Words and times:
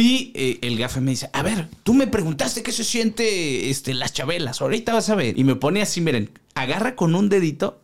Y 0.00 0.32
eh, 0.34 0.58
el 0.62 0.78
gafe 0.78 1.02
me 1.02 1.10
dice, 1.10 1.28
a 1.34 1.42
ver, 1.42 1.68
tú 1.82 1.92
me 1.92 2.06
preguntaste 2.06 2.62
qué 2.62 2.72
se 2.72 2.84
siente 2.84 3.68
este, 3.68 3.92
las 3.92 4.14
chabelas, 4.14 4.62
ahorita 4.62 4.94
vas 4.94 5.10
a 5.10 5.14
ver. 5.14 5.38
Y 5.38 5.44
me 5.44 5.56
pone 5.56 5.82
así, 5.82 6.00
miren, 6.00 6.30
agarra 6.54 6.96
con 6.96 7.14
un 7.14 7.28
dedito 7.28 7.82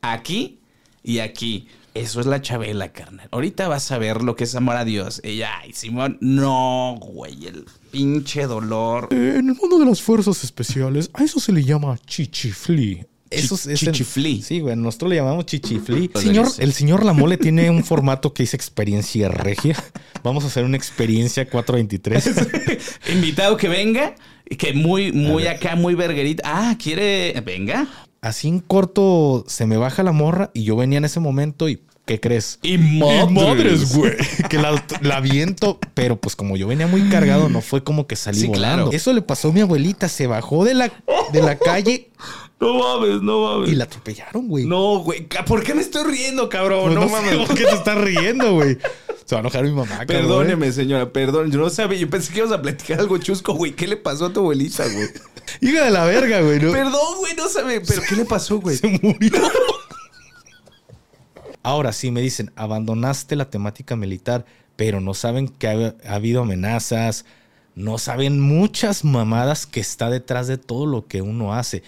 aquí 0.00 0.60
y 1.04 1.18
aquí. 1.18 1.68
Eso 1.92 2.20
es 2.20 2.26
la 2.26 2.40
Chabela, 2.40 2.92
carnal. 2.92 3.28
Ahorita 3.30 3.68
vas 3.68 3.92
a 3.92 3.98
ver 3.98 4.22
lo 4.22 4.36
que 4.36 4.44
es 4.44 4.54
amor 4.54 4.76
a 4.76 4.86
Dios. 4.86 5.20
Ella, 5.22 5.50
ay, 5.60 5.74
Simón, 5.74 6.16
no, 6.22 6.96
güey, 6.98 7.46
el 7.46 7.66
pinche 7.90 8.46
dolor. 8.46 9.08
En 9.10 9.50
el 9.50 9.54
mundo 9.54 9.78
de 9.78 9.84
las 9.84 10.00
fuerzas 10.00 10.42
especiales, 10.42 11.10
a 11.12 11.24
eso 11.24 11.40
se 11.40 11.52
le 11.52 11.62
llama 11.62 11.98
chichifli. 12.06 13.04
Eso 13.30 13.56
Chi- 13.56 13.74
chichiflí. 13.76 14.42
Sí, 14.42 14.58
güey, 14.60 14.74
nosotros 14.76 15.10
le 15.10 15.16
llamamos 15.16 15.46
chichifli. 15.46 16.08
Pues 16.08 16.24
Señor, 16.24 16.48
el 16.58 16.72
señor 16.72 17.04
Lamole 17.04 17.36
tiene 17.38 17.70
un 17.70 17.84
formato 17.84 18.34
que 18.34 18.42
dice 18.42 18.56
experiencia 18.56 19.28
regia. 19.28 19.76
Vamos 20.24 20.42
a 20.44 20.48
hacer 20.48 20.64
una 20.64 20.76
experiencia 20.76 21.48
423. 21.48 22.78
Invitado 23.14 23.56
que 23.56 23.68
venga, 23.68 24.14
que 24.58 24.72
muy, 24.72 25.12
muy 25.12 25.46
acá, 25.46 25.76
muy 25.76 25.94
verguerita. 25.94 26.42
Ah, 26.44 26.76
quiere, 26.82 27.40
venga. 27.44 27.86
Así 28.20 28.48
en 28.48 28.58
corto 28.60 29.44
se 29.48 29.64
me 29.66 29.76
baja 29.76 30.02
la 30.02 30.12
morra 30.12 30.50
y 30.52 30.64
yo 30.64 30.76
venía 30.76 30.98
en 30.98 31.04
ese 31.06 31.20
momento 31.20 31.68
y 31.70 31.80
¿qué 32.04 32.20
crees? 32.20 32.58
Y 32.62 32.76
madres, 32.76 33.94
güey. 33.96 34.12
Que 34.50 34.58
la, 34.58 34.84
la 35.00 35.20
viento, 35.20 35.78
pero 35.94 36.20
pues 36.20 36.34
como 36.36 36.56
yo 36.56 36.66
venía 36.66 36.86
muy 36.88 37.08
cargado, 37.08 37.48
no 37.48 37.60
fue 37.60 37.84
como 37.84 38.06
que 38.08 38.16
salí 38.16 38.40
Sí, 38.40 38.46
volando. 38.48 38.84
claro. 38.86 38.92
Eso 38.92 39.12
le 39.12 39.22
pasó 39.22 39.48
a 39.48 39.52
mi 39.52 39.60
abuelita, 39.60 40.08
se 40.08 40.26
bajó 40.26 40.64
de 40.64 40.74
la, 40.74 40.92
de 41.32 41.40
la 41.42 41.56
calle 41.56 42.10
No 42.60 42.74
mames, 42.74 43.22
no 43.22 43.40
mames. 43.40 43.70
y 43.70 43.74
la 43.74 43.84
atropellaron, 43.84 44.46
güey. 44.46 44.66
No, 44.66 44.98
güey, 44.98 45.26
¿por 45.46 45.62
qué 45.62 45.74
me 45.74 45.80
estoy 45.80 46.04
riendo, 46.04 46.50
cabrón? 46.50 46.82
Pues 46.82 46.94
no, 46.94 47.00
no, 47.00 47.08
sé 47.08 47.12
mames. 47.12 47.46
por 47.46 47.56
qué 47.56 47.64
te 47.64 47.74
estás 47.74 47.98
riendo, 47.98 48.52
güey. 48.52 48.76
Se 49.24 49.34
va 49.34 49.38
a 49.38 49.40
enojar 49.40 49.64
mi 49.64 49.70
mamá, 49.70 49.88
cabrón. 49.88 50.06
Perdóneme, 50.06 50.70
señora, 50.70 51.10
perdón. 51.10 51.50
Yo 51.50 51.58
no 51.58 51.70
sabía, 51.70 51.98
yo 51.98 52.10
pensé 52.10 52.32
que 52.32 52.40
ibas 52.40 52.52
a 52.52 52.60
platicar 52.60 53.00
algo 53.00 53.16
chusco, 53.16 53.54
güey. 53.54 53.72
¿Qué 53.72 53.86
le 53.86 53.96
pasó 53.96 54.26
a 54.26 54.32
tu 54.32 54.40
abuelita, 54.40 54.84
güey? 54.86 55.08
Hija 55.62 55.84
de 55.84 55.90
la 55.90 56.04
verga, 56.04 56.42
güey. 56.42 56.60
¿no? 56.60 56.70
Perdón, 56.70 57.18
güey, 57.18 57.34
no 57.34 57.48
sabía. 57.48 57.80
¿Pero 57.80 58.02
qué 58.06 58.16
le 58.16 58.24
pasó, 58.26 58.60
güey? 58.60 58.76
Se 58.76 58.88
murió. 58.88 59.32
Ahora 61.62 61.92
sí 61.92 62.10
me 62.10 62.20
dicen, 62.20 62.52
abandonaste 62.56 63.36
la 63.36 63.48
temática 63.48 63.96
militar, 63.96 64.44
pero 64.76 65.00
no 65.00 65.14
saben 65.14 65.48
que 65.48 65.68
ha, 65.68 65.94
ha 66.06 66.14
habido 66.14 66.42
amenazas, 66.42 67.24
no 67.74 67.98
saben 67.98 68.40
muchas 68.40 69.04
mamadas 69.04 69.66
que 69.66 69.80
está 69.80 70.10
detrás 70.10 70.46
de 70.46 70.58
todo 70.58 70.86
lo 70.86 71.06
que 71.06 71.22
uno 71.22 71.54
hace. 71.54 71.82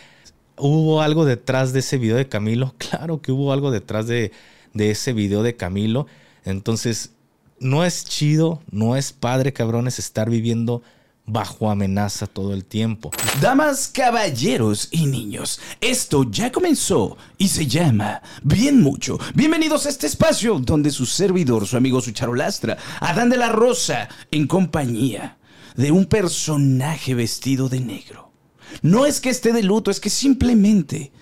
¿Hubo 0.64 1.02
algo 1.02 1.24
detrás 1.24 1.72
de 1.72 1.80
ese 1.80 1.98
video 1.98 2.16
de 2.16 2.28
Camilo? 2.28 2.72
Claro 2.78 3.20
que 3.20 3.32
hubo 3.32 3.52
algo 3.52 3.72
detrás 3.72 4.06
de, 4.06 4.30
de 4.72 4.92
ese 4.92 5.12
video 5.12 5.42
de 5.42 5.56
Camilo. 5.56 6.06
Entonces, 6.44 7.10
no 7.58 7.84
es 7.84 8.04
chido, 8.04 8.62
no 8.70 8.94
es 8.94 9.12
padre, 9.12 9.52
cabrones, 9.52 9.98
estar 9.98 10.30
viviendo 10.30 10.82
bajo 11.26 11.68
amenaza 11.68 12.28
todo 12.28 12.54
el 12.54 12.64
tiempo. 12.64 13.10
Damas, 13.40 13.88
caballeros 13.88 14.86
y 14.92 15.06
niños, 15.06 15.60
esto 15.80 16.30
ya 16.30 16.52
comenzó 16.52 17.16
y 17.38 17.48
se 17.48 17.66
llama 17.66 18.22
Bien 18.44 18.80
Mucho. 18.80 19.18
Bienvenidos 19.34 19.86
a 19.86 19.88
este 19.88 20.06
espacio 20.06 20.60
donde 20.60 20.92
su 20.92 21.06
servidor, 21.06 21.66
su 21.66 21.76
amigo, 21.76 22.00
su 22.00 22.12
charolastra, 22.12 22.78
Adán 23.00 23.30
de 23.30 23.36
la 23.36 23.48
Rosa, 23.48 24.08
en 24.30 24.46
compañía 24.46 25.38
de 25.74 25.90
un 25.90 26.06
personaje 26.06 27.16
vestido 27.16 27.68
de 27.68 27.80
negro. 27.80 28.31
No 28.80 29.06
es 29.06 29.20
que 29.20 29.30
esté 29.30 29.52
de 29.52 29.62
luto, 29.62 29.90
es 29.90 30.00
que 30.00 30.10
simplemente 30.10 31.12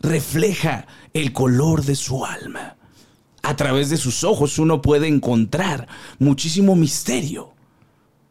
refleja 0.00 0.86
el 1.12 1.32
color 1.32 1.84
de 1.84 1.94
su 1.96 2.24
alma. 2.24 2.76
A 3.42 3.56
través 3.56 3.90
de 3.90 3.98
sus 3.98 4.24
ojos 4.24 4.58
uno 4.58 4.80
puede 4.80 5.06
encontrar 5.06 5.86
muchísimo 6.18 6.74
misterio 6.76 7.54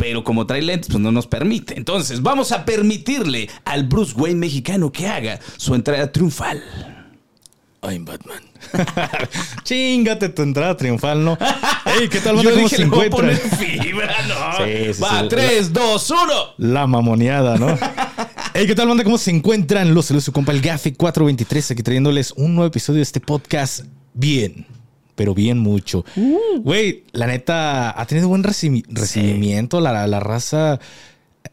pero 0.03 0.21
como 0.21 0.45
trae 0.45 0.61
lentes, 0.61 0.89
pues 0.89 1.01
no 1.01 1.13
nos 1.13 1.27
permite. 1.27 1.77
Entonces, 1.77 2.21
vamos 2.21 2.51
a 2.51 2.65
permitirle 2.65 3.49
al 3.63 3.83
Bruce 3.85 4.13
Wayne 4.17 4.37
mexicano 4.37 4.91
que 4.91 5.07
haga 5.07 5.39
su 5.55 5.75
entrada 5.75 6.11
triunfal. 6.11 6.61
I'm 7.81 8.03
Batman. 8.03 8.41
Chingate 9.63 10.27
tu 10.29 10.41
entrada 10.41 10.75
triunfal, 10.75 11.23
¿no? 11.23 11.37
Ey, 11.85 12.09
¿qué 12.09 12.19
tal, 12.19 12.35
banda? 12.35 12.49
Yo 12.51 12.55
¿Cómo 12.55 12.63
dije, 12.63 12.75
se 12.75 12.81
le 12.83 12.89
voy 12.89 13.03
a 13.03 13.05
encuentran? 13.05 13.39
poner 13.39 13.81
fibra, 13.81 14.15
¿no? 14.27 14.65
Sí, 14.65 14.93
sí, 14.93 15.01
Va, 15.01 15.21
sí. 15.21 15.27
3, 15.29 15.73
2, 15.73 16.09
1. 16.11 16.33
La 16.57 16.87
mamoneada, 16.87 17.57
¿no? 17.57 17.67
Ey, 18.53 18.67
¿qué 18.67 18.75
tal, 18.75 18.87
banda? 18.87 19.03
¿Cómo 19.03 19.17
se 19.17 19.31
encuentran? 19.31 19.93
Los 19.95 20.05
saludos 20.05 20.25
su 20.25 20.31
compa 20.31 20.51
el 20.51 20.61
Gafe 20.61 20.93
423 20.93 21.71
aquí 21.71 21.81
trayéndoles 21.81 22.33
un 22.33 22.53
nuevo 22.53 22.67
episodio 22.67 22.97
de 22.97 23.03
este 23.03 23.19
podcast 23.19 23.85
bien, 24.13 24.67
pero 25.15 25.33
bien 25.33 25.57
mucho. 25.57 26.05
Güey, 26.61 27.03
la 27.13 27.25
neta 27.25 27.99
ha 27.99 28.05
tenido 28.05 28.27
buen 28.27 28.43
reci- 28.43 28.85
recibimiento. 28.89 29.81
La, 29.81 30.05
la 30.05 30.19
raza 30.19 30.79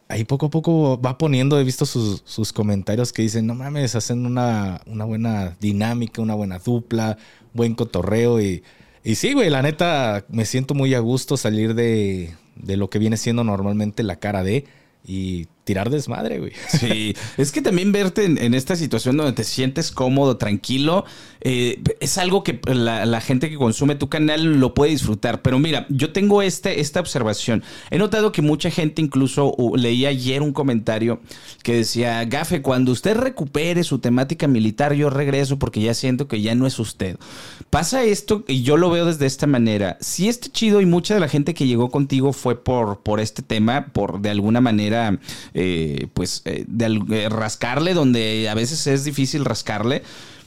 ahí 0.08 0.24
poco 0.24 0.46
a 0.46 0.50
poco 0.50 1.00
va 1.00 1.16
poniendo, 1.16 1.58
he 1.58 1.64
visto 1.64 1.86
sus, 1.86 2.22
sus 2.26 2.52
comentarios 2.52 3.14
que 3.14 3.22
dicen, 3.22 3.46
no 3.46 3.54
mames, 3.54 3.94
hacen 3.94 4.26
una, 4.26 4.82
una 4.86 5.06
buena 5.06 5.56
dinámica, 5.58 6.20
una 6.20 6.34
buena 6.34 6.58
dupla, 6.58 7.16
buen 7.54 7.74
cotorreo 7.74 8.42
y, 8.42 8.62
y 9.04 9.14
sí, 9.14 9.32
güey, 9.32 9.48
la 9.48 9.62
neta 9.62 10.26
me 10.28 10.44
siento 10.44 10.74
muy 10.74 10.92
a 10.92 10.98
gusto 10.98 11.38
salir 11.38 11.74
de, 11.74 12.34
de 12.56 12.76
lo 12.76 12.90
que 12.90 12.98
viene 12.98 13.16
siendo 13.16 13.42
normalmente 13.42 14.02
la 14.02 14.16
cara 14.16 14.42
de 14.42 14.66
y 15.06 15.46
tirar 15.64 15.90
desmadre, 15.90 16.38
güey. 16.38 16.52
Sí, 16.68 17.14
es 17.36 17.52
que 17.52 17.60
también 17.60 17.92
verte 17.92 18.24
en, 18.24 18.54
esta 18.54 18.76
situación 18.76 19.16
donde 19.16 19.32
te 19.32 19.44
sientes 19.44 19.90
cómodo, 19.90 20.36
tranquilo, 20.36 21.04
eh, 21.40 21.82
es 22.00 22.16
algo 22.18 22.42
que 22.42 22.60
la, 22.66 23.20
gente 23.20 23.50
que 23.50 23.56
consume 23.56 23.94
tu 23.96 24.08
canal 24.08 24.60
lo 24.60 24.72
puede 24.72 24.92
disfrutar. 24.92 25.42
Pero 25.42 25.58
mira, 25.58 25.86
yo 25.90 26.12
tengo 26.12 26.42
este, 26.42 26.80
esta 26.80 27.00
observación. 27.00 27.62
He 27.90 27.98
notado 27.98 28.32
que 28.32 28.42
mucha 28.42 28.70
gente, 28.70 29.02
incluso 29.02 29.54
uh, 29.56 29.76
leí 29.76 30.06
ayer 30.06 30.42
un 30.42 30.52
comentario 30.52 31.20
que 31.62 31.74
decía, 31.74 32.24
Gafe, 32.24 32.62
cuando 32.62 32.92
usted 32.92 33.16
recupere 33.16 33.84
su 33.84 33.98
temática 33.98 34.46
militar, 34.46 34.94
yo 34.94 35.10
regreso 35.10 35.58
porque 35.58 35.80
ya 35.80 35.94
siento 35.94 36.28
que 36.28 36.40
ya 36.40 36.54
no 36.54 36.66
es 36.66 36.78
usted. 36.78 37.18
Pasa 37.68 38.02
esto 38.04 38.44
y 38.48 38.62
yo 38.62 38.76
lo 38.76 38.90
veo 38.90 39.06
desde 39.06 39.26
esta 39.26 39.46
manera. 39.46 39.96
Si 40.00 40.28
este 40.28 40.48
chido 40.48 40.80
y 40.80 40.86
mucha 40.86 41.14
de 41.14 41.20
la 41.20 41.28
gente 41.28 41.54
que 41.54 41.66
llegó 41.66 41.90
contigo 41.90 42.32
fue 42.32 42.62
por, 42.62 43.00
por 43.00 43.20
este 43.20 43.42
tema, 43.42 43.88
por 43.92 44.20
de 44.20 44.30
alguna 44.30 44.60
manera, 44.60 45.18
eh, 45.54 46.08
pues, 46.14 46.42
eh, 46.44 46.64
de 46.66 47.02
eh, 47.10 47.28
rascarle, 47.28 47.94
donde 47.94 48.48
a 48.48 48.54
veces 48.54 48.86
es 48.86 49.04
difícil 49.04 49.44
rascarle. 49.44 50.02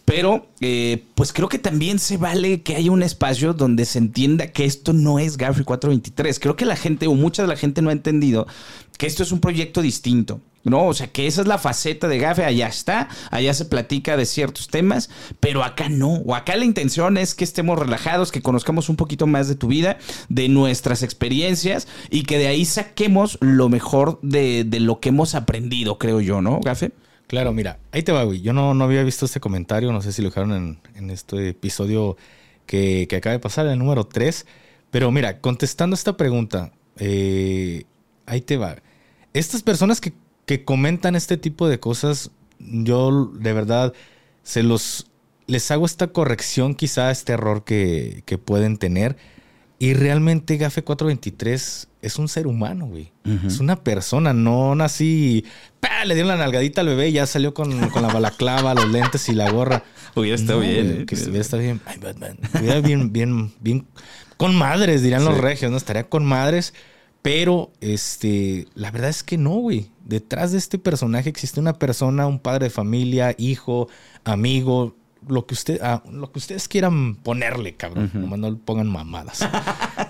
Pero, 0.06 0.47
eh, 0.59 1.06
pues 1.16 1.31
creo 1.31 1.47
que 1.47 1.59
también 1.59 1.97
se 1.97 2.18
vale 2.18 2.62
que 2.62 2.75
haya 2.75 2.91
un 2.91 3.03
espacio 3.03 3.53
donde 3.53 3.86
se 3.86 4.00
entienda 4.00 4.47
que 4.47 4.66
esto 4.66 4.91
no 4.91 5.18
es 5.18 5.38
Garfield 5.38 5.66
423. 5.66 6.40
Creo 6.40 6.56
que 6.56 6.66
la 6.66 6.75
gente, 6.75 7.08
o 7.08 7.16
mucha 7.16 7.41
de 7.41 7.47
la 7.47 7.56
gente 7.56 7.81
no 7.81 7.90
ha 7.90 7.94
entendido 7.94 8.46
que 8.97 9.08
esto 9.08 9.24
es 9.24 9.31
un 9.31 9.40
proyecto 9.40 9.81
distinto. 9.81 10.42
¿no? 10.63 10.88
O 10.88 10.94
sea, 10.94 11.08
que 11.08 11.28
esa 11.28 11.42
es 11.42 11.47
la 11.47 11.58
faceta 11.58 12.08
de 12.08 12.18
Gafe, 12.18 12.46
allá 12.46 12.68
está, 12.68 13.09
allá 13.31 13.53
se 13.53 13.66
platica 13.66 14.18
de 14.18 14.25
ciertos 14.25 14.69
temas, 14.69 15.09
pero 15.40 15.63
acá 15.63 15.90
no, 15.90 16.13
o 16.25 16.36
acá 16.36 16.56
la 16.56 16.66
intención 16.66 17.18
es 17.18 17.36
que 17.36 17.44
estemos 17.44 17.78
relajados, 17.78 18.31
que 18.31 18.42
conozcamos 18.42 18.90
un 18.90 18.96
poquito 18.96 19.28
más 19.28 19.47
de 19.47 19.56
tu 19.56 19.68
vida, 19.68 19.97
de 20.30 20.50
nuestras 20.50 21.03
experiencias 21.03 21.88
y 22.09 22.24
que 22.24 22.38
de 22.38 22.47
ahí 22.47 22.66
saquemos 22.66 23.38
lo 23.42 23.69
mejor 23.69 24.19
de, 24.22 24.63
de 24.63 24.80
lo 24.80 25.00
que 25.00 25.09
hemos 25.09 25.36
aprendido, 25.36 25.97
creo 25.97 26.22
yo, 26.22 26.42
¿no, 26.42 26.59
Gafe? 26.62 26.92
Claro, 27.34 27.52
mira, 27.52 27.80
ahí 27.92 28.04
te 28.04 28.12
va, 28.12 28.26
güey. 28.26 28.42
Yo 28.42 28.54
no, 28.54 28.76
no 28.76 28.84
había 28.84 29.02
visto 29.02 29.26
este 29.26 29.40
comentario, 29.40 29.92
no 29.92 30.04
sé 30.04 30.12
si 30.12 30.22
lo 30.22 30.30
dejaron 30.30 30.54
en, 30.54 30.80
en 30.94 31.10
este 31.10 31.50
episodio 31.50 32.16
que, 32.68 33.08
que 33.10 33.16
acaba 33.16 33.34
de 33.34 33.40
pasar, 33.40 33.66
el 33.66 33.80
número 33.80 34.04
3. 34.04 34.46
Pero 34.92 35.10
mira, 35.10 35.42
contestando 35.42 35.96
esta 35.96 36.16
pregunta, 36.16 36.74
eh, 36.98 37.86
ahí 38.28 38.42
te 38.42 38.58
va. 38.58 38.76
Estas 39.34 39.64
personas 39.64 40.00
que, 40.00 40.14
que 40.46 40.64
comentan 40.64 41.16
este 41.16 41.38
tipo 41.38 41.68
de 41.68 41.80
cosas, 41.80 42.30
yo 42.60 43.32
de 43.34 43.54
verdad 43.54 43.94
se 44.44 44.62
los 44.62 45.08
les 45.48 45.72
hago 45.72 45.88
esta 45.88 46.10
corrección, 46.10 46.76
quizá 46.76 47.10
este 47.10 47.34
error 47.34 47.64
que, 47.64 48.22
que 48.28 48.38
pueden 48.38 48.78
tener. 48.78 49.18
Y 49.80 49.96
realmente 49.96 50.58
Gafe 50.58 50.84
423 50.84 51.88
es 52.03 52.19
un 52.19 52.28
ser 52.28 52.46
humano, 52.46 52.86
güey. 52.86 53.12
Es 53.48 53.60
una 53.60 53.78
persona, 53.78 54.33
no 54.33 54.75
nací, 54.75 55.45
¡pa! 55.80 56.04
le 56.06 56.13
dieron 56.13 56.28
la 56.28 56.36
nalgadita 56.36 56.81
al 56.81 56.88
bebé 56.88 57.10
y 57.10 57.13
ya 57.13 57.25
salió 57.25 57.54
con, 57.54 57.89
con 57.89 58.01
la 58.01 58.10
balaclava, 58.10 58.74
los 58.74 58.92
lentes 58.92 59.30
y 59.30 59.33
la 59.33 59.50
gorra. 59.50 59.83
Hubiera 60.13 60.36
estado 60.36 60.60
No, 60.60 60.68
bien, 60.68 60.86
güey, 60.88 61.01
¿eh? 61.01 61.06
Que 61.06 61.16
estuviera 61.16 61.42
estado 61.42 61.63
bien. 61.63 61.81
Ay, 61.86 61.98
Batman. 62.00 62.38
Estuviera 62.44 62.81
bien, 62.81 63.13
bien, 63.13 63.54
bien. 63.62 63.88
Con 64.38 64.56
madres, 64.56 65.01
dirían 65.01 65.24
los 65.24 65.38
regios, 65.38 65.72
¿no? 65.72 65.78
Estaría 65.78 66.04
con 66.04 66.25
madres. 66.25 66.74
Pero, 67.22 67.72
este, 67.80 68.68
la 68.75 68.92
verdad 68.92 69.10
es 69.10 69.24
que 69.24 69.38
no, 69.38 69.51
güey. 69.51 69.89
Detrás 70.04 70.51
de 70.51 70.57
este 70.57 70.78
personaje 70.78 71.30
existe 71.30 71.62
una 71.62 71.80
persona, 71.80 72.28
un 72.28 72.39
padre 72.39 72.66
de 72.66 72.69
familia, 72.69 73.33
hijo, 73.38 73.88
amigo, 74.25 74.98
lo 75.28 75.46
que 75.46 75.54
usted, 75.54 75.80
ah, 75.81 76.04
lo 76.12 76.31
que 76.31 76.40
ustedes 76.40 76.68
quieran 76.68 77.16
ponerle, 77.16 77.75
cabrón. 77.75 78.12
Nomás 78.14 78.40
no 78.40 78.50
le 78.52 78.58
pongan 78.58 78.88
mamadas. 78.88 79.40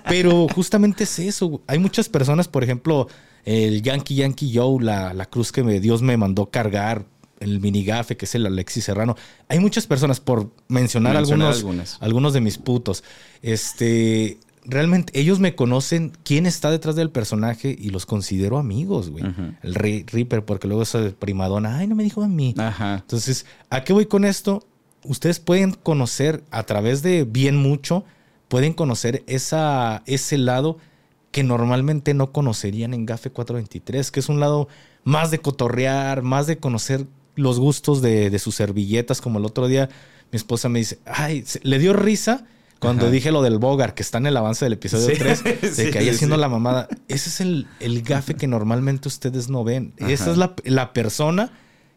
Pero 0.07 0.47
justamente 0.53 1.03
es 1.05 1.19
eso. 1.19 1.61
Hay 1.67 1.79
muchas 1.79 2.09
personas, 2.09 2.47
por 2.47 2.63
ejemplo, 2.63 3.07
el 3.45 3.81
Yankee 3.81 4.15
Yankee 4.15 4.51
Joe, 4.53 4.83
la, 4.83 5.13
la 5.13 5.25
cruz 5.25 5.51
que 5.51 5.63
me- 5.63 5.79
Dios 5.79 6.01
me 6.01 6.17
mandó 6.17 6.47
cargar, 6.49 7.05
el 7.39 7.59
minigafe, 7.59 8.15
que 8.15 8.23
es 8.25 8.35
el 8.35 8.45
Alexis 8.45 8.85
Serrano. 8.85 9.17
Hay 9.49 9.59
muchas 9.59 9.85
personas, 9.85 10.21
por 10.21 10.51
mencionar, 10.69 11.13
Mencionar 11.15 11.17
algunos, 11.17 11.57
algunas. 11.57 11.97
algunos 12.01 12.33
de 12.33 12.39
mis 12.41 12.57
putos. 12.57 13.03
Este 13.41 14.39
realmente 14.65 15.19
ellos 15.19 15.41
me 15.41 15.55
conocen 15.55 16.13
quién 16.23 16.45
está 16.45 16.71
detrás 16.71 16.95
del 16.95 17.09
personaje 17.09 17.75
y 17.77 17.89
los 17.89 18.05
considero 18.05 18.57
amigos, 18.57 19.09
güey. 19.09 19.25
El 19.61 19.75
Reaper, 19.75 20.45
porque 20.45 20.67
luego 20.69 20.83
esa 20.83 21.11
primadona, 21.19 21.77
ay, 21.79 21.87
no 21.87 21.95
me 21.95 22.03
dijo 22.03 22.23
a 22.23 22.29
mí. 22.29 22.55
Ajá. 22.57 22.95
Entonces, 22.95 23.45
¿a 23.69 23.83
qué 23.83 23.91
voy 23.91 24.05
con 24.05 24.23
esto? 24.23 24.65
Ustedes 25.05 25.39
pueden 25.39 25.73
conocer 25.73 26.43
a 26.51 26.63
través 26.63 27.01
de 27.01 27.23
bien 27.23 27.55
mucho, 27.55 28.05
pueden 28.47 28.73
conocer 28.73 29.23
esa, 29.27 30.03
ese 30.05 30.37
lado 30.37 30.77
que 31.31 31.43
normalmente 31.43 32.13
no 32.13 32.31
conocerían 32.31 32.93
en 32.93 33.05
Gafe 33.05 33.31
423, 33.31 34.11
que 34.11 34.19
es 34.19 34.29
un 34.29 34.39
lado 34.39 34.67
más 35.03 35.31
de 35.31 35.39
cotorrear, 35.39 36.21
más 36.21 36.47
de 36.47 36.57
conocer 36.57 37.07
los 37.35 37.59
gustos 37.59 38.01
de, 38.01 38.37
sus 38.39 38.55
servilletas, 38.55 39.19
como 39.19 39.39
el 39.39 39.45
otro 39.45 39.67
día 39.67 39.89
mi 40.31 40.37
esposa 40.37 40.69
me 40.69 40.79
dice, 40.79 40.99
ay, 41.05 41.43
le 41.63 41.79
dio 41.79 41.93
risa 41.93 42.45
cuando 42.79 43.09
dije 43.09 43.31
lo 43.31 43.41
del 43.41 43.59
Bogar, 43.59 43.93
que 43.93 44.03
está 44.03 44.17
en 44.17 44.27
el 44.27 44.35
avance 44.35 44.65
del 44.65 44.73
episodio 44.73 45.07
3, 45.17 45.43
de 45.77 45.89
que 45.91 45.99
ahí 45.99 46.09
haciendo 46.09 46.35
la 46.35 46.49
mamada. 46.49 46.89
Ese 47.07 47.29
es 47.29 47.39
el, 47.39 47.65
el, 47.79 48.01
gafe 48.01 48.35
que 48.35 48.45
normalmente 48.45 49.07
ustedes 49.07 49.49
no 49.49 49.63
ven. 49.63 49.93
Esa 49.97 50.31
es 50.31 50.37
la, 50.37 50.53
la, 50.65 50.91
persona 50.91 51.51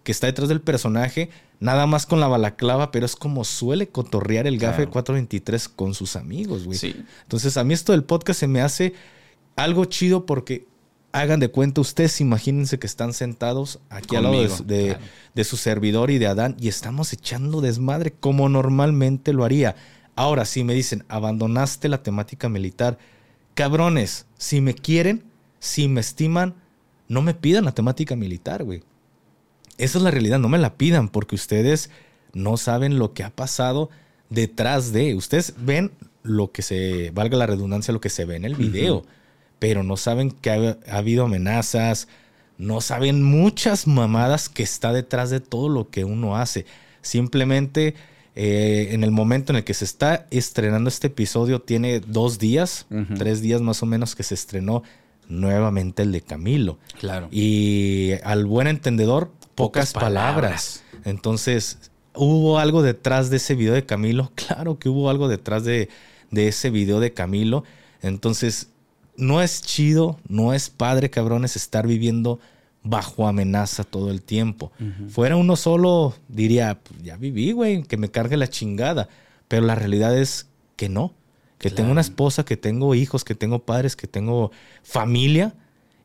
que 0.04 0.12
está 0.12 0.28
detrás 0.28 0.48
del 0.48 0.60
personaje, 0.60 1.28
nada 1.60 1.86
más 1.86 2.06
con 2.06 2.20
la 2.20 2.28
balaclava, 2.28 2.90
pero 2.90 3.06
es 3.06 3.16
como 3.16 3.44
suele 3.44 3.88
cotorrear 3.88 4.46
el 4.46 4.58
gafe 4.58 4.86
423 4.86 5.68
con 5.68 5.94
sus 5.94 6.16
amigos, 6.16 6.64
güey. 6.64 6.78
Entonces, 7.22 7.56
a 7.56 7.64
mí 7.64 7.74
esto 7.74 7.92
del 7.92 8.04
podcast 8.04 8.40
se 8.40 8.48
me 8.48 8.60
hace 8.60 8.94
algo 9.56 9.84
chido 9.86 10.26
porque 10.26 10.66
hagan 11.12 11.40
de 11.40 11.48
cuenta 11.48 11.80
ustedes, 11.80 12.20
imagínense 12.20 12.78
que 12.78 12.86
están 12.86 13.14
sentados 13.14 13.80
aquí 13.88 14.16
al 14.16 14.24
lado 14.24 14.36
de, 14.64 15.44
su 15.44 15.56
servidor 15.56 16.10
y 16.10 16.18
de 16.18 16.26
Adán 16.26 16.56
y 16.60 16.68
estamos 16.68 17.12
echando 17.12 17.60
desmadre 17.60 18.12
como 18.12 18.48
normalmente 18.48 19.32
lo 19.32 19.44
haría. 19.44 19.76
Ahora, 20.14 20.44
si 20.44 20.64
me 20.64 20.74
dicen, 20.74 21.04
abandonaste 21.08 21.88
la 21.88 22.02
temática 22.02 22.48
militar, 22.48 22.98
cabrones, 23.54 24.26
si 24.36 24.60
me 24.60 24.74
quieren, 24.74 25.24
si 25.58 25.88
me 25.88 26.00
estiman, 26.00 26.54
no 27.08 27.22
me 27.22 27.34
pidan 27.34 27.64
la 27.64 27.72
temática 27.72 28.16
militar, 28.16 28.64
güey. 28.64 28.82
Esa 29.78 29.98
es 29.98 30.04
la 30.04 30.10
realidad, 30.10 30.38
no 30.38 30.48
me 30.48 30.58
la 30.58 30.74
pidan 30.74 31.08
porque 31.08 31.34
ustedes 31.34 31.90
no 32.32 32.56
saben 32.56 32.98
lo 32.98 33.12
que 33.12 33.24
ha 33.24 33.30
pasado 33.30 33.90
detrás 34.30 34.92
de. 34.92 35.14
Ustedes 35.14 35.54
ven 35.58 35.92
lo 36.22 36.50
que 36.52 36.62
se, 36.62 37.10
valga 37.14 37.36
la 37.36 37.46
redundancia, 37.46 37.92
lo 37.92 38.00
que 38.00 38.08
se 38.08 38.24
ve 38.24 38.36
en 38.36 38.44
el 38.44 38.54
video 38.54 39.04
pero 39.58 39.82
no 39.82 39.96
saben 39.96 40.30
que 40.30 40.50
ha, 40.50 40.96
habido 40.96 41.24
amenazas, 41.24 42.08
no 42.58 42.80
saben 42.80 43.22
muchas 43.22 43.86
mamadas 43.86 44.48
que 44.48 44.62
está 44.62 44.92
detrás 44.92 45.30
de 45.30 45.40
todo 45.40 45.68
lo 45.68 45.90
que 45.90 46.04
uno 46.04 46.36
hace. 46.36 46.66
Simplemente 47.02 47.94
eh, 48.34 48.88
en 48.92 49.04
el 49.04 49.10
momento 49.10 49.52
en 49.52 49.56
el 49.56 49.64
que 49.64 49.74
se 49.74 49.84
está 49.84 50.26
estrenando 50.30 50.88
este 50.88 51.08
episodio, 51.08 51.60
tiene 51.60 52.00
dos 52.00 52.38
días, 52.38 52.86
tres 53.16 53.40
días 53.40 53.60
más 53.60 53.82
o 53.82 53.86
menos 53.86 54.14
que 54.14 54.22
se 54.22 54.34
estrenó 54.34 54.82
nuevamente 55.28 56.02
el 56.02 56.12
de 56.12 56.20
Camilo. 56.20 56.78
Claro. 56.98 57.28
Y 57.30 58.12
al 58.24 58.46
buen 58.46 58.68
entendedor, 58.68 59.32
pocas, 59.56 59.92
palabras. 59.92 60.84
Entonces, 61.04 61.90
¿hubo 62.14 62.60
algo 62.60 62.82
detrás 62.82 63.30
de 63.30 63.38
ese 63.38 63.56
video 63.56 63.74
de 63.74 63.84
Camilo? 63.84 64.30
Claro 64.36 64.78
que 64.78 64.88
hubo 64.88 65.10
algo 65.10 65.26
detrás 65.26 65.64
de, 65.64 65.88
de 66.30 66.46
ese 66.46 66.70
video 66.70 67.00
de 67.00 67.12
Camilo. 67.12 67.64
Entonces, 68.02 68.68
no 69.16 69.42
es 69.42 69.62
chido, 69.62 70.20
no 70.28 70.54
es 70.54 70.70
padre, 70.70 71.10
cabrones, 71.10 71.56
estar 71.56 71.86
viviendo 71.86 72.38
bajo 72.82 73.26
amenaza 73.26 73.82
todo 73.82 74.10
el 74.10 74.22
tiempo. 74.22 74.70
Fuera 75.08 75.36
uno 75.36 75.56
solo, 75.56 76.14
diría, 76.28 76.78
pues, 76.82 77.02
ya 77.02 77.16
viví, 77.16 77.52
güey, 77.52 77.82
que 77.82 77.96
me 77.96 78.10
cargue 78.10 78.36
la 78.36 78.48
chingada. 78.48 79.08
Pero 79.48 79.66
la 79.66 79.74
realidad 79.74 80.16
es 80.16 80.46
que 80.76 80.88
no. 80.88 81.12
Que 81.58 81.70
tengo 81.70 81.90
una 81.90 82.02
esposa, 82.02 82.44
que 82.44 82.56
tengo 82.56 82.94
hijos, 82.94 83.24
que 83.24 83.34
tengo 83.34 83.60
padres, 83.60 83.96
que 83.96 84.06
tengo 84.06 84.52
familia. 84.82 85.54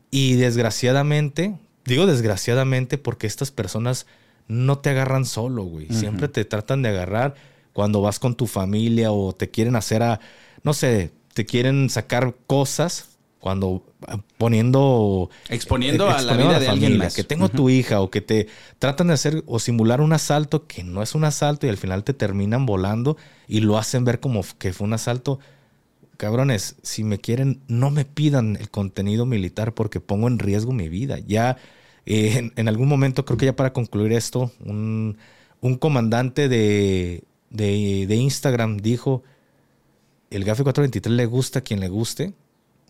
Y 0.10 0.36
desgraciadamente, 0.36 1.56
digo 1.86 2.06
desgraciadamente 2.06 2.98
porque 2.98 3.28
estas 3.28 3.52
personas 3.52 4.08
no 4.48 4.80
te 4.80 4.90
agarran 4.90 5.26
solo, 5.26 5.64
güey. 5.64 5.88
Siempre 5.90 6.28
te 6.28 6.46
tratan 6.46 6.82
de 6.82 6.90
agarrar 6.90 7.36
cuando 7.74 8.02
vas 8.02 8.20
con 8.20 8.36
tu 8.36 8.48
familia 8.48 9.12
o 9.12 9.34
te 9.34 9.50
quieren 9.50 9.76
hacer 9.76 10.04
a, 10.04 10.20
no 10.64 10.74
sé, 10.74 11.12
te 11.34 11.46
quieren 11.46 11.90
sacar 11.90 12.36
cosas 12.48 13.12
cuando 13.40 13.84
ah, 14.08 14.20
poniendo 14.38 15.30
exponiendo, 15.50 16.10
a 16.10 16.22
la 16.22 16.38
vida 16.38 16.60
de 16.60 16.68
alguien 16.68 16.98
más. 16.98 17.16
que 17.16 17.24
tengo 17.24 17.50
tu 17.50 17.70
hija 17.70 18.02
o 18.02 18.12
que 18.12 18.22
te 18.22 18.48
tratan 18.78 19.08
de 19.08 19.14
hacer 19.14 19.44
o 19.48 19.58
simular 19.58 20.00
un 20.00 20.14
asalto 20.14 20.68
que 20.68 20.84
no 20.84 21.02
es 21.02 21.16
un 21.16 21.24
asalto 21.24 21.66
y 21.66 21.70
al 21.70 21.78
final 21.78 22.04
te 22.04 22.14
terminan 22.14 22.66
volando 22.66 23.18
y 23.48 23.62
lo 23.62 23.78
hacen 23.78 24.06
ver 24.06 24.20
como 24.20 24.46
que 24.60 24.74
fue 24.74 24.86
un 24.86 24.94
asalto. 24.94 25.40
Cabrones, 26.22 26.76
si 26.84 27.04
me 27.04 27.18
quieren, 27.18 27.64
no 27.68 27.90
me 27.90 28.06
pidan 28.06 28.56
el 28.56 28.70
contenido 28.70 29.26
militar 29.26 29.74
porque 29.74 30.00
pongo 30.00 30.28
en 30.28 30.38
riesgo 30.38 30.72
mi 30.72 30.88
vida. 30.88 31.18
Ya 31.18 31.58
eh, 32.06 32.52
en, 32.56 32.68
algún 32.68 32.88
momento, 32.88 33.26
creo 33.26 33.40
que 33.40 33.48
ya 33.48 33.56
para 33.56 33.74
concluir 33.74 34.14
esto, 34.14 34.52
un, 34.64 35.18
un 35.62 35.78
comandante 35.78 36.48
de, 36.48 37.24
de, 37.50 38.16
Instagram 38.16 38.78
dijo, 38.78 39.24
el 40.30 40.44
GAFE 40.44 40.62
423 40.62 41.12
le 41.12 41.26
gusta 41.26 41.58
a 41.58 41.62
quien 41.64 41.80
le 41.80 41.90
guste. 41.90 42.34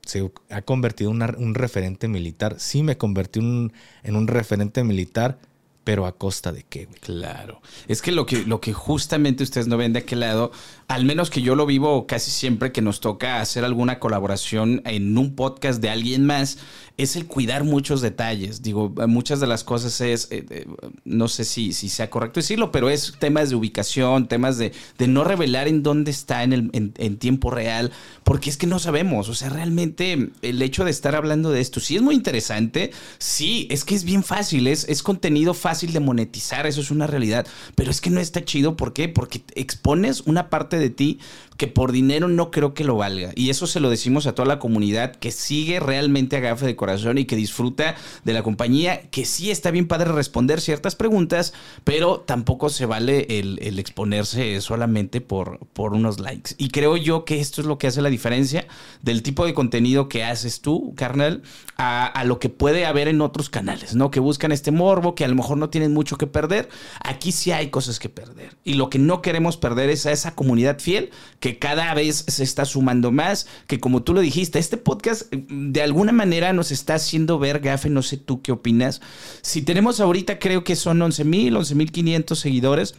Se 0.06 0.30
ha 0.50 0.62
convertido 0.64 1.12
en 1.12 1.22
un 1.22 1.56
referente 1.56 2.10
militar. 2.10 2.58
Sí 2.60 2.84
me 2.84 2.98
convertí 2.98 3.40
en 3.40 4.16
un 4.18 4.28
referente 4.28 4.84
militar, 4.84 5.40
pero 5.84 6.06
a 6.06 6.12
costa 6.14 6.52
de 6.52 6.64
qué, 6.64 6.88
Claro. 7.00 7.62
Es 7.88 8.02
que 8.02 8.12
lo 8.12 8.26
que, 8.26 8.44
lo 8.44 8.62
que 8.62 8.74
justamente 8.74 9.44
ustedes 9.44 9.68
no 9.68 9.78
ven 9.78 9.94
de 9.94 10.00
aquel 10.00 10.20
lado, 10.20 10.52
al 10.88 11.06
menos 11.06 11.30
que 11.30 11.42
yo 11.42 11.56
lo 11.56 11.66
vivo 11.66 12.06
casi 12.06 12.30
siempre 12.30 12.72
que 12.72 12.82
nos 12.82 13.00
toca 13.00 13.42
hacer 13.42 13.66
alguna 13.66 14.00
colaboración 14.00 14.82
en 14.86 15.18
un 15.18 15.36
podcast 15.36 15.82
de 15.82 15.90
alguien 15.90 16.26
más, 16.26 16.60
es 16.98 17.16
el 17.16 17.26
cuidar 17.26 17.64
muchos 17.64 18.02
detalles. 18.02 18.62
Digo, 18.62 18.94
muchas 19.08 19.40
de 19.40 19.48
las 19.48 19.64
cosas 19.64 20.00
es, 20.02 20.28
eh, 20.30 20.46
eh, 20.50 20.68
no 21.04 21.28
sé 21.28 21.46
si, 21.46 21.74
si 21.74 21.90
sea 21.90 22.10
correcto 22.10 22.40
decirlo, 22.40 22.72
pero 22.72 22.90
es 22.90 23.16
temas 23.18 23.50
de 23.50 23.56
ubicación, 23.56 24.28
temas 24.28 24.58
de, 24.58 24.72
de 25.00 25.08
no 25.08 25.24
revelar 25.24 25.68
en 25.68 25.82
dónde 25.82 26.12
está 26.12 26.44
en, 26.44 26.54
el, 26.54 26.70
en, 26.74 27.18
tiempo 27.18 27.50
real, 27.50 27.92
porque 28.24 28.50
es 28.50 28.58
que 28.58 28.68
no 28.68 28.78
sabemos. 28.78 29.30
O 29.30 29.34
sea, 29.34 29.50
realmente 29.50 30.30
el 30.42 30.62
hecho 30.62 30.86
de 30.86 30.92
estar 30.92 31.16
hablando 31.16 31.50
de 31.50 31.62
esto, 31.62 31.80
sí 31.80 31.96
es 31.96 32.02
muy 32.02 32.14
interesante, 32.14 32.92
sí, 33.18 33.68
es 33.72 33.84
que 33.84 33.96
es 33.96 34.04
bien 34.04 34.24
fácil, 34.24 34.68
es, 34.68 34.88
es 34.88 35.02
contenido 35.02 35.54
fácil 35.54 35.71
de 35.94 36.00
monetizar, 36.00 36.68
eso 36.68 36.82
es 36.82 36.92
una 36.92 37.08
realidad, 37.08 37.48
pero 37.76 37.92
es 37.92 38.02
que 38.02 38.10
no 38.10 38.20
está 38.20 38.44
chido, 38.46 38.78
¿por 38.78 38.94
qué? 38.94 39.10
Porque 39.10 39.42
expones 39.56 40.22
una 40.22 40.50
parte 40.50 40.78
de 40.78 40.90
ti 40.90 41.20
que 41.62 41.68
por 41.68 41.92
dinero 41.92 42.28
no 42.28 42.50
creo 42.50 42.74
que 42.74 42.84
lo 42.84 42.96
valga. 42.96 43.34
Y 43.36 43.52
eso 43.52 43.68
se 43.68 43.80
lo 43.80 43.92
decimos 43.92 44.26
a 44.26 44.34
toda 44.34 44.48
la 44.48 44.58
comunidad 44.58 45.16
que 45.18 45.30
sigue 45.30 45.80
realmente 45.80 46.36
a 46.36 46.40
Gafe 46.40 46.66
de 46.66 46.76
Corazón 46.76 47.20
y 47.20 47.26
que 47.26 47.36
disfruta 47.36 47.94
de 48.24 48.34
la 48.34 48.42
compañía, 48.42 49.02
que 49.12 49.26
sí 49.26 49.52
está 49.52 49.70
bien 49.70 49.88
padre 49.88 50.12
responder 50.12 50.60
ciertas 50.60 50.96
preguntas, 50.96 51.54
pero 51.84 52.22
tampoco 52.22 52.70
se 52.70 52.88
vale 52.88 53.28
el, 53.30 53.78
exponerse 53.78 54.60
solamente 54.60 55.22
por, 55.22 55.60
unos 55.76 56.20
likes. 56.20 56.56
Y 56.58 56.70
creo 56.70 56.98
yo 56.98 57.26
que 57.26 57.40
esto 57.40 57.62
es 57.62 57.68
lo 57.68 57.78
que 57.78 57.86
hace 57.86 58.02
la 58.02 58.10
diferencia 58.10 58.66
del 59.04 59.22
tipo 59.22 59.46
de 59.46 59.54
contenido 59.54 60.10
que 60.10 60.24
haces 60.24 60.62
tú, 60.62 60.96
carnal, 60.96 61.44
a 61.78 62.24
lo 62.26 62.40
que 62.40 62.50
puede 62.50 62.86
haber 62.86 63.08
en 63.08 63.22
otros 63.22 63.50
canales, 63.50 63.96
¿no? 63.96 64.12
Que 64.12 64.20
buscan 64.20 64.52
este 64.52 64.72
morbo, 64.72 65.16
que 65.16 65.26
a 65.26 65.28
lo 65.28 65.36
mejor 65.36 65.58
no 65.58 65.70
tienen 65.70 65.94
mucho 65.94 66.18
que 66.18 66.28
perder. 66.28 66.70
Aquí 67.04 67.32
sí 67.32 67.52
hay 67.52 67.70
cosas 67.70 68.00
que 68.00 68.10
perder. 68.10 68.56
Y 68.64 68.76
lo 68.76 68.90
que 68.90 69.00
no 69.00 69.24
queremos 69.24 69.58
perder 69.58 69.90
es 69.90 70.06
a 70.06 70.12
esa 70.12 70.36
comunidad 70.36 70.80
fiel 70.80 71.10
que 71.40 71.51
cada 71.60 71.94
vez 71.94 72.26
se 72.28 72.44
está 72.44 72.66
sumando 72.66 73.12
más, 73.12 73.48
que 73.68 73.80
como 73.80 74.04
tú 74.04 74.14
lo 74.14 74.22
dijiste, 74.22 74.60
este 74.60 74.78
podcast 74.78 75.32
eh, 75.34 75.46
de 75.50 75.82
alguna 75.82 76.12
manera 76.12 76.54
nos 76.54 76.72
está 76.72 76.96
haciendo 76.96 77.40
ver, 77.40 77.60
Gafe, 77.60 77.90
no 77.90 78.02
sé 78.02 78.18
tú 78.18 78.42
qué 78.42 78.52
opinas. 78.52 79.02
Si 79.42 79.62
tenemos 79.62 80.00
ahorita, 80.00 80.40
creo 80.40 80.64
que 80.64 80.76
son 80.76 81.02
11 81.02 81.24
mil, 81.24 81.56
11 81.56 81.76
mil 81.76 81.92
500 81.92 82.40
seguidores. 82.40 82.96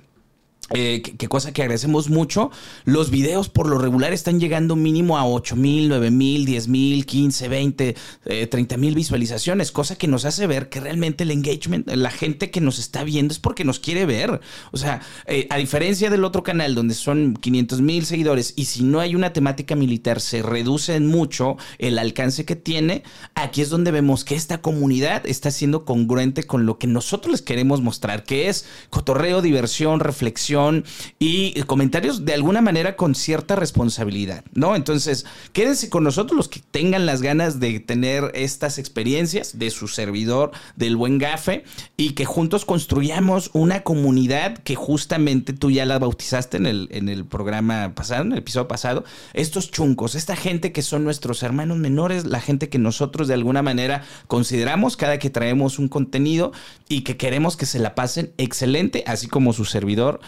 Eh, 0.74 1.02
qué 1.02 1.28
cosa 1.28 1.52
que 1.52 1.62
agradecemos 1.62 2.08
mucho. 2.08 2.50
Los 2.84 3.10
videos 3.10 3.48
por 3.48 3.68
lo 3.68 3.78
regular 3.78 4.12
están 4.12 4.40
llegando 4.40 4.76
mínimo 4.76 5.18
a 5.18 5.26
8 5.26 5.56
mil, 5.56 5.88
9 5.88 6.10
mil, 6.10 6.44
10 6.44 6.68
mil, 6.68 7.06
15, 7.06 7.48
20, 7.48 7.96
30 8.48 8.76
mil 8.76 8.94
visualizaciones, 8.94 9.72
cosa 9.72 9.96
que 9.96 10.08
nos 10.08 10.24
hace 10.24 10.46
ver 10.46 10.68
que 10.68 10.80
realmente 10.80 11.24
el 11.24 11.30
engagement, 11.30 11.88
la 11.90 12.10
gente 12.10 12.50
que 12.50 12.60
nos 12.60 12.78
está 12.78 13.04
viendo 13.04 13.32
es 13.32 13.38
porque 13.38 13.64
nos 13.64 13.78
quiere 13.78 14.06
ver. 14.06 14.40
O 14.70 14.76
sea, 14.76 15.00
eh, 15.26 15.46
a 15.50 15.58
diferencia 15.58 16.10
del 16.10 16.24
otro 16.24 16.42
canal 16.42 16.74
donde 16.74 16.94
son 16.94 17.34
500 17.34 17.80
mil 17.80 18.06
seguidores 18.06 18.54
y 18.56 18.66
si 18.66 18.82
no 18.82 19.00
hay 19.00 19.14
una 19.14 19.32
temática 19.32 19.74
militar 19.74 20.20
se 20.20 20.42
reduce 20.42 20.94
en 20.94 21.06
mucho 21.06 21.56
el 21.78 21.98
alcance 21.98 22.44
que 22.44 22.56
tiene, 22.56 23.02
aquí 23.34 23.60
es 23.60 23.70
donde 23.70 23.90
vemos 23.90 24.24
que 24.24 24.34
esta 24.34 24.60
comunidad 24.60 25.26
está 25.26 25.50
siendo 25.50 25.84
congruente 25.84 26.44
con 26.44 26.66
lo 26.66 26.78
que 26.78 26.86
nosotros 26.86 27.32
les 27.32 27.42
queremos 27.42 27.80
mostrar, 27.80 28.24
que 28.24 28.48
es 28.48 28.66
cotorreo, 28.90 29.42
diversión, 29.42 30.00
reflexión 30.00 30.61
y 31.18 31.60
comentarios 31.62 32.24
de 32.24 32.34
alguna 32.34 32.60
manera 32.60 32.96
con 32.96 33.14
cierta 33.14 33.56
responsabilidad, 33.56 34.44
¿no? 34.54 34.76
Entonces, 34.76 35.24
quédense 35.52 35.88
con 35.88 36.04
nosotros 36.04 36.36
los 36.36 36.48
que 36.48 36.60
tengan 36.60 37.06
las 37.06 37.22
ganas 37.22 37.60
de 37.60 37.80
tener 37.80 38.30
estas 38.34 38.78
experiencias 38.78 39.58
de 39.58 39.70
su 39.70 39.88
servidor, 39.88 40.52
del 40.76 40.96
buen 40.96 41.18
gafe, 41.18 41.64
y 41.96 42.10
que 42.10 42.24
juntos 42.24 42.64
construyamos 42.64 43.50
una 43.52 43.82
comunidad 43.82 44.58
que 44.58 44.74
justamente 44.74 45.52
tú 45.52 45.70
ya 45.70 45.86
la 45.86 45.98
bautizaste 45.98 46.56
en 46.56 46.66
el, 46.66 46.88
en 46.92 47.08
el 47.08 47.24
programa 47.24 47.94
pasado, 47.94 48.22
en 48.22 48.32
el 48.32 48.38
episodio 48.38 48.68
pasado, 48.68 49.04
estos 49.34 49.70
chuncos, 49.70 50.14
esta 50.14 50.36
gente 50.36 50.72
que 50.72 50.82
son 50.82 51.04
nuestros 51.04 51.42
hermanos 51.42 51.78
menores, 51.78 52.24
la 52.24 52.40
gente 52.40 52.68
que 52.68 52.78
nosotros 52.78 53.28
de 53.28 53.34
alguna 53.34 53.62
manera 53.62 54.02
consideramos 54.26 54.96
cada 54.96 55.18
que 55.18 55.30
traemos 55.30 55.78
un 55.78 55.88
contenido 55.88 56.52
y 56.88 57.02
que 57.02 57.16
queremos 57.16 57.56
que 57.56 57.66
se 57.66 57.78
la 57.78 57.94
pasen 57.94 58.32
excelente, 58.38 59.04
así 59.06 59.28
como 59.28 59.52
su 59.52 59.64
servidor 59.64 60.20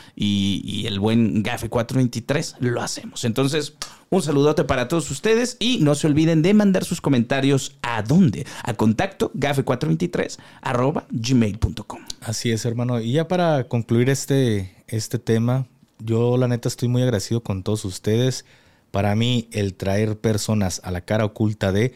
el 0.87 1.01
buen 1.01 1.43
Gafe 1.43 1.69
423 1.69 2.57
lo 2.61 2.81
hacemos. 2.81 3.25
Entonces, 3.25 3.75
un 4.11 4.23
saludote 4.23 4.65
para 4.65 4.89
todos 4.89 5.11
ustedes 5.11 5.57
y 5.59 5.79
no 5.79 5.95
se 5.95 6.07
olviden 6.07 6.43
de 6.43 6.55
mandar 6.55 6.85
sus 6.85 7.01
comentarios 7.01 7.77
a 7.83 8.03
dónde? 8.03 8.47
A 8.63 8.75
contacto 8.75 9.33
gafe423 9.35 10.39
arroba 10.63 11.07
gmail.com. 11.11 12.01
Así 12.21 12.51
es, 12.51 12.65
hermano. 12.65 13.01
Y 13.01 13.13
ya 13.13 13.29
para 13.29 13.65
concluir 13.69 14.11
este, 14.11 14.75
este 14.87 15.19
tema, 15.19 15.67
yo 15.99 16.37
la 16.37 16.49
neta 16.49 16.69
estoy 16.69 16.89
muy 16.89 17.03
agradecido 17.03 17.43
con 17.43 17.63
todos 17.63 17.85
ustedes. 17.85 18.45
Para 18.91 19.15
mí, 19.17 19.49
el 19.53 19.75
traer 19.75 20.19
personas 20.19 20.81
a 20.85 20.91
la 20.91 21.01
cara 21.01 21.25
oculta 21.25 21.73
de 21.73 21.95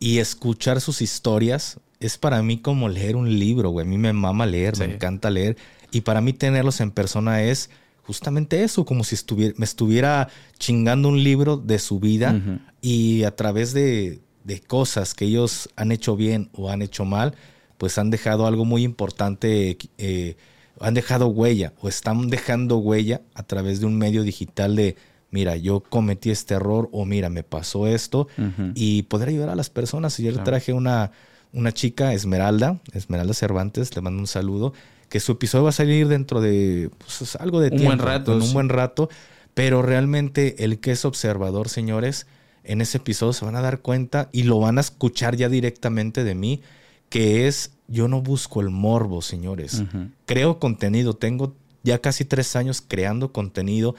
y 0.00 0.18
escuchar 0.18 0.80
sus 0.80 1.02
historias 1.02 1.78
es 2.00 2.16
para 2.16 2.42
mí 2.42 2.58
como 2.58 2.88
leer 2.88 3.16
un 3.16 3.38
libro, 3.38 3.70
güey. 3.70 3.86
A 3.86 3.88
mí 3.88 3.98
me 3.98 4.12
mama 4.12 4.46
leer, 4.46 4.78
me 4.78 4.84
encanta 4.86 5.30
leer. 5.30 5.56
Y 5.90 6.02
para 6.02 6.20
mí 6.20 6.32
tenerlos 6.32 6.80
en 6.80 6.90
persona 6.90 7.42
es 7.42 7.70
justamente 8.02 8.64
eso, 8.64 8.84
como 8.84 9.04
si 9.04 9.14
estuviera, 9.14 9.54
me 9.58 9.64
estuviera 9.64 10.28
chingando 10.58 11.08
un 11.08 11.22
libro 11.22 11.56
de 11.56 11.78
su 11.78 12.00
vida 12.00 12.40
y 12.80 13.24
a 13.24 13.36
través 13.36 13.72
de, 13.72 14.20
de, 14.44 14.60
cosas 14.60 15.14
que 15.14 15.26
ellos 15.26 15.68
han 15.76 15.92
hecho 15.92 16.16
bien 16.16 16.48
o 16.54 16.70
han 16.70 16.80
hecho 16.80 17.04
mal, 17.04 17.34
pues 17.76 17.98
han 17.98 18.10
dejado 18.10 18.46
algo 18.46 18.64
muy 18.64 18.82
importante, 18.82 19.76
eh, 19.98 20.36
han 20.80 20.94
dejado 20.94 21.28
huella 21.28 21.74
o 21.80 21.88
están 21.88 22.28
dejando 22.30 22.78
huella 22.78 23.20
a 23.34 23.42
través 23.42 23.80
de 23.80 23.86
un 23.86 23.98
medio 23.98 24.22
digital 24.22 24.74
de 24.74 24.96
mira, 25.30 25.56
yo 25.56 25.80
cometí 25.80 26.30
este 26.30 26.54
error 26.54 26.88
o 26.92 27.04
mira, 27.04 27.28
me 27.28 27.42
pasó 27.42 27.86
esto 27.86 28.28
y 28.74 29.02
poder 29.02 29.28
ayudar 29.28 29.50
a 29.50 29.56
las 29.56 29.70
personas. 29.70 30.18
Y 30.18 30.24
yo 30.24 30.32
le 30.32 30.38
traje 30.38 30.72
una, 30.72 31.12
una 31.52 31.72
chica, 31.72 32.12
Esmeralda, 32.12 32.80
Esmeralda 32.92 33.34
Cervantes, 33.34 33.94
le 33.94 34.02
mando 34.02 34.20
un 34.20 34.26
saludo, 34.26 34.72
que 35.08 35.20
su 35.20 35.32
episodio 35.32 35.64
va 35.64 35.70
a 35.70 35.72
salir 35.72 36.08
dentro 36.08 36.40
de 36.40 36.90
pues, 36.98 37.36
algo 37.36 37.60
de 37.60 37.70
un 37.70 37.84
buen 37.84 37.98
rato. 37.98 38.36
un 38.36 38.52
buen 38.52 38.68
rato, 38.68 39.08
pero 39.54 39.82
realmente 39.82 40.64
el 40.64 40.80
que 40.80 40.92
es 40.92 41.04
observador, 41.04 41.68
señores, 41.68 42.26
en 42.64 42.80
ese 42.80 42.98
episodio 42.98 43.32
se 43.32 43.44
van 43.44 43.56
a 43.56 43.62
dar 43.62 43.80
cuenta 43.80 44.28
y 44.32 44.42
lo 44.42 44.60
van 44.60 44.78
a 44.78 44.82
escuchar 44.82 45.36
ya 45.36 45.48
directamente 45.48 46.24
de 46.24 46.34
mí, 46.34 46.62
que 47.08 47.48
es, 47.48 47.72
yo 47.86 48.08
no 48.08 48.20
busco 48.20 48.60
el 48.60 48.70
morbo, 48.70 49.22
señores. 49.22 49.82
Creo 50.26 50.58
contenido, 50.58 51.14
tengo 51.14 51.56
ya 51.82 52.00
casi 52.00 52.24
tres 52.24 52.54
años 52.56 52.82
creando 52.86 53.32
contenido 53.32 53.94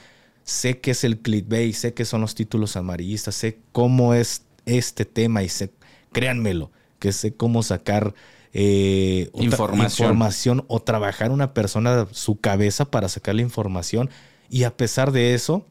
sé 0.50 0.80
qué 0.80 0.90
es 0.92 1.04
el 1.04 1.18
clickbait, 1.18 1.74
sé 1.74 1.94
qué 1.94 2.04
son 2.04 2.20
los 2.20 2.34
títulos 2.34 2.76
amarillistas, 2.76 3.34
sé 3.34 3.58
cómo 3.72 4.14
es 4.14 4.42
este 4.66 5.04
tema 5.04 5.42
y 5.42 5.48
sé, 5.48 5.70
créanmelo, 6.12 6.70
que 6.98 7.12
sé 7.12 7.34
cómo 7.34 7.62
sacar 7.62 8.14
eh, 8.52 9.30
información. 9.34 10.64
o 10.68 10.80
trabajar 10.80 11.30
una 11.30 11.54
persona 11.54 12.06
su 12.10 12.40
cabeza 12.40 12.90
para 12.90 13.08
sacar 13.08 13.34
la 13.34 13.42
información. 13.42 14.10
Y 14.48 14.64
a 14.64 14.76
pesar 14.76 15.12
de 15.12 15.34
eso, 15.34 15.66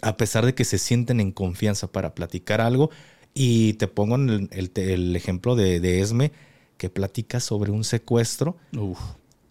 a 0.00 0.16
pesar 0.16 0.44
de 0.44 0.54
que 0.54 0.64
se 0.64 0.78
sienten 0.78 1.20
en 1.20 1.32
confianza 1.32 1.86
para 1.86 2.14
platicar 2.14 2.60
algo, 2.60 2.90
y 3.34 3.74
te 3.74 3.88
pongo 3.88 4.16
el, 4.16 4.50
el, 4.50 5.16
ejemplo 5.16 5.56
de, 5.56 5.80
de, 5.80 6.00
Esme, 6.00 6.32
que 6.76 6.90
platica 6.90 7.40
sobre 7.40 7.70
un 7.70 7.84
secuestro. 7.84 8.56
Uf. 8.76 8.98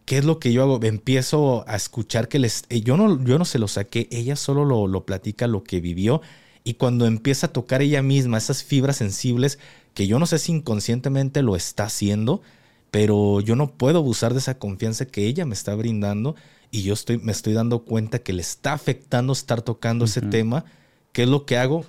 ¿Qué 0.06 0.18
es 0.18 0.26
lo 0.26 0.40
que 0.40 0.52
yo 0.52 0.62
hago? 0.62 0.80
Empiezo 0.84 1.64
a 1.68 1.76
escuchar 1.76 2.28
que 2.28 2.38
les... 2.38 2.64
Eh, 2.70 2.82
yo 2.82 2.98
no, 2.98 3.24
yo 3.24 3.40
no 3.40 3.46
se 3.46 3.60
lo 3.60 3.68
saqué, 3.68 4.08
ella 4.12 4.36
solo 4.36 4.66
lo, 4.66 4.88
lo 4.88 5.06
platica 5.06 5.48
lo 5.48 5.64
que 5.64 5.80
vivió 5.80 6.22
y 6.64 6.76
cuando 6.76 7.06
empieza 7.06 7.48
a 7.48 7.54
tocar 7.54 7.82
ella 7.82 8.04
misma 8.04 8.38
esas 8.38 8.64
fibras 8.64 8.98
sensibles, 8.98 9.58
que 9.94 10.08
yo 10.08 10.20
no 10.20 10.26
sé 10.26 10.40
si 10.40 10.52
inconscientemente 10.52 11.42
lo 11.42 11.56
está 11.56 11.86
haciendo, 11.86 12.42
pero 12.92 13.42
yo 13.42 13.56
no 13.56 13.72
puedo 13.72 14.00
abusar 14.00 14.34
de 14.34 14.40
esa 14.40 14.58
confianza 14.58 15.06
que 15.06 15.26
ella 15.26 15.46
me 15.46 15.54
está 15.54 15.76
brindando 15.76 16.36
y 16.72 16.84
yo 16.84 16.94
estoy, 16.94 17.18
me 17.18 17.32
estoy 17.32 17.54
dando 17.54 17.84
cuenta 17.84 18.20
que 18.20 18.34
le 18.34 18.42
está 18.42 18.74
afectando 18.74 19.34
estar 19.34 19.62
tocando 19.62 20.06
ese 20.06 20.22
tema. 20.22 20.66
¿Qué 21.12 21.24
es 21.24 21.30
lo 21.30 21.46
que 21.46 21.58
hago? 21.58 21.86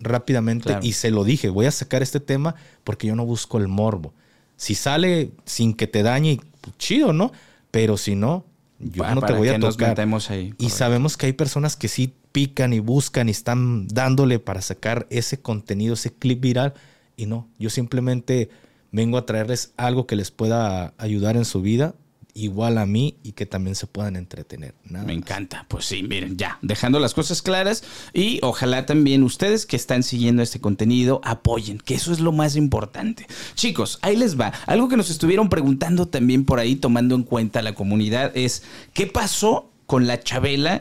rápidamente 0.00 0.78
y 0.82 0.92
se 0.92 1.10
lo 1.10 1.24
dije, 1.24 1.48
voy 1.48 1.66
a 1.66 1.70
sacar 1.70 2.02
este 2.02 2.20
tema 2.20 2.54
porque 2.84 3.06
yo 3.06 3.16
no 3.16 3.24
busco 3.24 3.58
el 3.58 3.68
morbo. 3.68 4.12
Si 4.56 4.74
sale 4.74 5.32
sin 5.44 5.74
que 5.74 5.86
te 5.86 6.02
dañe, 6.02 6.40
pues 6.60 6.76
chido, 6.78 7.12
¿no? 7.12 7.32
Pero 7.70 7.96
si 7.96 8.14
no, 8.14 8.44
yo 8.78 9.04
no 9.14 9.22
te 9.22 9.32
voy 9.32 9.48
a 9.48 9.58
tocar. 9.58 9.98
ahí, 10.30 10.54
y 10.58 10.70
sabemos 10.70 11.16
que 11.16 11.26
hay 11.26 11.32
personas 11.32 11.76
que 11.76 11.88
sí 11.88 12.14
pican 12.32 12.72
y 12.72 12.80
buscan 12.80 13.28
y 13.28 13.32
están 13.32 13.88
dándole 13.88 14.38
para 14.38 14.62
sacar 14.62 15.06
ese 15.10 15.40
contenido, 15.40 15.94
ese 15.94 16.12
clip 16.12 16.40
viral. 16.40 16.74
Y 17.18 17.26
no, 17.26 17.50
yo 17.58 17.68
simplemente 17.68 18.48
vengo 18.92 19.18
a 19.18 19.26
traerles 19.26 19.74
algo 19.76 20.06
que 20.06 20.16
les 20.16 20.30
pueda 20.30 20.94
ayudar 20.96 21.36
en 21.36 21.44
su 21.44 21.60
vida 21.60 21.94
igual 22.32 22.78
a 22.78 22.86
mí 22.86 23.16
y 23.24 23.32
que 23.32 23.46
también 23.46 23.74
se 23.74 23.88
puedan 23.88 24.14
entretener. 24.14 24.74
Me 24.84 25.12
encanta. 25.12 25.66
Pues 25.68 25.86
sí, 25.86 26.04
miren, 26.04 26.36
ya, 26.36 26.58
dejando 26.62 27.00
las 27.00 27.12
cosas 27.12 27.42
claras 27.42 27.82
y 28.12 28.38
ojalá 28.42 28.86
también 28.86 29.24
ustedes 29.24 29.66
que 29.66 29.74
están 29.74 30.04
siguiendo 30.04 30.42
este 30.42 30.60
contenido 30.60 31.20
apoyen, 31.24 31.78
que 31.78 31.94
eso 31.94 32.12
es 32.12 32.20
lo 32.20 32.30
más 32.30 32.54
importante. 32.54 33.26
Chicos, 33.54 33.98
ahí 34.02 34.16
les 34.16 34.38
va. 34.38 34.52
Algo 34.66 34.88
que 34.88 34.96
nos 34.96 35.10
estuvieron 35.10 35.48
preguntando 35.48 36.06
también 36.06 36.44
por 36.44 36.60
ahí, 36.60 36.76
tomando 36.76 37.16
en 37.16 37.24
cuenta 37.24 37.60
la 37.62 37.74
comunidad, 37.74 38.30
es 38.36 38.62
¿qué 38.92 39.08
pasó 39.08 39.72
con 39.86 40.06
la 40.06 40.20
Chabela? 40.20 40.80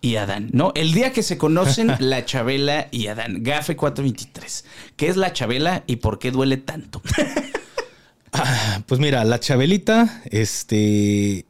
Y 0.00 0.16
Adán, 0.16 0.50
¿no? 0.52 0.72
El 0.74 0.92
día 0.92 1.12
que 1.12 1.22
se 1.22 1.38
conocen 1.38 1.92
la 1.98 2.24
Chabela 2.24 2.88
y 2.90 3.08
Adán, 3.08 3.42
Gafe 3.42 3.76
423. 3.76 4.64
¿Qué 4.96 5.08
es 5.08 5.16
la 5.16 5.32
Chabela 5.32 5.84
y 5.86 5.96
por 5.96 6.18
qué 6.18 6.30
duele 6.30 6.56
tanto? 6.56 7.02
Ah, 8.32 8.82
pues 8.86 9.00
mira, 9.00 9.24
la 9.24 9.40
chabelita, 9.40 10.22
este, 10.26 11.46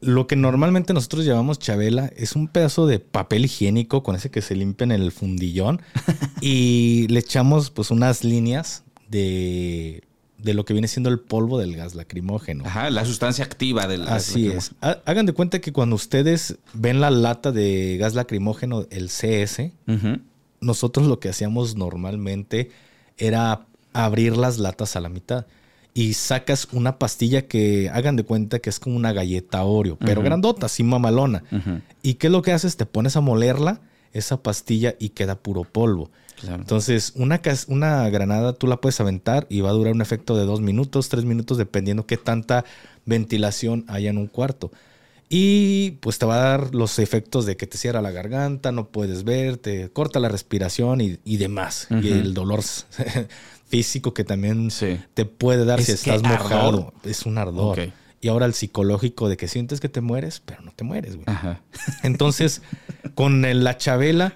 lo 0.00 0.26
que 0.26 0.36
normalmente 0.36 0.92
nosotros 0.92 1.24
llamamos 1.24 1.58
chabela 1.58 2.10
es 2.16 2.34
un 2.36 2.48
pedazo 2.48 2.86
de 2.86 2.98
papel 2.98 3.44
higiénico 3.44 4.02
con 4.02 4.16
ese 4.16 4.30
que 4.30 4.42
se 4.42 4.54
limpia 4.54 4.84
en 4.84 4.92
el 4.92 5.12
fundillón 5.12 5.80
y 6.40 7.06
le 7.08 7.20
echamos 7.20 7.70
pues 7.70 7.90
unas 7.90 8.24
líneas 8.24 8.84
de, 9.08 10.02
de, 10.46 10.54
lo 10.54 10.64
que 10.64 10.72
viene 10.72 10.88
siendo 10.88 11.10
el 11.10 11.18
polvo 11.18 11.58
del 11.58 11.76
gas 11.76 11.94
lacrimógeno. 11.94 12.64
Ajá, 12.66 12.90
la 12.90 13.04
sustancia 13.04 13.44
activa 13.44 13.86
del 13.86 14.04
gas 14.04 14.28
Así 14.28 14.48
es. 14.48 14.72
Hagan 14.80 15.26
de 15.26 15.32
cuenta 15.32 15.60
que 15.60 15.72
cuando 15.72 15.96
ustedes 15.96 16.58
ven 16.72 17.00
la 17.00 17.10
lata 17.10 17.52
de 17.52 17.96
gas 17.98 18.14
lacrimógeno, 18.14 18.86
el 18.90 19.08
CS, 19.08 19.72
nosotros 20.60 21.06
lo 21.06 21.20
que 21.20 21.28
hacíamos 21.28 21.76
normalmente 21.76 22.70
era 23.18 23.66
abrir 23.92 24.36
las 24.36 24.58
latas 24.58 24.96
a 24.96 25.00
la 25.00 25.08
mitad 25.08 25.46
y 25.94 26.12
sacas 26.12 26.68
una 26.72 26.98
pastilla 26.98 27.46
que 27.46 27.88
hagan 27.88 28.16
de 28.16 28.22
cuenta 28.22 28.58
que 28.58 28.68
es 28.68 28.78
como 28.78 28.96
una 28.96 29.14
galleta 29.14 29.64
Oreo, 29.64 29.96
pero 29.96 30.20
grandota, 30.20 30.66
así 30.66 30.82
mamalona. 30.82 31.42
¿Y 32.02 32.14
qué 32.14 32.26
es 32.26 32.32
lo 32.32 32.42
que 32.42 32.52
haces? 32.52 32.76
Te 32.76 32.84
pones 32.84 33.16
a 33.16 33.22
molerla, 33.22 33.80
esa 34.16 34.42
pastilla, 34.42 34.94
y 34.98 35.10
queda 35.10 35.36
puro 35.36 35.64
polvo. 35.64 36.10
Entonces, 36.46 37.12
una, 37.16 37.40
una 37.68 38.08
granada 38.10 38.52
tú 38.52 38.66
la 38.66 38.76
puedes 38.76 39.00
aventar 39.00 39.46
y 39.48 39.62
va 39.62 39.70
a 39.70 39.72
durar 39.72 39.94
un 39.94 40.02
efecto 40.02 40.36
de 40.36 40.44
dos 40.44 40.60
minutos, 40.60 41.08
tres 41.08 41.24
minutos, 41.24 41.56
dependiendo 41.56 42.06
qué 42.06 42.16
tanta 42.16 42.64
ventilación 43.06 43.84
haya 43.88 44.10
en 44.10 44.18
un 44.18 44.26
cuarto. 44.26 44.70
Y 45.28 45.92
pues 46.02 46.18
te 46.18 46.26
va 46.26 46.36
a 46.36 46.50
dar 46.50 46.74
los 46.74 46.98
efectos 46.98 47.46
de 47.46 47.56
que 47.56 47.66
te 47.66 47.78
cierra 47.78 48.00
la 48.00 48.12
garganta, 48.12 48.70
no 48.70 48.88
puedes 48.88 49.24
ver, 49.24 49.56
te 49.56 49.88
corta 49.88 50.20
la 50.20 50.28
respiración 50.28 51.00
y, 51.00 51.36
demás. 51.36 51.88
Y 51.90 52.12
el 52.12 52.32
dolor 52.32 52.60
físico 53.66 54.14
que 54.14 54.22
también 54.22 54.68
te 55.14 55.24
puede 55.24 55.64
dar 55.64 55.82
si 55.82 55.92
estás 55.92 56.22
mojado. 56.22 56.92
Es 57.02 57.26
un 57.26 57.38
ardor. 57.38 57.92
Y 58.26 58.28
ahora 58.28 58.46
el 58.46 58.54
psicológico 58.54 59.28
de 59.28 59.36
que 59.36 59.46
sientes 59.46 59.78
que 59.78 59.88
te 59.88 60.00
mueres, 60.00 60.42
pero 60.44 60.60
no 60.60 60.72
te 60.72 60.82
mueres, 60.82 61.14
güey. 61.14 61.26
Entonces, 62.02 62.60
con 63.14 63.42
la 63.62 63.78
chabela 63.78 64.34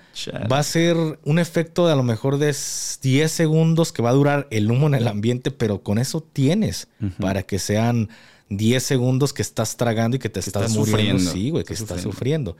va 0.51 0.61
a 0.61 0.63
ser 0.63 0.97
un 1.25 1.41
efecto 1.41 1.89
de 1.89 1.95
a 1.95 1.97
lo 1.97 2.05
mejor 2.05 2.39
de 2.39 2.55
10 3.03 3.33
segundos 3.33 3.91
que 3.91 4.01
va 4.01 4.11
a 4.11 4.13
durar 4.13 4.47
el 4.53 4.71
humo 4.71 4.87
en 4.87 4.95
el 4.95 5.09
ambiente, 5.09 5.51
pero 5.51 5.83
con 5.83 5.99
eso 5.99 6.23
tienes 6.23 6.87
para 7.19 7.43
que 7.43 7.59
sean 7.59 8.11
10 8.51 8.81
segundos 8.81 9.33
que 9.33 9.43
estás 9.43 9.77
tragando 9.77 10.19
y 10.19 10.21
que 10.21 10.29
te 10.29 10.39
estás, 10.39 10.73
muriendo. 10.77 11.29
Sí, 11.33 11.51
güey, 11.51 11.65
que 11.65 11.75
estás, 11.75 12.01
sufriendo. 12.01 12.57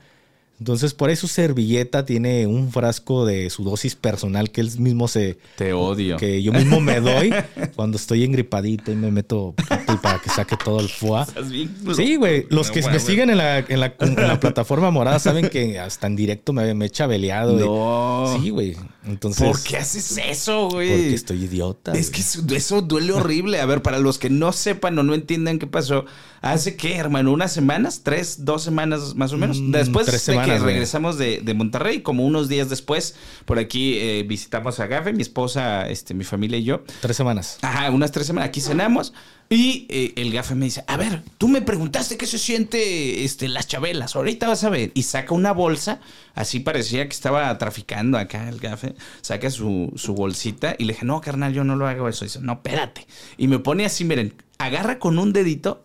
Entonces, 0.61 0.93
por 0.93 1.09
eso 1.09 1.27
servilleta 1.27 2.05
tiene 2.05 2.45
un 2.45 2.71
frasco 2.71 3.25
de 3.25 3.49
su 3.49 3.63
dosis 3.63 3.95
personal 3.95 4.51
que 4.51 4.61
él 4.61 4.69
mismo 4.77 5.07
se... 5.07 5.39
Te 5.57 5.73
odio. 5.73 6.17
Que 6.17 6.43
yo 6.43 6.53
mismo 6.53 6.79
me 6.79 6.99
doy 7.01 7.33
cuando 7.75 7.97
estoy 7.97 8.23
engripadito 8.23 8.91
y 8.91 8.95
me 8.95 9.09
meto 9.09 9.55
para 10.03 10.19
que 10.19 10.29
saque 10.29 10.55
todo 10.63 10.79
el 10.79 10.87
foie. 10.87 11.25
Sí, 11.95 12.15
güey. 12.15 12.45
Los 12.49 12.69
que 12.69 12.83
me 12.83 12.99
siguen 12.99 13.31
en 13.31 13.39
la, 13.39 13.57
en, 13.57 13.79
la, 13.79 13.95
plataforma 14.39 14.91
morada 14.91 15.17
saben 15.17 15.49
que 15.49 15.79
hasta 15.79 16.05
en 16.05 16.15
directo 16.15 16.53
me, 16.53 16.75
me 16.75 16.85
he 16.85 16.89
chabeleado. 16.91 17.57
No. 17.57 18.39
Sí, 18.39 18.51
güey. 18.51 18.77
Entonces... 19.07 19.47
¿Por 19.47 19.63
qué 19.63 19.77
haces 19.77 20.15
eso, 20.23 20.69
güey? 20.69 20.89
Porque 20.89 21.15
estoy 21.15 21.43
idiota. 21.43 21.93
Es 21.93 22.11
que 22.11 22.21
eso 22.55 22.81
duele 22.83 23.13
horrible. 23.13 23.59
A 23.59 23.65
ver, 23.65 23.81
para 23.81 23.97
los 23.97 24.19
que 24.19 24.29
no 24.29 24.53
sepan 24.53 24.99
o 24.99 25.01
no 25.01 25.15
entiendan 25.15 25.57
qué 25.57 25.65
pasó, 25.65 26.05
¿hace 26.41 26.75
qué, 26.75 26.97
hermano? 26.97 27.31
¿Unas 27.31 27.51
semanas? 27.51 28.01
¿Tres? 28.03 28.45
¿Dos 28.45 28.61
semanas 28.61 29.15
más 29.15 29.33
o 29.33 29.37
menos? 29.39 29.59
Mm, 29.59 29.71
Después 29.71 30.05
tres 30.05 30.21
semanas 30.21 30.50
regresamos 30.59 31.17
de, 31.17 31.53
Monterrey, 31.55 32.01
como 32.01 32.25
unos 32.25 32.49
días 32.49 32.69
después, 32.69 33.15
por 33.45 33.59
aquí 33.59 33.97
eh, 33.97 34.23
visitamos 34.27 34.79
a 34.79 34.87
Gafe, 34.87 35.13
mi 35.13 35.21
esposa, 35.21 35.89
este, 35.89 36.13
mi 36.13 36.23
familia 36.23 36.57
y 36.57 36.63
yo. 36.63 36.83
Tres 37.01 37.17
semanas. 37.17 37.57
Ajá, 37.61 37.89
unas 37.91 38.11
tres 38.11 38.27
semanas. 38.27 38.49
Aquí 38.49 38.61
cenamos. 38.61 39.13
Y 39.51 39.85
eh, 39.89 40.13
el 40.15 40.31
gafe 40.31 40.55
me 40.55 40.63
dice, 40.63 40.85
a 40.87 40.95
ver, 40.95 41.23
tú 41.37 41.49
me 41.49 41.61
preguntaste 41.61 42.15
qué 42.15 42.25
se 42.25 42.37
siente 42.37 43.25
este, 43.25 43.49
las 43.49 43.67
chabelas, 43.67 44.15
ahorita 44.15 44.47
vas 44.47 44.63
a 44.63 44.69
ver. 44.69 44.91
Y 44.93 45.03
saca 45.03 45.33
una 45.33 45.51
bolsa, 45.51 45.99
así 46.35 46.61
parecía 46.61 47.03
que 47.05 47.13
estaba 47.13 47.57
traficando 47.57 48.17
acá 48.17 48.47
el 48.47 48.59
gafe, 48.59 48.95
saca 49.19 49.49
su, 49.49 49.91
su 49.97 50.13
bolsita 50.13 50.77
y 50.79 50.85
le 50.85 50.93
dije, 50.93 51.05
no, 51.05 51.19
carnal, 51.19 51.53
yo 51.53 51.65
no 51.65 51.75
lo 51.75 51.85
hago 51.85 52.07
eso. 52.07 52.23
Y 52.23 52.29
dice, 52.29 52.39
no, 52.39 52.53
espérate. 52.53 53.05
Y 53.37 53.49
me 53.49 53.59
pone 53.59 53.83
así, 53.83 54.05
miren, 54.05 54.33
agarra 54.57 54.99
con 54.99 55.19
un 55.19 55.33
dedito 55.33 55.83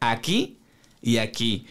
aquí 0.00 0.58
y 1.00 1.18
aquí. 1.18 1.66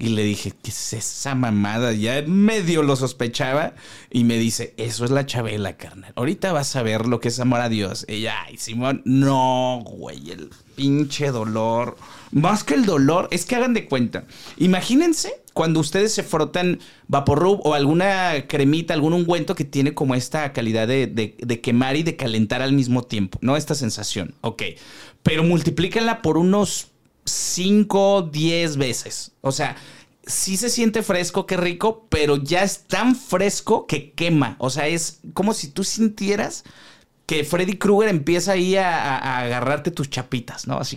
Y 0.00 0.10
le 0.10 0.22
dije, 0.22 0.52
¿qué 0.62 0.70
es 0.70 0.92
esa 0.92 1.34
mamada? 1.34 1.92
Ya 1.92 2.22
medio 2.24 2.84
lo 2.84 2.94
sospechaba. 2.94 3.74
Y 4.10 4.22
me 4.22 4.38
dice, 4.38 4.72
eso 4.76 5.04
es 5.04 5.10
la 5.10 5.26
Chabela, 5.26 5.76
carnal. 5.76 6.12
Ahorita 6.14 6.52
vas 6.52 6.76
a 6.76 6.82
ver 6.82 7.06
lo 7.06 7.18
que 7.18 7.28
es 7.28 7.40
amor 7.40 7.60
a 7.60 7.68
Dios. 7.68 8.06
Ya, 8.06 8.44
ay, 8.44 8.58
Simón, 8.58 9.02
no, 9.04 9.82
güey, 9.84 10.30
el 10.30 10.50
pinche 10.76 11.32
dolor. 11.32 11.96
Más 12.30 12.62
que 12.62 12.74
el 12.74 12.86
dolor, 12.86 13.26
es 13.32 13.44
que 13.44 13.56
hagan 13.56 13.74
de 13.74 13.86
cuenta. 13.86 14.24
Imagínense 14.56 15.32
cuando 15.52 15.80
ustedes 15.80 16.14
se 16.14 16.22
frotan 16.22 16.78
Vaporrub 17.08 17.60
o 17.64 17.74
alguna 17.74 18.46
cremita, 18.46 18.94
algún 18.94 19.14
ungüento 19.14 19.56
que 19.56 19.64
tiene 19.64 19.94
como 19.94 20.14
esta 20.14 20.52
calidad 20.52 20.86
de, 20.86 21.08
de 21.08 21.60
quemar 21.60 21.96
y 21.96 22.04
de 22.04 22.14
calentar 22.14 22.62
al 22.62 22.72
mismo 22.72 23.02
tiempo, 23.02 23.38
¿no? 23.42 23.56
Esta 23.56 23.74
sensación. 23.74 24.34
Ok. 24.42 24.62
Pero 25.24 25.42
multiplíquenla 25.42 26.22
por 26.22 26.38
unos 26.38 26.92
5, 27.30 28.30
10 28.32 28.76
veces. 28.76 29.32
O 29.40 29.52
sea, 29.52 29.76
sí 30.26 30.56
se 30.56 30.70
siente 30.70 31.02
fresco, 31.02 31.46
qué 31.46 31.56
rico, 31.56 32.06
pero 32.08 32.36
ya 32.36 32.62
es 32.62 32.84
tan 32.86 33.16
fresco 33.16 33.86
que 33.86 34.12
quema. 34.12 34.56
O 34.58 34.70
sea, 34.70 34.86
es 34.86 35.20
como 35.32 35.54
si 35.54 35.68
tú 35.68 35.84
sintieras 35.84 36.64
que 37.26 37.44
Freddy 37.44 37.76
Krueger 37.76 38.08
empieza 38.08 38.52
ahí 38.52 38.76
a, 38.76 39.38
agarrarte 39.40 39.90
tus 39.90 40.08
chapitas, 40.08 40.66
¿no? 40.66 40.78
Así. 40.78 40.96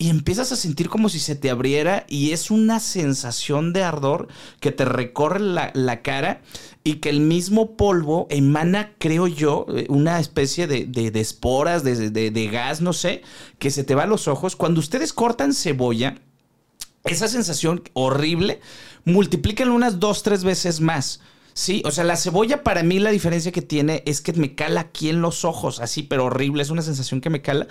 Y 0.00 0.08
empiezas 0.08 0.50
a 0.50 0.56
sentir 0.56 0.88
como 0.88 1.10
si 1.10 1.20
se 1.20 1.36
te 1.36 1.50
abriera 1.50 2.06
y 2.08 2.30
es 2.30 2.50
una 2.50 2.80
sensación 2.80 3.74
de 3.74 3.82
ardor 3.82 4.28
que 4.58 4.72
te 4.72 4.86
recorre 4.86 5.40
la, 5.40 6.00
cara 6.00 6.40
y 6.82 6.94
que 6.94 7.10
el 7.10 7.20
mismo 7.20 7.76
polvo 7.76 8.26
emana, 8.30 8.94
creo 8.96 9.26
yo, 9.26 9.66
una 9.90 10.18
especie 10.18 10.66
de, 10.66 10.86
de, 10.86 11.20
esporas, 11.20 11.84
de, 11.84 12.08
de, 12.10 12.48
gas, 12.48 12.80
no 12.80 12.94
sé, 12.94 13.20
que 13.58 13.70
se 13.70 13.84
te 13.84 13.94
va 13.94 14.04
a 14.04 14.06
los 14.06 14.26
ojos. 14.26 14.56
Cuando 14.56 14.80
ustedes 14.80 15.12
cortan 15.12 15.52
cebolla, 15.52 16.16
esa 17.04 17.28
sensación 17.28 17.82
horrible, 17.92 18.62
multiplíquenlo 19.04 19.74
unas 19.74 20.00
dos, 20.00 20.22
tres 20.22 20.44
veces 20.44 20.80
más. 20.80 21.20
Sí, 21.52 21.82
o 21.84 21.90
sea, 21.90 22.04
la 22.04 22.16
cebolla 22.16 22.62
para 22.62 22.82
mí 22.82 23.00
la 23.00 23.10
diferencia 23.10 23.52
que 23.52 23.60
tiene 23.60 24.02
es 24.06 24.22
que 24.22 24.32
me 24.32 24.54
cala 24.54 24.80
aquí 24.80 25.10
en 25.10 25.20
los 25.20 25.44
ojos, 25.44 25.78
así, 25.78 26.02
pero 26.02 26.24
horrible, 26.24 26.62
es 26.62 26.70
una 26.70 26.80
sensación 26.80 27.20
que 27.20 27.28
me 27.28 27.42
cala. 27.42 27.68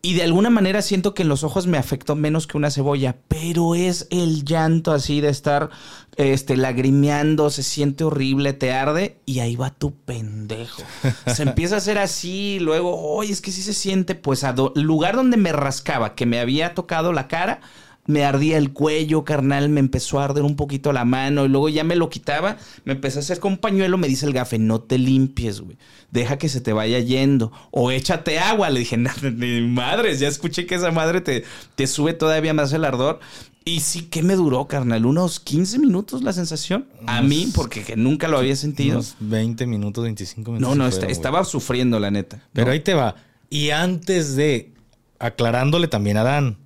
Y 0.00 0.14
de 0.14 0.22
alguna 0.22 0.48
manera 0.48 0.80
siento 0.80 1.12
que 1.12 1.22
en 1.22 1.28
los 1.28 1.42
ojos 1.42 1.66
me 1.66 1.76
afectó 1.76 2.14
menos 2.14 2.46
que 2.46 2.56
una 2.56 2.70
cebolla, 2.70 3.16
pero 3.26 3.74
es 3.74 4.06
el 4.10 4.44
llanto 4.44 4.92
así 4.92 5.20
de 5.20 5.28
estar 5.28 5.70
este, 6.16 6.56
lagrimeando, 6.56 7.50
se 7.50 7.64
siente 7.64 8.04
horrible, 8.04 8.52
te 8.52 8.72
arde 8.72 9.20
y 9.26 9.40
ahí 9.40 9.56
va 9.56 9.70
tu 9.70 9.94
pendejo. 9.96 10.82
Se 11.26 11.42
empieza 11.42 11.74
a 11.74 11.78
hacer 11.78 11.98
así, 11.98 12.58
luego, 12.60 12.96
oye, 12.96 13.32
es 13.32 13.40
que 13.40 13.50
sí 13.50 13.60
se 13.60 13.74
siente, 13.74 14.14
pues, 14.14 14.44
al 14.44 14.56
lugar 14.76 15.16
donde 15.16 15.36
me 15.36 15.52
rascaba, 15.52 16.14
que 16.14 16.26
me 16.26 16.38
había 16.38 16.74
tocado 16.74 17.12
la 17.12 17.26
cara, 17.26 17.60
me 18.08 18.24
ardía 18.24 18.56
el 18.56 18.72
cuello, 18.72 19.22
carnal, 19.22 19.68
me 19.68 19.80
empezó 19.80 20.18
a 20.18 20.24
arder 20.24 20.42
un 20.42 20.56
poquito 20.56 20.92
la 20.94 21.04
mano 21.04 21.44
y 21.44 21.48
luego 21.48 21.68
ya 21.68 21.84
me 21.84 21.94
lo 21.94 22.08
quitaba, 22.08 22.56
me 22.84 22.94
empecé 22.94 23.18
a 23.18 23.20
hacer 23.20 23.38
con 23.38 23.58
pañuelo, 23.58 23.98
me 23.98 24.08
dice 24.08 24.24
el 24.24 24.32
gafe, 24.32 24.58
no 24.58 24.80
te 24.80 24.96
limpies, 24.96 25.60
güey, 25.60 25.76
deja 26.10 26.38
que 26.38 26.48
se 26.48 26.62
te 26.62 26.72
vaya 26.72 26.98
yendo 27.00 27.52
o 27.70 27.90
échate 27.90 28.38
agua, 28.38 28.70
le 28.70 28.80
dije, 28.80 28.96
ni 29.36 29.60
madres, 29.60 30.20
ya 30.20 30.26
escuché 30.26 30.66
que 30.66 30.76
esa 30.76 30.90
madre 30.90 31.20
te, 31.20 31.44
te 31.74 31.86
sube 31.86 32.14
todavía 32.14 32.54
más 32.54 32.72
el 32.72 32.86
ardor. 32.86 33.20
Y 33.66 33.80
sí, 33.80 34.06
¿qué 34.06 34.22
me 34.22 34.34
duró, 34.34 34.66
carnal? 34.66 35.04
¿Unos 35.04 35.40
15 35.40 35.78
minutos 35.78 36.22
la 36.22 36.32
sensación? 36.32 36.88
a 37.06 37.20
mí, 37.20 37.52
porque 37.54 37.94
nunca 37.96 38.26
lo 38.26 38.38
había 38.38 38.56
sentido. 38.56 38.94
Unos 38.96 39.16
20 39.20 39.66
minutos, 39.66 40.04
25 40.04 40.52
minutos. 40.52 40.76
No, 40.76 40.82
no, 40.82 40.88
estaba 40.88 41.44
sufriendo, 41.44 42.00
la 42.00 42.10
neta. 42.10 42.42
Pero 42.54 42.70
ahí 42.70 42.80
te 42.80 42.94
va. 42.94 43.16
Y 43.50 43.68
antes 43.68 44.36
de, 44.36 44.72
aclarándole 45.18 45.88
también 45.88 46.16
a 46.16 46.22
Dan, 46.22 46.56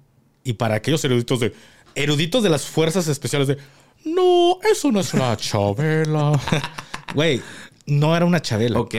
y 0.45 0.55
para 0.55 0.77
aquellos 0.77 1.05
eruditos 1.05 1.41
de 1.41 1.53
eruditos 1.95 2.43
de 2.43 2.49
las 2.49 2.65
fuerzas 2.65 3.09
especiales 3.09 3.49
de 3.49 3.59
no, 4.05 4.59
eso 4.71 4.91
no 4.91 5.01
es 5.01 5.15
una 5.15 5.37
chabela. 5.37 6.41
Güey, 7.15 7.43
no 7.87 8.17
era 8.17 8.25
una 8.25 8.41
chabela. 8.41 8.81
Ok. 8.81 8.95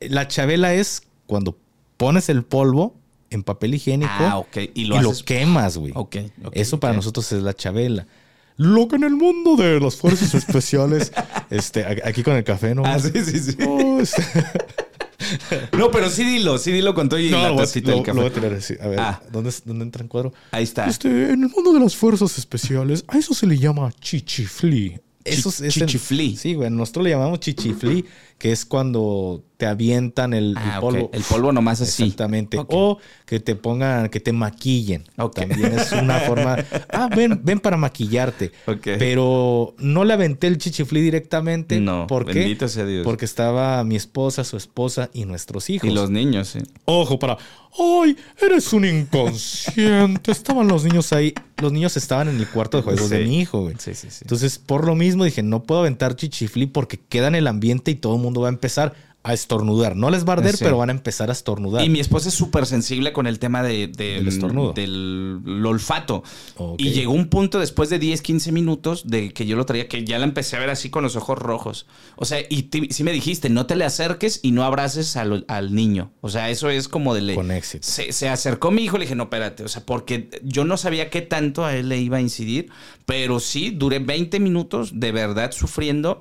La 0.00 0.28
chabela 0.28 0.74
es 0.74 1.02
cuando 1.26 1.56
pones 1.96 2.28
el 2.28 2.42
polvo 2.44 2.94
en 3.30 3.42
papel 3.42 3.74
higiénico 3.74 4.12
ah, 4.18 4.44
y, 4.74 4.84
lo, 4.84 5.12
quemas, 5.24 5.78
güey. 5.78 5.92
Ok. 5.94 6.16
eso 6.52 6.78
para 6.78 6.94
nosotros 6.94 7.32
es 7.32 7.42
la 7.42 7.54
chabela. 7.54 8.06
Lo 8.58 8.88
que 8.88 8.96
en 8.96 9.04
el 9.04 9.16
mundo 9.16 9.56
de 9.56 9.80
las 9.80 9.96
fuerzas 9.96 10.34
especiales, 10.34 11.12
este, 11.50 11.84
aquí 12.04 12.22
con 12.22 12.36
el 12.36 12.44
café, 12.44 12.74
¿no? 12.74 12.84
Ah, 12.84 12.98
sí, 12.98 13.10
sí, 13.24 13.38
sí. 13.38 13.56
Oh, 13.66 14.00
este, 14.00 14.22
no, 15.76 15.90
pero 15.90 16.10
sí 16.10 16.24
dilo, 16.24 16.58
sí 16.58 16.72
dilo 16.72 16.94
con 16.94 17.08
todo 17.08 17.20
y 17.20 17.30
no, 17.30 17.42
la 17.42 17.56
tacita 17.56 17.92
del 17.92 18.02
café. 18.02 18.16
Lo 18.16 18.22
voy 18.22 18.30
a 18.30 18.34
tirar 18.34 18.52
así. 18.54 18.74
A 18.80 18.88
ver, 18.88 19.00
ah. 19.00 19.22
¿dónde, 19.30 19.52
¿dónde, 19.64 19.84
entra 19.84 20.02
en 20.02 20.08
cuadro? 20.08 20.32
Ahí 20.50 20.64
está. 20.64 20.86
Este, 20.86 21.08
en 21.08 21.42
el 21.42 21.48
mundo 21.48 21.72
de 21.72 21.80
las 21.80 21.96
fuerzas 21.96 22.38
especiales, 22.38 23.04
a 23.08 23.18
eso 23.18 23.34
se 23.34 23.46
le 23.46 23.58
llama 23.58 23.92
chichifli. 24.00 25.00
Eso 25.24 25.48
es 25.48 25.74
chichifli. 25.74 26.36
Sí, 26.36 26.54
güey, 26.54 26.70
nosotros 26.70 27.04
le 27.04 27.10
llamamos 27.10 27.40
chichifli, 27.40 28.04
que 28.38 28.52
es 28.52 28.64
cuando 28.64 29.42
te 29.56 29.66
avientan 29.66 30.34
el, 30.34 30.54
ah, 30.58 30.78
polvo. 30.80 31.10
El 31.12 31.22
polvo 31.22 31.52
nomás 31.52 31.80
así. 31.80 32.02
Exactamente. 32.02 32.58
O 32.68 32.98
que 33.24 33.40
te 33.40 33.54
pongan, 33.54 34.08
que 34.10 34.20
te 34.20 34.32
maquillen. 34.32 35.04
También 35.34 35.78
es 35.78 35.92
una 35.92 36.20
forma. 36.20 36.56
Ah, 36.88 37.08
ven, 37.14 37.40
ven 37.42 37.60
para 37.60 37.76
maquillarte. 37.76 38.52
Pero 38.82 39.74
no 39.78 40.04
le 40.04 40.14
aventé 40.14 40.46
el 40.46 40.58
chichiflí 40.58 41.00
directamente. 41.00 41.80
No. 41.80 42.06
¿Por 42.06 42.24
bendito 42.24 42.68
sea 42.68 42.86
Dios. 42.86 43.04
Porque 43.04 43.24
estaba 43.24 43.82
mi 43.84 43.96
esposa, 43.96 44.44
su 44.44 44.56
esposa 44.56 45.10
y 45.12 45.24
nuestros 45.24 45.68
hijos. 45.68 45.88
Y 45.88 45.92
los 45.92 46.10
niños, 46.10 46.48
sí. 46.48 46.60
Ojo, 46.84 47.18
para. 47.18 47.36
¡Ay! 47.78 48.16
Eres 48.40 48.72
un 48.72 48.86
inconsciente. 48.86 50.32
Estaban 50.32 50.68
los 50.68 50.84
niños 50.84 51.12
ahí. 51.12 51.34
Los 51.58 51.72
niños 51.72 51.96
estaban 51.96 52.28
en 52.28 52.38
el 52.38 52.48
cuarto 52.48 52.78
de 52.78 52.82
juegos 52.82 53.10
de 53.10 53.24
mi 53.24 53.40
hijo, 53.40 53.62
güey. 53.62 53.74
Sí, 53.78 53.94
sí, 53.94 54.08
sí. 54.10 54.20
Entonces, 54.22 54.58
por 54.58 54.86
lo 54.86 54.94
mismo 54.94 55.24
dije, 55.24 55.42
no 55.42 55.62
puedo 55.62 55.80
aventar 55.80 56.16
chichiflí 56.16 56.66
porque 56.66 56.98
queda 56.98 57.28
en 57.28 57.34
el 57.34 57.46
ambiente 57.46 57.90
y 57.90 57.96
todo 57.96 58.16
el 58.16 58.22
mundo 58.26 58.42
va 58.42 58.48
a 58.48 58.52
empezar 58.52 58.94
a 59.26 59.34
estornudar. 59.34 59.96
No 59.96 60.08
les 60.10 60.24
va 60.24 60.34
a 60.34 60.36
arder, 60.36 60.54
pero 60.60 60.78
van 60.78 60.88
a 60.88 60.92
empezar 60.92 61.30
a 61.30 61.32
estornudar. 61.32 61.84
Y 61.84 61.88
mi 61.88 61.98
esposa 61.98 62.28
es 62.28 62.34
súper 62.34 62.64
sensible 62.64 63.12
con 63.12 63.26
el 63.26 63.40
tema 63.40 63.60
de, 63.60 63.88
del 63.88 64.28
estornudo. 64.28 64.72
Del 64.72 65.62
olfato. 65.66 66.22
Y 66.78 66.90
llegó 66.90 67.12
un 67.12 67.26
punto 67.28 67.58
después 67.58 67.90
de 67.90 67.98
10, 67.98 68.22
15 68.22 68.52
minutos 68.52 69.08
de 69.08 69.32
que 69.32 69.44
yo 69.44 69.56
lo 69.56 69.66
traía, 69.66 69.88
que 69.88 70.04
ya 70.04 70.20
la 70.20 70.26
empecé 70.26 70.54
a 70.54 70.60
ver 70.60 70.70
así 70.70 70.90
con 70.90 71.02
los 71.02 71.16
ojos 71.16 71.38
rojos. 71.40 71.86
O 72.14 72.24
sea, 72.24 72.38
y 72.48 72.70
si 72.90 73.02
me 73.02 73.10
dijiste, 73.10 73.50
no 73.50 73.66
te 73.66 73.74
le 73.74 73.84
acerques 73.84 74.38
y 74.44 74.52
no 74.52 74.62
abraces 74.62 75.16
al, 75.16 75.74
niño. 75.74 76.12
O 76.20 76.28
sea, 76.28 76.48
eso 76.50 76.70
es 76.70 76.86
como 76.86 77.12
de... 77.12 77.22
Le, 77.22 77.34
con 77.34 77.50
éxito. 77.50 77.84
Se, 77.84 78.12
se 78.12 78.28
acercó 78.28 78.70
mi 78.70 78.84
hijo, 78.84 78.96
le 78.96 79.06
dije, 79.06 79.16
no, 79.16 79.24
espérate. 79.24 79.64
O 79.64 79.68
sea, 79.68 79.84
porque 79.84 80.30
yo 80.44 80.64
no 80.64 80.76
sabía 80.76 81.10
qué 81.10 81.20
tanto 81.20 81.64
a 81.64 81.74
él 81.74 81.88
le 81.88 81.98
iba 81.98 82.18
a 82.18 82.20
incidir, 82.20 82.70
pero 83.06 83.40
sí, 83.40 83.70
duré 83.70 83.98
20 83.98 84.38
minutos 84.38 85.00
de 85.00 85.10
verdad 85.10 85.50
sufriendo 85.50 86.20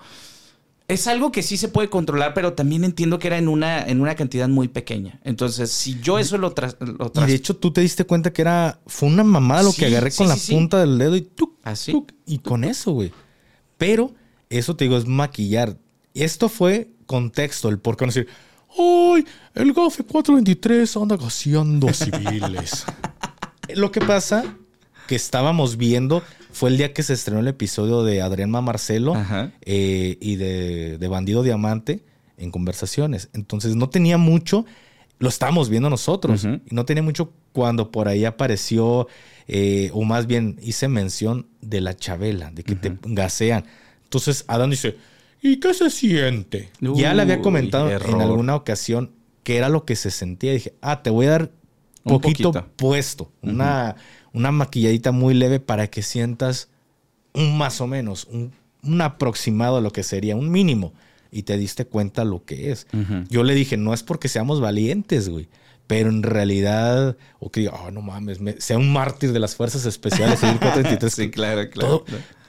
es 0.87 1.07
algo 1.07 1.31
que 1.31 1.41
sí 1.41 1.57
se 1.57 1.67
puede 1.67 1.89
controlar, 1.89 2.33
pero 2.33 2.53
también 2.53 2.83
entiendo 2.83 3.17
que 3.17 3.27
era 3.27 3.37
en 3.37 3.47
una, 3.47 3.83
en 3.83 4.01
una 4.01 4.15
cantidad 4.15 4.47
muy 4.47 4.67
pequeña. 4.67 5.19
Entonces, 5.23 5.71
si 5.71 5.99
yo 5.99 6.19
eso 6.19 6.37
lo, 6.37 6.51
tras, 6.51 6.77
Y 6.81 7.21
de 7.21 7.33
hecho, 7.33 7.55
tú 7.55 7.71
te 7.71 7.81
diste 7.81 8.05
cuenta 8.05 8.31
que 8.31 8.43
era. 8.43 8.79
Fue 8.85 9.09
una 9.09 9.23
mamada 9.23 9.63
lo 9.63 9.73
que 9.73 9.87
agarré 9.87 10.11
con 10.11 10.27
la 10.27 10.35
punta 10.35 10.79
del 10.79 10.97
dedo 10.97 11.15
y 11.15 11.21
tú. 11.21 11.57
Así. 11.63 12.05
y 12.27 12.39
con 12.39 12.63
eso, 12.63 12.91
güey. 12.91 13.11
Pero, 13.77 14.13
eso 14.49 14.75
te 14.75 14.85
digo, 14.85 14.97
es 14.97 15.07
maquillar. 15.07 15.77
Esto 16.13 16.49
fue 16.49 16.91
contexto, 17.07 17.69
el 17.69 17.79
por 17.79 17.97
qué 17.97 18.05
no 18.05 18.11
decir. 18.11 18.27
¡Ay! 18.77 19.25
El 19.55 19.73
GAFE 19.73 20.03
423 20.03 20.97
anda 20.97 21.17
gaseando 21.17 21.91
civiles. 21.93 22.85
lo 23.75 23.91
que 23.91 24.01
pasa 24.01 24.43
que 25.07 25.15
estábamos 25.15 25.77
viendo 25.77 26.23
fue 26.55 26.69
el 26.69 26.77
día 26.77 26.93
que 26.93 27.03
se 27.03 27.11
estrenó 27.11 27.41
el 27.41 27.49
episodio 27.49 28.05
de 28.05 28.21
Adrián 28.21 28.49
Marcelo 28.49 29.13
eh, 29.61 30.17
y 30.21 30.37
de, 30.37 30.97
de, 30.97 31.07
Bandido 31.09 31.43
Diamante 31.43 31.99
en 32.37 32.49
conversaciones. 32.49 33.27
Entonces 33.33 33.75
no 33.75 33.89
tenía 33.89 34.17
mucho, 34.17 34.65
lo 35.19 35.27
estábamos 35.27 35.67
viendo 35.67 35.89
nosotros, 35.89 36.45
y 36.45 36.73
no 36.73 36.85
tenía 36.85 37.03
mucho 37.03 37.33
cuando 37.51 37.91
por 37.91 38.07
ahí 38.07 38.23
apareció, 38.23 39.09
eh, 39.49 39.89
o 39.93 40.05
más 40.05 40.27
bien 40.27 40.57
hice 40.61 40.87
mención 40.87 41.47
de 41.59 41.81
la 41.81 41.93
Chabela, 41.93 42.51
de 42.51 42.63
que 42.63 42.75
te 42.75 42.97
gasean. 43.03 43.65
Entonces 44.03 44.45
Adán 44.47 44.69
dice, 44.69 44.95
¿y 45.41 45.57
qué 45.59 45.73
se 45.73 45.89
siente? 45.89 46.69
ya 46.79 47.13
le 47.13 47.21
había 47.21 47.41
comentado 47.41 47.91
en 47.91 48.21
alguna 48.21 48.55
ocasión 48.55 49.11
que 49.43 49.57
era 49.57 49.67
lo 49.67 49.83
que 49.83 49.97
se 49.97 50.09
sentía. 50.09 50.53
dije, 50.53 50.73
ah, 50.81 51.03
te 51.03 51.09
voy 51.09 51.25
a 51.25 51.31
dar 51.31 51.51
poquito, 52.03 52.53
puesto, 52.77 53.29
una 53.41 53.97
una 54.35 54.51
maquilladita 54.51 55.11
muy 55.11 55.33
leve 55.33 55.59
para 55.59 55.87
que 55.87 56.03
sientas 56.03 56.69
un 57.33 57.57
más 57.57 57.81
o 57.81 57.87
menos, 57.87 58.27
un, 58.29 58.53
aproximado 59.01 59.77
a 59.77 59.81
lo 59.81 59.91
que 59.91 60.03
sería, 60.03 60.35
un 60.35 60.51
mínimo. 60.51 60.93
Y 61.31 61.43
te 61.43 61.57
diste 61.57 61.85
cuenta 61.85 62.23
lo 62.23 62.45
que 62.45 62.71
es. 62.71 62.87
Yo 63.29 63.43
le 63.43 63.55
dije, 63.55 63.75
no 63.75 63.93
es 63.93 64.03
porque 64.03 64.29
seamos 64.29 64.61
valientes, 64.61 65.27
güey. 65.27 65.49
Pero 65.87 66.09
en 66.09 66.23
realidad, 66.23 67.17
o 67.39 67.51
que 67.51 67.61
diga, 67.61 67.73
oh, 67.73 67.91
no 67.91 68.01
mames, 68.01 68.39
sea 68.59 68.77
un 68.77 68.93
mártir 68.93 69.33
de 69.33 69.39
las 69.39 69.55
fuerzas 69.55 69.85
especiales. 69.85 70.39
sí, 71.13 71.29
claro, 71.29 71.69
claro 71.69 72.05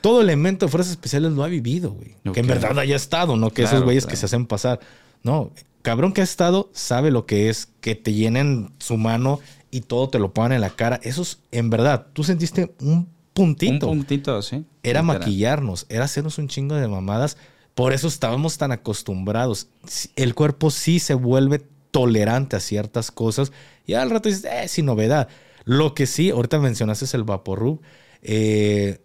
todo, 0.06 0.20
elemento 0.20 0.66
de 0.66 0.70
fuerzas 0.70 0.92
especiales 0.92 1.32
lo 1.32 1.42
ha 1.42 1.48
vivido, 1.48 1.90
güey. 1.90 2.14
Que 2.32 2.40
en 2.40 2.46
verdad 2.46 2.78
haya 2.78 2.94
estado, 2.94 3.36
no 3.36 3.50
que 3.50 3.64
esos 3.64 3.82
güeyes 3.82 4.06
que 4.06 4.14
se 4.14 4.26
hacen 4.26 4.46
pasar. 4.46 4.78
No, 5.24 5.50
cabrón 5.82 6.12
que 6.12 6.20
ha 6.20 6.24
estado 6.24 6.70
sabe 6.72 7.10
lo 7.10 7.26
que 7.26 7.48
es 7.48 7.68
que 7.80 7.96
te 7.96 8.12
llenen 8.12 8.70
su 8.78 8.96
mano 8.96 9.40
y 9.76 9.82
todo 9.82 10.08
te 10.08 10.18
lo 10.18 10.32
pongan 10.32 10.52
en 10.52 10.62
la 10.62 10.70
cara. 10.70 10.98
Eso 11.02 11.20
es, 11.20 11.38
en 11.50 11.68
verdad, 11.68 12.06
tú 12.14 12.24
sentiste 12.24 12.74
un 12.80 13.10
puntito. 13.34 13.88
Un 13.88 13.98
puntito, 13.98 14.40
sí. 14.40 14.64
Era 14.82 15.02
maquillarnos, 15.02 15.84
era 15.90 16.04
hacernos 16.04 16.38
un 16.38 16.48
chingo 16.48 16.76
de 16.76 16.88
mamadas. 16.88 17.36
Por 17.74 17.92
eso 17.92 18.08
estábamos 18.08 18.56
tan 18.56 18.72
acostumbrados. 18.72 19.68
El 20.16 20.34
cuerpo 20.34 20.70
sí 20.70 20.98
se 20.98 21.12
vuelve 21.12 21.62
tolerante 21.90 22.56
a 22.56 22.60
ciertas 22.60 23.10
cosas 23.10 23.52
y 23.84 23.92
al 23.92 24.08
rato 24.08 24.30
dices, 24.30 24.46
eh, 24.46 24.66
sin 24.68 24.86
novedad. 24.86 25.28
Lo 25.64 25.94
que 25.94 26.06
sí, 26.06 26.30
ahorita 26.30 26.58
mencionaste 26.58 27.04
es 27.04 27.12
el 27.12 27.24
Vaporub. 27.24 27.82
Eh, 28.22 29.02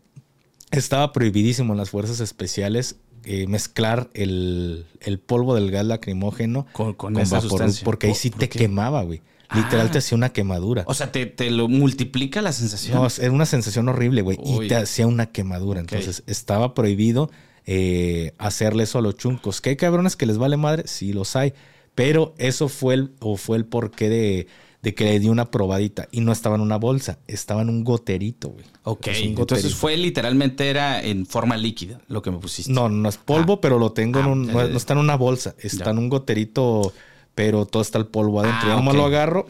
estaba 0.71 1.11
prohibidísimo 1.11 1.73
en 1.73 1.77
las 1.79 1.89
fuerzas 1.89 2.21
especiales 2.21 2.95
eh, 3.25 3.45
mezclar 3.47 4.09
el, 4.13 4.85
polvo 5.25 5.53
del 5.53 5.69
gas 5.69 5.85
lacrimógeno 5.85 6.65
con, 6.71 6.93
con, 6.93 7.19
esa 7.19 7.41
sustancia. 7.41 7.83
porque 7.83 8.07
ahí 8.07 8.15
sí 8.15 8.29
te 8.29 8.47
quemaba, 8.47 9.03
güey. 9.03 9.21
Literal 9.53 9.91
te 9.91 9.97
ah. 9.97 9.99
hacía 9.99 10.15
una 10.15 10.29
quemadura. 10.29 10.83
O 10.87 10.93
sea, 10.93 11.11
te, 11.11 11.51
lo 11.51 11.67
multiplica 11.67 12.41
la 12.41 12.53
sensación. 12.53 12.95
No, 12.95 13.07
era 13.19 13.31
una 13.31 13.45
sensación 13.45 13.89
horrible, 13.89 14.21
güey. 14.21 14.37
Y 14.43 14.67
te 14.67 14.75
hacía 14.75 15.07
una 15.07 15.27
quemadura. 15.27 15.79
Entonces, 15.79 16.23
estaba 16.27 16.73
prohibido 16.73 17.29
eh, 17.65 18.33
hacerle 18.37 18.83
eso 18.83 18.99
a 18.99 19.01
los 19.01 19.15
chuncos. 19.15 19.61
¿Qué 19.61 19.71
hay 19.71 19.75
cabrones 19.75 20.15
que 20.15 20.25
les 20.25 20.37
vale 20.37 20.57
madre? 20.57 20.83
Sí, 20.87 21.13
los 21.13 21.35
hay. 21.35 21.53
Pero 21.95 22.33
eso 22.37 22.69
fue 22.69 22.93
el, 22.93 23.11
o 23.19 23.35
fue 23.37 23.57
el 23.57 23.65
porqué 23.65 24.09
de, 24.09 24.93
que 24.93 25.03
le 25.03 25.19
di 25.19 25.27
una 25.27 25.51
probadita. 25.51 26.07
Y 26.11 26.21
no 26.21 26.31
estaba 26.31 26.55
en 26.55 26.61
una 26.61 26.77
bolsa, 26.77 27.19
estaba 27.27 27.61
en 27.61 27.69
un 27.69 27.83
goterito, 27.83 28.49
güey. 28.49 28.65
Ok. 28.83 29.07
Entonces 29.07 29.75
fue 29.75 29.97
literalmente 29.97 30.69
era 30.69 31.03
en 31.03 31.25
forma 31.25 31.57
líquida 31.57 31.99
lo 32.07 32.21
que 32.21 32.31
me 32.31 32.37
pusiste. 32.37 32.71
No, 32.71 32.87
no 32.87 33.09
es 33.09 33.17
polvo, 33.17 33.53
ah. 33.53 33.61
pero 33.61 33.77
lo 33.77 33.91
tengo 33.91 34.19
en 34.19 34.25
ah, 34.25 34.29
un. 34.29 34.47
No, 34.47 34.61
está 34.61 34.93
en 34.93 34.99
una 34.99 35.15
bolsa, 35.15 35.55
está 35.59 35.91
en 35.91 35.97
un 35.97 36.09
goterito 36.09 36.93
pero 37.35 37.65
todo 37.65 37.81
está 37.81 37.97
el 37.97 38.05
polvo 38.05 38.41
adentro. 38.41 38.71
Ah, 38.71 38.93
lo 38.93 39.05
agarro 39.05 39.47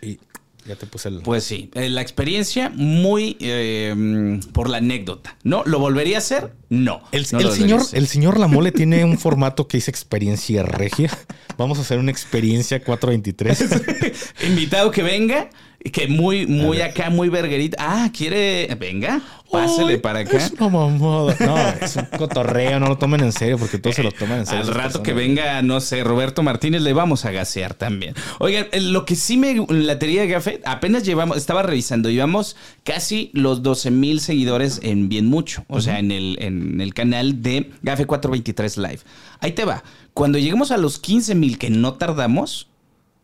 y 0.00 0.18
ya 0.66 0.76
te 0.76 0.86
puse 0.86 1.08
el. 1.08 1.22
Pues 1.22 1.42
sí, 1.42 1.70
eh, 1.74 1.88
la 1.88 2.02
experiencia 2.02 2.70
muy 2.70 3.36
eh, 3.40 4.40
por 4.52 4.70
la 4.70 4.76
anécdota. 4.78 5.36
¿No? 5.42 5.62
¿Lo 5.66 5.80
volvería 5.80 6.16
a 6.16 6.18
hacer? 6.18 6.52
No. 6.68 7.02
El, 7.10 7.26
señor, 7.26 7.82
el 7.92 8.06
señor 8.06 8.38
Lamole 8.38 8.70
tiene 8.70 9.04
un 9.04 9.18
formato 9.18 9.66
que 9.66 9.78
dice 9.78 9.90
experiencia 9.90 10.62
regia. 10.62 11.10
Vamos 11.58 11.78
a 11.78 11.80
hacer 11.80 11.98
una 11.98 12.12
experiencia 12.12 12.82
423. 12.82 14.32
Invitado 14.46 14.90
que 14.90 15.02
venga 15.02 15.50
que 15.90 16.06
muy, 16.06 16.46
muy 16.46 16.80
acá, 16.80 17.10
muy 17.10 17.28
verguerita. 17.28 17.76
Ah, 17.80 18.10
quiere. 18.16 18.72
Venga, 18.78 19.20
pásele 19.50 19.98
para 19.98 20.20
acá. 20.20 20.36
Es 20.36 20.52
una 20.52 20.68
mamada. 20.68 21.36
No, 21.40 21.84
es 21.84 21.96
un 21.96 22.04
cotorreo, 22.16 22.78
no 22.78 22.88
lo 22.88 22.98
tomen 22.98 23.20
en 23.20 23.32
serio, 23.32 23.58
porque 23.58 23.78
todos 23.78 23.96
se 23.96 24.02
lo 24.02 24.12
toman 24.12 24.40
en 24.40 24.46
serio. 24.46 24.62
Al 24.62 24.74
rato 24.74 25.02
que 25.02 25.12
venga, 25.12 25.60
no 25.62 25.80
sé, 25.80 26.04
Roberto 26.04 26.42
Martínez, 26.42 26.82
le 26.82 26.92
vamos 26.92 27.24
a 27.24 27.32
gasear 27.32 27.74
también. 27.74 28.14
Oigan, 28.38 28.68
lo 28.92 29.04
que 29.04 29.16
sí 29.16 29.36
me. 29.36 29.66
La 29.68 29.98
teoría 29.98 30.22
de 30.22 30.28
Gafe, 30.28 30.60
apenas 30.64 31.04
llevamos, 31.04 31.36
estaba 31.36 31.62
revisando, 31.62 32.10
llevamos 32.10 32.56
casi 32.84 33.30
los 33.32 33.62
12 33.62 33.90
mil 33.90 34.20
seguidores 34.20 34.80
en 34.82 35.08
Bien 35.08 35.26
Mucho. 35.26 35.64
O 35.68 35.80
sea, 35.80 35.98
en 35.98 36.12
el, 36.12 36.36
en 36.40 36.80
el 36.80 36.94
canal 36.94 37.42
de 37.42 37.70
Gafe 37.82 38.06
423 38.06 38.76
Live. 38.76 39.00
Ahí 39.40 39.52
te 39.52 39.64
va. 39.64 39.82
Cuando 40.14 40.38
lleguemos 40.38 40.70
a 40.70 40.76
los 40.76 40.98
15 40.98 41.34
mil, 41.34 41.58
que 41.58 41.70
no 41.70 41.94
tardamos, 41.94 42.68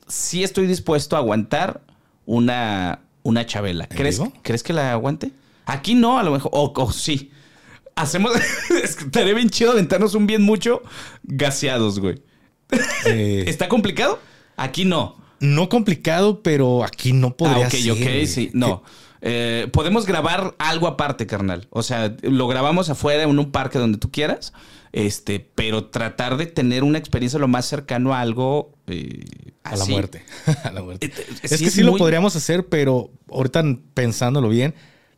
sí 0.08 0.42
estoy 0.42 0.66
dispuesto 0.66 1.16
a 1.16 1.20
aguantar 1.20 1.82
una, 2.28 3.00
una 3.22 3.46
chabela. 3.46 3.88
¿Crees, 3.88 4.20
¿Crees 4.42 4.62
que 4.62 4.74
la 4.74 4.92
aguante? 4.92 5.32
Aquí 5.64 5.94
no, 5.94 6.18
a 6.18 6.22
lo 6.22 6.32
mejor. 6.32 6.50
O, 6.52 6.92
sí. 6.92 7.32
Hacemos. 7.96 8.32
Estaría 8.84 9.32
bien 9.32 9.48
chido 9.48 9.72
aventarnos 9.72 10.14
un 10.14 10.26
bien 10.26 10.42
mucho 10.42 10.82
gaseados, 11.24 11.98
güey. 11.98 12.22
Eh. 13.06 13.44
¿Está 13.46 13.66
complicado? 13.66 14.20
Aquí 14.58 14.84
no. 14.84 15.16
No 15.40 15.70
complicado, 15.70 16.42
pero 16.42 16.84
aquí 16.84 17.14
no 17.14 17.34
podría 17.34 17.64
ah, 17.64 17.68
ok, 17.68 17.74
ok, 17.92 18.26
sí. 18.26 18.50
No. 18.52 18.82
Eh, 19.20 19.68
podemos 19.72 20.06
grabar 20.06 20.54
algo 20.58 20.86
aparte, 20.86 21.26
carnal. 21.26 21.66
O 21.70 21.82
sea, 21.82 22.14
lo 22.22 22.46
grabamos 22.46 22.88
afuera 22.90 23.22
en 23.22 23.38
un 23.38 23.50
parque 23.50 23.78
donde 23.78 23.98
tú 23.98 24.10
quieras. 24.10 24.52
Este, 24.92 25.46
pero 25.54 25.86
tratar 25.86 26.36
de 26.38 26.46
tener 26.46 26.82
una 26.82 26.98
experiencia 26.98 27.38
lo 27.38 27.48
más 27.48 27.66
cercano 27.66 28.14
a 28.14 28.20
algo 28.20 28.72
eh, 28.86 29.52
a 29.62 29.76
la 29.76 29.84
muerte. 29.84 30.24
a 30.64 30.70
la 30.70 30.82
muerte. 30.82 31.06
Eh, 31.06 31.26
es 31.42 31.58
que 31.60 31.70
sí 31.70 31.82
lo 31.82 31.96
podríamos 31.96 32.34
hacer, 32.36 32.66
pero 32.66 33.10
ahorita 33.30 33.62
pensándolo 33.92 34.48
bien, 34.48 34.74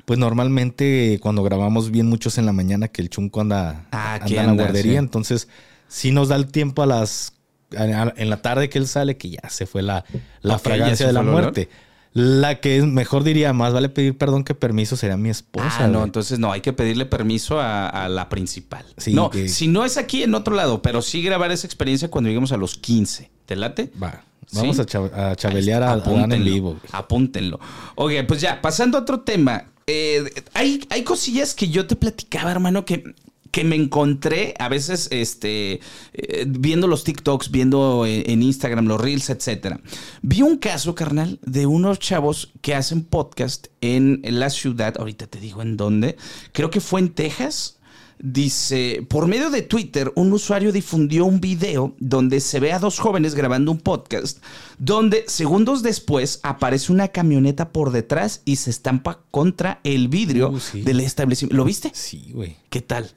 pues 0.07 0.19
normalmente 0.19 1.19
cuando 1.23 1.43
grabamos 1.45 1.91
bien 1.91 2.07
muchos 2.07 2.37
en 2.39 2.47
la 2.47 2.53
mañana 2.53 2.89
que 2.89 3.01
el 3.01 3.11
chunco 3.11 3.41
anda, 3.41 3.87
ah, 3.93 4.19
anda 4.21 4.41
en 4.41 4.47
la 4.47 4.53
guardería, 4.55 4.99
entonces 4.99 5.47
sí 5.87 6.11
nos 6.11 6.29
da 6.29 6.37
el 6.37 6.51
tiempo 6.51 6.83
a 6.83 6.87
las 6.87 7.35
en 7.73 8.31
la 8.31 8.43
tarde 8.43 8.69
que 8.69 8.79
él 8.79 8.89
sale 8.89 9.17
que 9.17 9.31
ya 9.31 9.49
se 9.49 9.65
fue 9.65 9.83
la, 9.83 10.05
la 10.43 10.59
fragancia 10.59 11.07
de 11.07 11.13
la 11.13 11.23
muerte. 11.23 11.69
La 12.13 12.61
que 12.61 12.77
es, 12.77 12.85
mejor 12.85 13.23
diría, 13.23 13.53
más 13.53 13.73
vale 13.73 13.89
pedir 13.89 14.19
perdón 14.19 14.43
que 14.43 14.55
permiso 14.55 14.97
sería 14.97 15.17
mi 15.17 15.31
esposa. 15.31 15.85
Ah, 15.85 15.87
no, 15.87 16.03
entonces 16.03 16.41
no, 16.41 16.51
hay 16.51 16.61
que 16.61 16.73
pedirle 16.73 17.07
permiso 17.07 17.61
a, 17.61 18.09
la 18.09 18.29
principal. 18.29 18.85
no, 19.13 19.31
si 19.47 19.69
no 19.69 19.85
es 19.85 19.97
aquí 19.97 20.25
en 20.25 20.35
otro 20.35 20.55
lado, 20.55 20.83
pero 20.83 21.03
sí 21.03 21.23
grabar 21.23 21.53
esa 21.53 21.67
experiencia 21.67 22.11
cuando 22.11 22.29
lleguemos 22.29 22.51
a 22.51 22.57
los 22.57 22.77
15. 22.77 23.31
¿Te 23.47 23.57
late? 23.57 23.93
Va. 24.03 24.25
Vamos 24.53 24.81
a, 24.81 25.37
chabelear 25.37 25.85
a, 25.85 25.93
Adán 25.93 26.33
en 26.33 26.45
vivo. 26.45 26.77
Apúntenlo. 26.91 27.61
Oye, 27.95 28.25
pues 28.25 28.41
ya, 28.41 28.61
pasando 28.61 28.99
a 28.99 29.03
otro 29.03 29.21
tema. 29.21 29.67
Eh, 29.87 30.45
hay, 30.55 30.85
hay 30.91 31.05
cosillas 31.05 31.55
que 31.55 31.69
yo 31.69 31.87
te 31.87 31.95
platicaba, 31.95 32.51
hermano, 32.51 32.85
que 32.85 33.15
que 33.51 33.65
me 33.65 33.77
encontré 33.77 34.55
a 34.59 34.69
veces 34.69 35.09
este, 35.11 35.81
eh, 36.13 36.47
viendo 36.49 36.87
los 36.87 37.05
TikToks, 37.05 37.51
viendo 37.51 38.07
en, 38.07 38.43
Instagram 38.43 38.87
los 38.87 39.01
Reels, 39.01 39.31
etcétera. 39.31 39.81
Vi 40.23 40.43
un 40.43 40.57
caso, 40.59 40.95
carnal, 40.95 41.39
de 41.43 41.67
unos 41.67 41.99
chavos 41.99 42.53
que 42.61 42.75
hacen 42.75 43.03
podcast 43.03 43.69
en, 43.81 44.21
la 44.23 44.51
ciudad, 44.51 44.95
ahorita 44.99 45.27
te 45.27 45.41
digo 45.41 45.63
en 45.63 45.77
dónde, 45.77 46.17
creo 46.53 46.71
que 46.71 46.81
fue 46.81 47.01
en 47.01 47.11
Texas. 47.11 47.77
Dice, 48.23 49.07
por 49.09 49.29
medio 49.29 49.49
de 49.49 49.63
Twitter, 49.63 50.13
un 50.15 50.31
usuario 50.35 50.73
difundió 50.73 51.25
un 51.25 51.41
video 51.41 51.95
donde 52.01 52.41
se 52.41 52.61
ve 52.61 52.71
a 52.71 52.79
dos 52.79 52.99
jóvenes 52.99 53.35
grabando 53.35 53.73
un 53.73 53.79
podcast, 53.79 54.45
donde 54.79 55.25
segundos 55.27 55.83
después 55.83 56.39
aparece 56.43 56.93
una 56.93 57.09
camioneta 57.09 57.71
por 57.71 57.93
detrás 57.93 58.43
y 58.45 58.57
se 58.57 58.69
estampa 58.69 59.21
contra 59.31 59.81
el 59.85 60.09
vidrio 60.09 60.51
uh, 60.51 60.79
del 60.85 61.01
establecimiento. 61.01 61.57
¿Lo 61.57 61.65
viste? 61.65 61.93
Sí, 61.95 62.33
güey. 62.35 62.59
¿Qué 62.69 62.83
tal? 62.83 63.11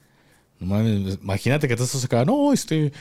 Imagínate 1.22 1.68
que 1.68 1.76
te 1.76 1.84
estás 1.84 2.04
acá, 2.04 2.26
no, 2.26 2.54
este, 2.54 2.92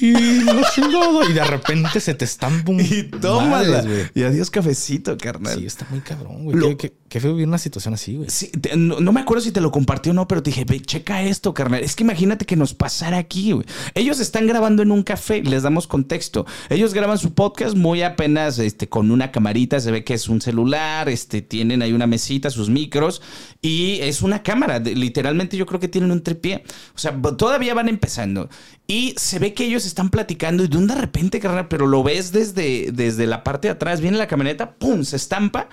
y 0.00 0.14
y 0.14 1.32
de 1.32 1.44
repente 1.44 2.00
se 2.00 2.14
te 2.14 2.24
estampa 2.24 2.70
un. 2.70 2.80
Y 2.80 3.04
tómala. 3.04 3.84
y 4.14 4.22
adiós, 4.22 4.50
cafecito, 4.50 5.16
carnal. 5.16 5.58
Sí, 5.58 5.66
está 5.66 5.86
muy 5.90 6.00
cabrón, 6.00 6.44
güey. 6.44 6.76
Qué, 6.76 7.20
feo 7.20 7.32
vivir 7.32 7.48
una 7.48 7.58
situación 7.58 7.94
así, 7.94 8.16
güey. 8.16 8.28
Sí, 8.28 8.50
no, 8.76 9.12
me 9.12 9.20
acuerdo 9.20 9.42
si 9.42 9.50
te 9.50 9.60
lo 9.60 9.70
compartió 9.70 10.12
o 10.12 10.14
no, 10.14 10.28
pero 10.28 10.42
te 10.42 10.50
dije, 10.50 10.64
ve, 10.64 10.80
checa 10.80 11.22
esto, 11.22 11.54
carnal. 11.54 11.82
Es 11.82 11.96
que 11.96 12.04
imagínate 12.04 12.44
que 12.44 12.54
nos 12.54 12.74
pasara 12.74 13.16
aquí, 13.16 13.52
güey. 13.52 13.66
Ellos 13.94 14.20
están 14.20 14.46
grabando 14.46 14.82
en 14.82 14.92
un 14.92 15.02
café, 15.02 15.42
les 15.42 15.62
damos 15.62 15.86
contexto. 15.86 16.46
Ellos 16.68 16.92
graban 16.92 17.18
su 17.18 17.32
podcast 17.32 17.74
muy 17.74 18.02
apenas 18.02 18.58
este, 18.58 18.88
con 18.88 19.10
una 19.10 19.32
camarita, 19.32 19.80
se 19.80 19.90
ve 19.90 20.04
que 20.04 20.14
es 20.14 20.28
un 20.28 20.40
celular, 20.40 21.08
este, 21.08 21.40
tienen 21.40 21.82
ahí 21.82 21.92
una 21.92 22.06
mesita, 22.06 22.50
sus 22.50 22.68
micros, 22.68 23.22
y 23.62 23.98
es 24.02 24.22
una 24.22 24.42
cámara. 24.42 24.78
literalmente 24.78 25.56
yo 25.56 25.66
creo 25.66 25.80
que 25.80 25.88
tienen 25.88 26.10
un 26.10 26.22
tripié. 26.22 26.62
O 26.94 26.98
sea, 26.98 27.18
todavía 27.36 27.74
van 27.74 27.88
empezando. 27.88 28.50
Y 28.86 29.14
se 29.18 29.38
ve 29.38 29.52
que 29.52 29.64
ellos 29.64 29.77
están 29.86 30.10
platicando 30.10 30.64
y 30.64 30.68
de 30.68 30.76
un 30.76 30.86
de 30.86 30.94
repente, 30.94 31.40
pero 31.68 31.86
lo 31.86 32.02
ves 32.02 32.32
desde, 32.32 32.90
desde 32.92 33.26
la 33.26 33.44
parte 33.44 33.68
de 33.68 33.72
atrás, 33.72 34.00
viene 34.00 34.18
la 34.18 34.26
camioneta, 34.26 34.72
¡pum! 34.72 35.04
se 35.04 35.16
estampa 35.16 35.68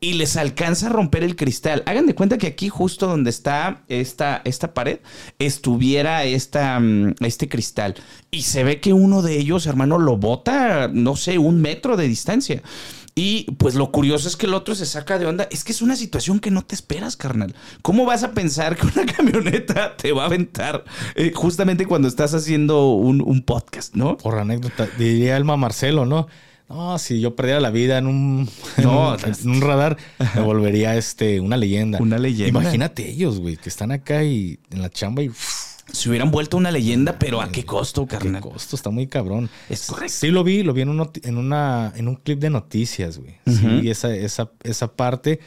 y 0.00 0.14
les 0.14 0.36
alcanza 0.36 0.86
a 0.86 0.90
romper 0.90 1.22
el 1.22 1.36
cristal. 1.36 1.82
Hagan 1.86 2.06
de 2.06 2.14
cuenta 2.14 2.38
que 2.38 2.46
aquí 2.46 2.68
justo 2.68 3.06
donde 3.06 3.30
está 3.30 3.82
esta, 3.88 4.40
esta 4.44 4.72
pared 4.72 5.00
estuviera 5.38 6.24
esta, 6.24 6.80
mm, 6.80 7.16
este 7.20 7.48
cristal 7.48 7.94
y 8.30 8.42
se 8.42 8.64
ve 8.64 8.80
que 8.80 8.92
uno 8.92 9.20
de 9.22 9.38
ellos, 9.38 9.66
hermano, 9.66 9.98
lo 9.98 10.16
bota, 10.16 10.88
no 10.88 11.16
sé, 11.16 11.38
un 11.38 11.60
metro 11.60 11.96
de 11.96 12.08
distancia. 12.08 12.62
Y 13.22 13.50
pues 13.58 13.74
lo 13.74 13.92
curioso 13.92 14.28
es 14.28 14.34
que 14.34 14.46
el 14.46 14.54
otro 14.54 14.74
se 14.74 14.86
saca 14.86 15.18
de 15.18 15.26
onda. 15.26 15.46
Es 15.50 15.62
que 15.62 15.72
es 15.72 15.82
una 15.82 15.94
situación 15.94 16.40
que 16.40 16.50
no 16.50 16.62
te 16.62 16.74
esperas, 16.74 17.18
carnal. 17.18 17.54
¿Cómo 17.82 18.06
vas 18.06 18.22
a 18.22 18.32
pensar 18.32 18.78
que 18.78 18.86
una 18.86 19.04
camioneta 19.14 19.94
te 19.94 20.12
va 20.12 20.22
a 20.22 20.26
aventar 20.26 20.84
eh, 21.16 21.30
justamente 21.34 21.84
cuando 21.84 22.08
estás 22.08 22.32
haciendo 22.32 22.92
un, 22.92 23.20
un 23.20 23.42
podcast, 23.42 23.94
no? 23.94 24.16
Por 24.16 24.38
anécdota, 24.38 24.88
diría 24.96 25.36
Elma 25.36 25.58
Marcelo, 25.58 26.06
¿no? 26.06 26.28
No, 26.70 26.98
si 26.98 27.20
yo 27.20 27.36
perdiera 27.36 27.60
la 27.60 27.70
vida 27.70 27.98
en 27.98 28.06
un, 28.06 28.48
No, 28.82 29.14
en 29.18 29.50
un 29.50 29.60
radar, 29.60 29.98
me 30.34 30.40
volvería 30.40 30.96
este, 30.96 31.40
una 31.40 31.58
leyenda. 31.58 31.98
Una 32.00 32.16
leyenda. 32.16 32.58
Imagínate 32.58 33.06
ellos, 33.06 33.38
güey, 33.38 33.58
que 33.58 33.68
están 33.68 33.92
acá 33.92 34.24
y 34.24 34.58
en 34.70 34.80
la 34.80 34.88
chamba 34.88 35.22
y 35.22 35.30
Se 35.92 36.08
hubieran 36.08 36.30
vuelto 36.30 36.56
una 36.56 36.70
leyenda, 36.70 37.18
pero 37.18 37.40
¿a 37.40 37.50
qué 37.50 37.64
costo, 37.64 38.06
qué 38.06 38.16
carnal? 38.16 38.40
costo, 38.40 38.76
está 38.76 38.90
muy 38.90 39.06
cabrón. 39.06 39.50
Es 39.68 39.86
correcto. 39.86 40.14
Sí 40.20 40.28
lo 40.28 40.44
vi, 40.44 40.62
lo 40.62 40.72
vi 40.72 40.82
en 40.82 40.88
un, 40.88 41.10
en 41.22 41.38
una, 41.38 41.92
en 41.96 42.08
un 42.08 42.16
clip 42.16 42.38
de 42.38 42.50
noticias, 42.50 43.18
güey. 43.18 43.36
Sí, 43.46 43.90
esa, 43.90 44.14
esa, 44.14 44.50
esa 44.62 44.94
parte, 44.94 45.40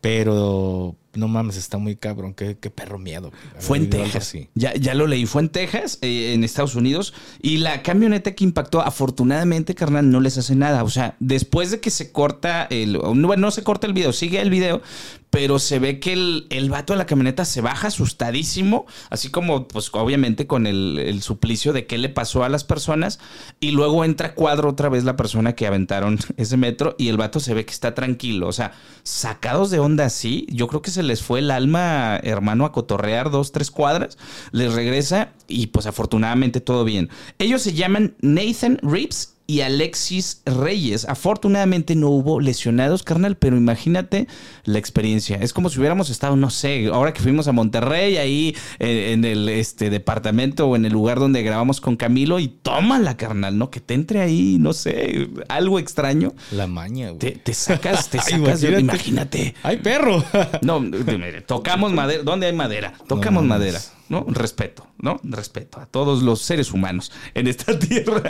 pero 0.00 0.96
no 1.16 1.28
mames, 1.28 1.56
está 1.56 1.78
muy 1.78 1.96
cabrón. 1.96 2.34
Qué, 2.34 2.56
qué 2.60 2.70
perro 2.70 2.98
miedo. 2.98 3.32
Fue 3.58 3.78
en 3.78 3.90
Texas. 3.90 4.34
Ya, 4.54 4.74
ya 4.74 4.94
lo 4.94 5.06
leí. 5.06 5.26
Fue 5.26 5.42
en 5.42 5.48
Texas, 5.48 5.98
eh, 6.02 6.34
en 6.34 6.44
Estados 6.44 6.74
Unidos. 6.74 7.14
Y 7.42 7.58
la 7.58 7.82
camioneta 7.82 8.34
que 8.34 8.44
impactó, 8.44 8.80
afortunadamente, 8.82 9.74
carnal, 9.74 10.10
no 10.10 10.20
les 10.20 10.38
hace 10.38 10.54
nada. 10.54 10.84
O 10.84 10.90
sea, 10.90 11.16
después 11.18 11.70
de 11.70 11.80
que 11.80 11.90
se 11.90 12.12
corta 12.12 12.66
el. 12.70 12.94
No, 12.94 13.26
bueno, 13.26 13.36
no 13.46 13.50
se 13.50 13.62
corta 13.62 13.86
el 13.86 13.94
video, 13.94 14.12
sigue 14.12 14.40
el 14.40 14.50
video. 14.50 14.82
Pero 15.30 15.58
se 15.58 15.78
ve 15.78 16.00
que 16.00 16.12
el, 16.12 16.46
el 16.50 16.70
vato 16.70 16.92
de 16.92 16.98
la 16.98 17.06
camioneta 17.06 17.44
se 17.44 17.60
baja 17.60 17.88
asustadísimo. 17.88 18.86
Así 19.10 19.30
como, 19.30 19.68
pues, 19.68 19.90
obviamente, 19.92 20.46
con 20.46 20.66
el, 20.66 20.98
el 20.98 21.22
suplicio 21.22 21.72
de 21.72 21.86
qué 21.86 21.98
le 21.98 22.08
pasó 22.08 22.44
a 22.44 22.48
las 22.48 22.64
personas. 22.64 23.18
Y 23.60 23.72
luego 23.72 24.04
entra 24.04 24.34
cuadro 24.34 24.70
otra 24.70 24.88
vez 24.88 25.04
la 25.04 25.16
persona 25.16 25.54
que 25.54 25.66
aventaron 25.66 26.18
ese 26.36 26.56
metro. 26.56 26.94
Y 26.98 27.08
el 27.08 27.16
vato 27.16 27.40
se 27.40 27.54
ve 27.54 27.64
que 27.64 27.72
está 27.72 27.94
tranquilo. 27.94 28.48
O 28.48 28.52
sea, 28.52 28.72
sacados 29.02 29.70
de 29.70 29.78
onda 29.78 30.06
así, 30.06 30.46
yo 30.50 30.68
creo 30.68 30.82
que 30.82 30.90
se 30.90 31.02
les 31.02 31.22
fue 31.22 31.40
el 31.40 31.50
alma, 31.50 32.18
hermano, 32.22 32.64
a 32.64 32.72
cotorrear 32.72 33.30
dos, 33.30 33.52
tres 33.52 33.70
cuadras. 33.70 34.18
Les 34.52 34.72
regresa 34.72 35.32
y 35.48 35.68
pues 35.68 35.86
afortunadamente 35.86 36.60
todo 36.60 36.84
bien. 36.84 37.10
Ellos 37.38 37.62
se 37.62 37.72
llaman 37.72 38.16
Nathan 38.20 38.78
Reeves 38.82 39.35
y 39.46 39.60
Alexis 39.60 40.42
Reyes. 40.44 41.04
Afortunadamente 41.04 41.94
no 41.94 42.10
hubo 42.10 42.40
lesionados, 42.40 43.02
carnal, 43.02 43.36
pero 43.36 43.56
imagínate 43.56 44.26
la 44.64 44.78
experiencia. 44.78 45.36
Es 45.36 45.52
como 45.52 45.68
si 45.68 45.78
hubiéramos 45.78 46.10
estado, 46.10 46.36
no 46.36 46.50
sé, 46.50 46.86
ahora 46.92 47.12
que 47.12 47.20
fuimos 47.20 47.48
a 47.48 47.52
Monterrey, 47.52 48.16
ahí 48.16 48.56
eh, 48.78 49.12
en 49.12 49.24
el 49.24 49.48
este, 49.48 49.90
departamento 49.90 50.68
o 50.68 50.76
en 50.76 50.84
el 50.84 50.92
lugar 50.92 51.18
donde 51.18 51.42
grabamos 51.42 51.80
con 51.80 51.96
Camilo 51.96 52.38
y 52.40 52.48
tómala, 52.48 53.16
carnal, 53.16 53.58
¿no? 53.58 53.70
Que 53.70 53.80
te 53.80 53.94
entre 53.94 54.20
ahí, 54.20 54.56
no 54.58 54.72
sé, 54.72 55.28
algo 55.48 55.78
extraño. 55.78 56.34
La 56.52 56.66
maña, 56.66 57.08
güey. 57.10 57.18
Te, 57.18 57.30
te 57.32 57.54
sacas, 57.54 58.08
te 58.08 58.18
sacas 58.20 58.62
imagínate. 58.62 58.80
Imagínate. 58.80 59.54
¡Ay, 59.62 59.78
perro! 59.78 60.24
No, 60.62 60.80
mire, 60.80 61.42
tocamos 61.42 61.92
madera. 61.92 62.22
¿Dónde 62.22 62.46
hay 62.46 62.52
madera? 62.52 62.94
Tocamos 63.06 63.42
No, 63.42 63.48
madera. 63.48 63.80
¿No? 64.08 64.24
Respeto, 64.28 64.86
¿no? 64.98 65.20
Respeto 65.24 65.80
a 65.80 65.86
todos 65.86 66.22
los 66.22 66.40
seres 66.42 66.72
humanos 66.72 67.12
en 67.34 67.46
esta 67.48 67.78
tierra. 67.78 68.22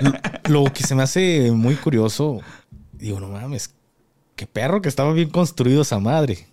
Lo 0.48 0.64
que 0.72 0.82
se 0.84 0.94
me 0.94 1.02
hace 1.02 1.50
muy 1.52 1.74
curioso, 1.76 2.40
digo, 2.92 3.20
no 3.20 3.28
mames, 3.28 3.74
qué 4.36 4.46
perro 4.46 4.82
que 4.82 4.88
estaba 4.88 5.12
bien 5.12 5.30
construido 5.30 5.82
esa 5.82 5.98
madre. 5.98 6.46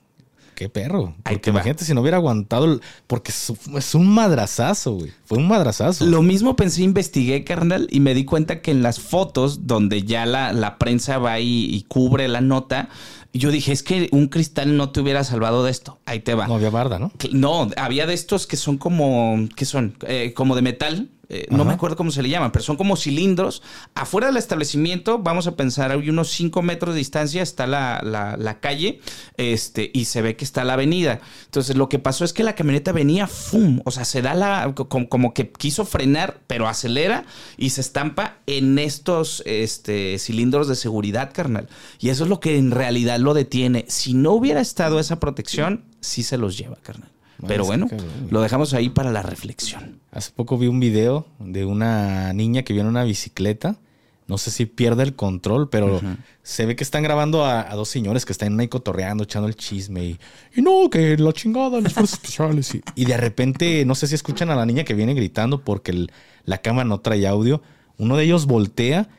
Qué 0.55 0.69
perro. 0.69 1.15
Porque 1.23 1.49
imagínate 1.49 1.83
si 1.83 1.95
no 1.95 2.01
hubiera 2.01 2.17
aguantado, 2.17 2.65
el- 2.65 2.81
porque 3.07 3.31
es, 3.31 3.51
es 3.75 3.95
un 3.95 4.07
madrazazo, 4.07 4.93
güey. 4.93 5.11
Fue 5.25 5.39
un 5.39 5.47
madrazazo. 5.47 6.05
Lo 6.05 6.21
mismo 6.21 6.55
pensé, 6.55 6.83
investigué, 6.83 7.43
carnal, 7.43 7.87
y 7.89 7.99
me 8.01 8.13
di 8.13 8.23
cuenta 8.23 8.61
que 8.61 8.69
en 8.69 8.83
las 8.83 8.99
fotos 8.99 9.65
donde 9.65 10.03
ya 10.03 10.27
la, 10.27 10.53
la 10.53 10.77
prensa 10.77 11.17
va 11.17 11.39
y, 11.39 11.65
y 11.73 11.81
cubre 11.87 12.27
la 12.27 12.39
nota, 12.41 12.89
yo 13.33 13.51
dije, 13.51 13.71
es 13.71 13.81
que 13.81 14.09
un 14.11 14.27
cristal 14.27 14.77
no 14.77 14.91
te 14.91 15.01
hubiera 15.01 15.23
salvado 15.23 15.63
de 15.63 15.71
esto. 15.71 15.99
Ahí 16.05 16.19
te 16.19 16.35
va. 16.35 16.47
No 16.47 16.55
había 16.55 16.69
barda, 16.69 16.99
¿no? 16.99 17.11
No, 17.31 17.69
había 17.77 18.05
de 18.05 18.13
estos 18.13 18.45
que 18.45 18.57
son 18.57 18.77
como, 18.77 19.49
¿qué 19.55 19.65
son? 19.65 19.95
Eh, 20.07 20.33
como 20.35 20.55
de 20.55 20.61
metal. 20.61 21.09
Eh, 21.29 21.47
no 21.49 21.63
me 21.65 21.73
acuerdo 21.73 21.95
cómo 21.95 22.11
se 22.11 22.21
le 22.21 22.29
llaman, 22.29 22.51
pero 22.51 22.63
son 22.63 22.75
como 22.75 22.97
cilindros. 22.97 23.63
Afuera 23.95 24.27
del 24.27 24.37
establecimiento, 24.37 25.19
vamos 25.19 25.47
a 25.47 25.55
pensar, 25.55 25.91
hay 25.91 26.09
unos 26.09 26.29
5 26.31 26.61
metros 26.61 26.93
de 26.93 26.99
distancia, 26.99 27.41
está 27.41 27.65
la, 27.65 28.01
la- 28.03 28.35
la 28.37 28.59
calle 28.59 28.99
este, 29.37 29.89
y 29.93 30.05
se 30.05 30.21
ve 30.21 30.35
que 30.35 30.43
está 30.43 30.63
la 30.65 30.73
avenida. 30.73 31.21
Entonces, 31.45 31.77
lo 31.77 31.87
que 31.87 31.97
pasó 31.97 32.25
es 32.25 32.33
que 32.33 32.43
la 32.43 32.55
camioneta 32.55 32.91
venía, 32.91 33.27
¡fum! 33.27 33.79
O 33.85 33.91
sea, 33.91 34.03
se 34.05 34.21
da 34.21 34.33
la. 34.33 34.73
como, 34.75 35.07
como 35.07 35.33
que 35.33 35.49
quiso 35.51 35.85
frenar, 35.85 36.41
pero 36.47 36.67
acelera 36.67 37.25
y 37.57 37.69
se 37.69 37.81
estampa 37.81 38.37
en 38.45 38.77
estos 38.77 39.41
este, 39.45 40.19
cilindros 40.19 40.67
de 40.67 40.75
seguridad, 40.75 41.31
carnal. 41.33 41.69
Y 41.99 42.09
eso 42.09 42.25
es 42.25 42.29
lo 42.29 42.41
que 42.41 42.57
en 42.57 42.71
realidad 42.71 43.17
lo 43.19 43.33
detiene. 43.33 43.85
Si 43.87 44.13
no 44.13 44.31
hubiera 44.33 44.59
estado 44.59 44.99
esa 44.99 45.19
protección, 45.21 45.85
sí 46.01 46.21
se 46.21 46.37
los 46.37 46.57
lleva, 46.57 46.75
carnal. 46.83 47.12
Pero 47.47 47.65
bueno, 47.65 47.87
lo 48.29 48.41
dejamos 48.41 48.73
ahí 48.73 48.89
para 48.89 49.11
la 49.11 49.21
reflexión. 49.21 49.99
Hace 50.11 50.31
poco 50.31 50.57
vi 50.57 50.67
un 50.67 50.79
video 50.79 51.25
de 51.39 51.65
una 51.65 52.33
niña 52.33 52.63
que 52.63 52.73
viene 52.73 52.87
en 52.87 52.95
una 52.95 53.03
bicicleta. 53.03 53.77
No 54.25 54.37
sé 54.37 54.51
si 54.51 54.65
pierde 54.65 55.03
el 55.03 55.15
control, 55.15 55.69
pero 55.69 55.99
se 56.43 56.65
ve 56.65 56.75
que 56.77 56.83
están 56.83 57.03
grabando 57.03 57.43
a, 57.45 57.69
a 57.69 57.75
dos 57.75 57.89
señores 57.89 58.25
que 58.25 58.31
están 58.31 58.57
ahí 58.59 58.69
cotorreando, 58.69 59.25
echando 59.25 59.47
el 59.49 59.55
chisme. 59.55 60.05
Y, 60.05 60.19
y 60.55 60.61
no, 60.61 60.89
que 60.89 61.17
la 61.17 61.33
chingada, 61.33 61.81
las 61.81 61.93
fuerzas 61.93 62.13
especiales. 62.19 62.73
Y, 62.73 62.81
y 62.95 63.05
de 63.05 63.17
repente, 63.17 63.83
no 63.85 63.95
sé 63.95 64.07
si 64.07 64.15
escuchan 64.15 64.49
a 64.49 64.55
la 64.55 64.65
niña 64.65 64.85
que 64.85 64.93
viene 64.93 65.13
gritando 65.13 65.59
porque 65.61 65.91
el- 65.91 66.11
la 66.45 66.59
cámara 66.59 66.87
no 66.87 66.99
trae 67.01 67.27
audio. 67.27 67.61
Uno 67.97 68.15
de 68.15 68.23
ellos 68.23 68.45
voltea 68.45 69.09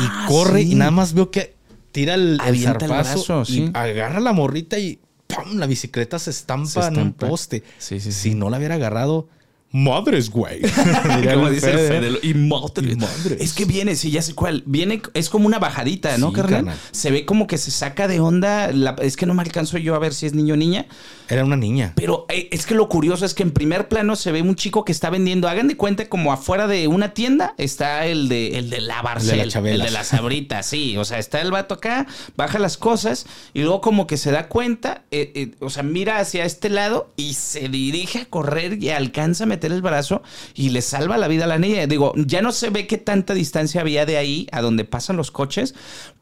y 0.00 0.28
corre 0.28 0.62
sí. 0.62 0.72
y 0.72 0.74
nada 0.76 0.90
más 0.92 1.12
veo 1.12 1.30
que 1.30 1.54
tira 1.92 2.14
el, 2.14 2.38
el 2.46 2.58
zarpazo 2.62 2.88
brazo, 2.88 3.42
y 3.42 3.54
sí. 3.54 3.70
agarra 3.74 4.18
la 4.20 4.32
morrita 4.32 4.78
y 4.78 4.98
¡pum! 5.28 5.56
la 5.58 5.66
bicicleta 5.66 6.18
se 6.18 6.30
estampa, 6.30 6.68
Se 6.68 6.80
en 6.80 6.86
un 6.86 6.98
estampa. 7.08 7.28
poste. 7.28 7.62
Sí, 7.78 8.00
sí, 8.00 8.10
Si 8.12 8.30
sí. 8.30 8.34
no 8.34 8.50
la 8.50 8.58
hubiera 8.58 8.74
agarrado, 8.76 9.28
madres, 9.70 10.30
güey. 10.30 10.62
Como 11.34 11.50
dice 11.50 11.70
el 11.70 11.78
Fede. 11.78 12.10
Lo- 12.10 12.18
y 12.22 12.34
madres. 12.34 12.92
Y 12.92 12.96
madres. 12.96 13.40
Es 13.40 13.52
que 13.52 13.64
viene, 13.64 13.96
sí, 13.96 14.10
ya 14.10 14.22
sé 14.22 14.34
cuál. 14.34 14.62
Viene, 14.66 15.02
es 15.14 15.28
como 15.28 15.46
una 15.46 15.58
bajadita, 15.58 16.16
¿no, 16.18 16.28
Sí, 16.30 16.34
carnal? 16.36 16.54
carnal. 16.64 16.78
Se 16.90 17.10
ve 17.10 17.24
como 17.24 17.46
que 17.46 17.58
se 17.58 17.70
saca 17.70 18.08
de 18.08 18.20
onda. 18.20 18.72
la- 18.72 18.96
es 19.02 19.16
que 19.16 19.26
no 19.26 19.34
me 19.34 19.42
alcanzo 19.42 19.78
yo 19.78 19.94
a 19.94 19.98
ver 19.98 20.14
si 20.14 20.26
es 20.26 20.34
niño 20.34 20.54
o 20.54 20.56
niña. 20.56 20.86
Era 21.28 21.44
una 21.44 21.56
niña. 21.56 21.92
Pero 21.96 22.24
eh, 22.30 22.48
es 22.52 22.64
que 22.64 22.74
lo 22.74 22.88
curioso 22.88 23.26
es 23.26 23.34
que 23.34 23.42
en 23.42 23.50
primer 23.50 23.88
plano 23.88 24.16
se 24.16 24.32
ve 24.32 24.40
un 24.42 24.54
chico 24.56 24.84
que 24.84 24.92
está 24.92 25.10
vendiendo. 25.10 25.48
Hagan 25.48 25.68
de 25.68 25.76
cuenta 25.76 26.08
como 26.08 26.32
afuera 26.32 26.66
de 26.66 26.88
una 26.88 27.12
tienda 27.12 27.54
está 27.58 28.06
el 28.06 28.28
de, 28.28 28.58
el 28.58 28.70
de 28.70 28.80
la 28.80 29.02
Barcel, 29.02 29.40
El 29.40 29.50
de 29.50 29.60
la 29.60 29.70
el 29.70 29.82
de 29.82 29.90
la 29.90 30.04
Sabrita, 30.04 30.62
sí. 30.62 30.96
O 30.96 31.04
sea, 31.04 31.18
está 31.18 31.40
el 31.42 31.50
vato 31.50 31.74
acá, 31.74 32.06
baja 32.36 32.58
las 32.58 32.76
cosas 32.78 33.26
y 33.52 33.60
luego 33.60 33.80
como 33.82 34.06
que 34.06 34.16
se 34.16 34.30
da 34.30 34.48
cuenta, 34.48 35.02
eh, 35.10 35.32
eh, 35.34 35.50
o 35.60 35.68
sea, 35.68 35.82
mira 35.82 36.18
hacia 36.18 36.44
este 36.44 36.70
lado 36.70 37.12
y 37.16 37.34
se 37.34 37.68
dirige 37.68 38.20
a 38.20 38.24
correr 38.24 38.82
y 38.82 38.88
alcanza 38.90 39.44
a 39.44 39.46
meter 39.58 39.72
el 39.72 39.82
brazo 39.82 40.22
y 40.54 40.70
le 40.70 40.82
salva 40.82 41.18
la 41.18 41.28
vida 41.28 41.44
a 41.44 41.48
la 41.48 41.58
niña. 41.58 41.86
Digo, 41.86 42.12
ya 42.16 42.42
no 42.42 42.52
se 42.52 42.70
ve 42.70 42.86
qué 42.86 42.96
tanta 42.96 43.34
distancia 43.34 43.80
había 43.80 44.06
de 44.06 44.16
ahí 44.16 44.46
a 44.52 44.60
donde 44.62 44.84
pasan 44.84 45.16
los 45.16 45.30
coches. 45.30 45.74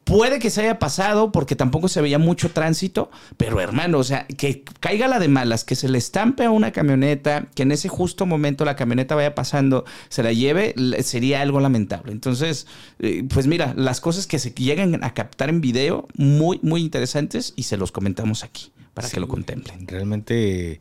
Puede 0.03 0.39
que 0.39 0.49
se 0.49 0.61
haya 0.61 0.79
pasado 0.79 1.31
porque 1.33 1.55
tampoco 1.57 1.89
se 1.89 2.01
veía 2.01 2.17
mucho 2.17 2.49
tránsito, 2.51 3.11
pero 3.35 3.59
hermano, 3.59 3.97
o 3.99 4.03
sea, 4.05 4.25
que 4.25 4.63
caiga 4.79 5.07
la 5.09 5.19
de 5.19 5.27
malas, 5.27 5.65
que 5.65 5.75
se 5.75 5.89
le 5.89 5.97
estampe 5.97 6.45
a 6.45 6.49
una 6.49 6.71
camioneta, 6.71 7.47
que 7.53 7.63
en 7.63 7.73
ese 7.73 7.89
justo 7.89 8.25
momento 8.25 8.63
la 8.63 8.77
camioneta 8.77 9.15
vaya 9.15 9.35
pasando, 9.35 9.83
se 10.07 10.23
la 10.23 10.31
lleve, 10.31 10.73
le- 10.77 11.03
sería 11.03 11.41
algo 11.41 11.59
lamentable. 11.59 12.13
Entonces, 12.13 12.67
eh, 12.99 13.25
pues 13.29 13.47
mira, 13.47 13.73
las 13.75 13.99
cosas 13.99 14.27
que 14.27 14.39
se 14.39 14.51
llegan 14.51 15.03
a 15.03 15.13
captar 15.13 15.49
en 15.49 15.59
video, 15.59 16.07
muy, 16.15 16.59
muy 16.63 16.81
interesantes 16.81 17.51
y 17.57 17.63
se 17.63 17.75
los 17.75 17.91
comentamos 17.91 18.45
aquí 18.45 18.71
para 18.93 19.09
que 19.09 19.19
lo 19.19 19.27
contemplen. 19.27 19.85
Realmente, 19.87 20.79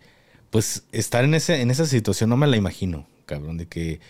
pues 0.51 0.85
estar 0.93 1.25
en, 1.25 1.35
ese, 1.35 1.61
en 1.61 1.71
esa 1.71 1.87
situación 1.87 2.31
no 2.31 2.37
me 2.37 2.47
la 2.47 2.57
imagino, 2.57 3.07
cabrón, 3.27 3.57
de 3.59 3.67
que 3.67 4.01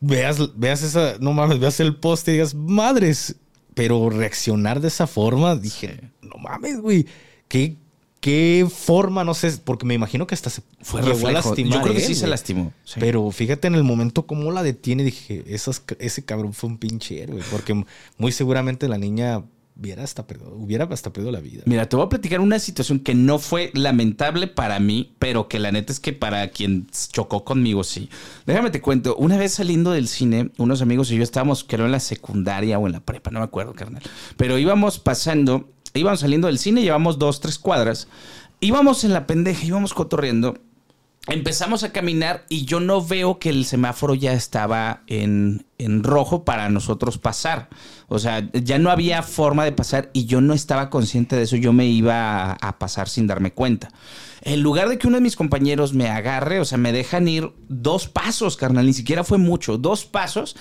veas, 0.00 0.58
veas 0.58 0.82
esa, 0.82 1.16
no 1.20 1.32
mames, 1.32 1.58
veas 1.58 1.80
el 1.80 1.96
poste 1.96 2.30
y 2.30 2.34
digas, 2.34 2.54
madres, 2.54 3.36
pero 3.74 4.10
reaccionar 4.10 4.80
de 4.80 4.88
esa 4.88 5.06
forma, 5.06 5.56
dije, 5.56 6.10
no 6.22 6.36
mames, 6.36 6.80
güey, 6.80 7.06
qué, 7.48 7.76
qué 8.20 8.66
forma, 8.72 9.24
no 9.24 9.34
sé, 9.34 9.52
porque 9.64 9.86
me 9.86 9.94
imagino 9.94 10.26
que 10.26 10.34
hasta 10.34 10.50
se 10.50 10.62
Fue 10.82 11.00
llegó 11.02 11.14
reflejo. 11.14 11.28
a 11.28 11.32
lastimar 11.32 11.78
Yo 11.78 11.82
creo 11.82 11.94
que 11.94 12.00
él, 12.00 12.06
sí 12.06 12.14
se 12.14 12.26
lastimó. 12.26 12.72
sí. 12.84 13.00
Pero 13.00 13.30
fíjate 13.30 13.68
en 13.68 13.74
el 13.74 13.84
momento 13.84 14.26
cómo 14.26 14.50
la 14.52 14.62
detiene, 14.62 15.04
dije, 15.04 15.44
esas, 15.46 15.82
ese 15.98 16.24
cabrón 16.24 16.52
fue 16.52 16.70
un 16.70 16.78
pinche 16.78 17.22
héroe, 17.22 17.42
porque 17.50 17.84
muy 18.18 18.32
seguramente 18.32 18.88
la 18.88 18.98
niña 18.98 19.42
hubiera 19.80 20.04
hasta 20.04 20.26
perdido, 20.26 20.54
hubiera 20.54 20.84
hasta 20.84 21.12
perdido 21.12 21.32
la 21.32 21.40
vida. 21.40 21.62
Mira, 21.66 21.88
te 21.88 21.96
voy 21.96 22.06
a 22.06 22.08
platicar 22.08 22.40
una 22.40 22.58
situación 22.58 23.00
que 23.00 23.14
no 23.14 23.38
fue 23.38 23.70
lamentable 23.74 24.46
para 24.46 24.78
mí, 24.78 25.14
pero 25.18 25.48
que 25.48 25.58
la 25.58 25.72
neta 25.72 25.92
es 25.92 26.00
que 26.00 26.12
para 26.12 26.48
quien 26.50 26.86
chocó 27.12 27.44
conmigo 27.44 27.82
sí. 27.82 28.10
Déjame 28.46 28.70
te 28.70 28.80
cuento, 28.80 29.16
una 29.16 29.38
vez 29.38 29.54
saliendo 29.54 29.92
del 29.92 30.08
cine, 30.08 30.50
unos 30.58 30.82
amigos 30.82 31.10
y 31.10 31.16
yo 31.16 31.22
estábamos, 31.22 31.64
creo, 31.64 31.86
en 31.86 31.92
la 31.92 32.00
secundaria 32.00 32.78
o 32.78 32.86
en 32.86 32.92
la 32.92 33.00
prepa, 33.00 33.30
no 33.30 33.40
me 33.40 33.44
acuerdo, 33.44 33.72
carnal. 33.72 34.02
Pero 34.36 34.58
íbamos 34.58 34.98
pasando 34.98 35.68
íbamos 35.94 36.20
saliendo 36.20 36.46
del 36.46 36.58
cine, 36.58 36.82
llevamos 36.82 37.18
dos, 37.18 37.40
tres 37.40 37.58
cuadras. 37.58 38.08
Íbamos 38.60 39.04
en 39.04 39.12
la 39.12 39.26
pendeja, 39.26 39.64
íbamos 39.64 39.94
cotorreando. 39.94 40.58
Empezamos 41.28 41.84
a 41.84 41.92
caminar 41.92 42.46
y 42.48 42.64
yo 42.64 42.80
no 42.80 43.04
veo 43.04 43.38
que 43.38 43.50
el 43.50 43.66
semáforo 43.66 44.14
ya 44.14 44.32
estaba 44.32 45.02
en, 45.06 45.66
en 45.76 46.02
rojo 46.02 46.44
para 46.44 46.70
nosotros 46.70 47.18
pasar. 47.18 47.68
O 48.08 48.18
sea, 48.18 48.50
ya 48.52 48.78
no 48.78 48.90
había 48.90 49.22
forma 49.22 49.64
de 49.64 49.72
pasar 49.72 50.10
y 50.14 50.24
yo 50.24 50.40
no 50.40 50.54
estaba 50.54 50.88
consciente 50.88 51.36
de 51.36 51.42
eso. 51.42 51.56
Yo 51.56 51.74
me 51.74 51.86
iba 51.86 52.52
a, 52.52 52.52
a 52.54 52.78
pasar 52.78 53.08
sin 53.08 53.26
darme 53.26 53.52
cuenta. 53.52 53.90
En 54.42 54.62
lugar 54.62 54.88
de 54.88 54.96
que 54.98 55.06
uno 55.06 55.18
de 55.18 55.22
mis 55.22 55.36
compañeros 55.36 55.92
me 55.92 56.08
agarre, 56.08 56.58
o 56.58 56.64
sea, 56.64 56.78
me 56.78 56.92
dejan 56.92 57.28
ir 57.28 57.52
dos 57.68 58.08
pasos, 58.08 58.56
carnal, 58.56 58.86
ni 58.86 58.94
siquiera 58.94 59.22
fue 59.22 59.36
mucho, 59.36 59.76
dos 59.76 60.06
pasos, 60.06 60.56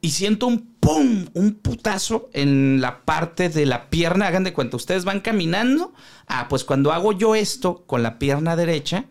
y 0.00 0.10
siento 0.10 0.48
un 0.48 0.74
pum, 0.80 1.26
un 1.34 1.52
putazo 1.54 2.28
en 2.32 2.80
la 2.80 3.04
parte 3.04 3.48
de 3.48 3.64
la 3.64 3.88
pierna. 3.88 4.26
Hagan 4.26 4.42
de 4.42 4.52
cuenta, 4.52 4.76
ustedes 4.76 5.04
van 5.04 5.20
caminando. 5.20 5.94
Ah, 6.26 6.48
pues 6.48 6.64
cuando 6.64 6.92
hago 6.92 7.12
yo 7.12 7.36
esto 7.36 7.84
con 7.86 8.02
la 8.02 8.18
pierna 8.18 8.56
derecha, 8.56 9.04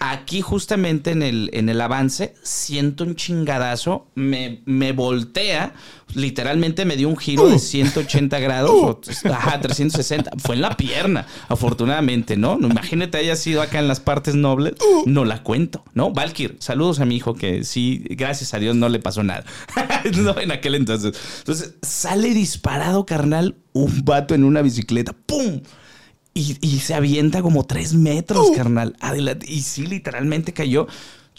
aquí 0.00 0.40
justamente 0.40 1.10
en 1.10 1.22
el, 1.22 1.50
en 1.52 1.68
el 1.68 1.80
avance, 1.80 2.34
siento 2.42 3.04
un 3.04 3.14
chingadazo, 3.16 4.06
me, 4.14 4.62
me 4.64 4.92
voltea, 4.92 5.74
literalmente 6.14 6.86
me 6.86 6.96
dio 6.96 7.08
un 7.08 7.18
giro 7.18 7.48
de 7.48 7.58
180 7.58 8.38
grados, 8.40 8.70
o, 8.70 9.00
ajá, 9.30 9.60
360, 9.60 10.32
fue 10.38 10.56
en 10.56 10.62
la 10.62 10.76
pierna, 10.76 11.26
afortunadamente, 11.48 12.38
¿no? 12.38 12.58
Imagínate 12.58 13.18
haya 13.18 13.36
sido 13.36 13.60
acá 13.60 13.78
en 13.78 13.88
las 13.88 14.00
partes 14.00 14.34
nobles, 14.34 14.74
no 15.04 15.26
la 15.26 15.42
cuento, 15.42 15.84
¿no? 15.92 16.12
Valkyr, 16.12 16.56
saludos 16.60 17.00
a 17.00 17.04
mi 17.04 17.16
hijo 17.16 17.34
que 17.34 17.62
sí, 17.62 18.02
gracias 18.08 18.54
a 18.54 18.58
Dios 18.58 18.74
no 18.74 18.88
le 18.88 19.00
pasó 19.00 19.22
nada, 19.22 19.44
no 20.16 20.40
en 20.40 20.50
aquel 20.50 20.76
entonces. 20.76 21.14
Entonces, 21.40 21.74
sale 21.82 22.32
disparado, 22.32 23.04
carnal, 23.04 23.56
un 23.74 24.02
vato 24.06 24.34
en 24.34 24.44
una 24.44 24.62
bicicleta, 24.62 25.12
¡pum! 25.12 25.60
Y, 26.40 26.56
y, 26.60 26.78
se 26.78 26.94
avienta 26.94 27.42
como 27.42 27.66
tres 27.66 27.92
metros, 27.92 28.50
carnal. 28.52 28.96
Adelante. 29.00 29.46
Y 29.48 29.60
sí, 29.60 29.86
literalmente 29.86 30.52
cayó. 30.52 30.86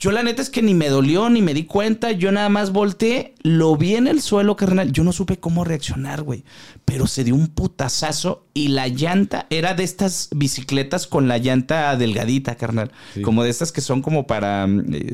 Yo 0.02 0.12
la 0.12 0.24
neta 0.24 0.42
es 0.42 0.50
que 0.50 0.64
ni 0.64 0.74
me 0.74 0.90
dolió, 0.90 1.30
ni 1.30 1.44
me 1.44 1.54
di 1.54 1.66
cuenta. 1.66 2.12
Yo 2.12 2.32
nada 2.32 2.50
más 2.50 2.72
volteé, 2.72 3.36
lo 3.44 3.78
vi 3.78 3.96
en 3.96 4.08
el 4.08 4.20
suelo, 4.22 4.56
carnal. 4.56 4.92
Yo 4.92 5.04
no 5.04 5.12
supe 5.12 5.38
cómo 5.38 5.64
reaccionar, 5.64 6.24
güey. 6.24 6.44
Pero 6.86 7.06
se 7.06 7.24
dio 7.24 7.36
un 7.36 7.48
putazazo 7.48 8.48
y 8.56 8.70
la 8.70 8.88
llanta 8.88 9.46
era 9.52 9.76
de 9.76 9.84
estas 9.84 10.30
bicicletas 10.36 11.06
con 11.06 11.28
la 11.28 11.38
llanta 11.38 11.96
delgadita, 11.98 12.56
carnal. 12.56 12.92
Sí. 13.14 13.22
Como 13.22 13.44
de 13.44 13.52
estas 13.52 13.72
que 13.72 13.82
son 13.82 14.02
como 14.02 14.26
para, 14.26 14.68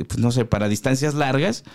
pues 0.07 0.19
no 0.19 0.31
sé, 0.31 0.45
para 0.45 0.69
distancias 0.69 1.15
largas. 1.15 1.65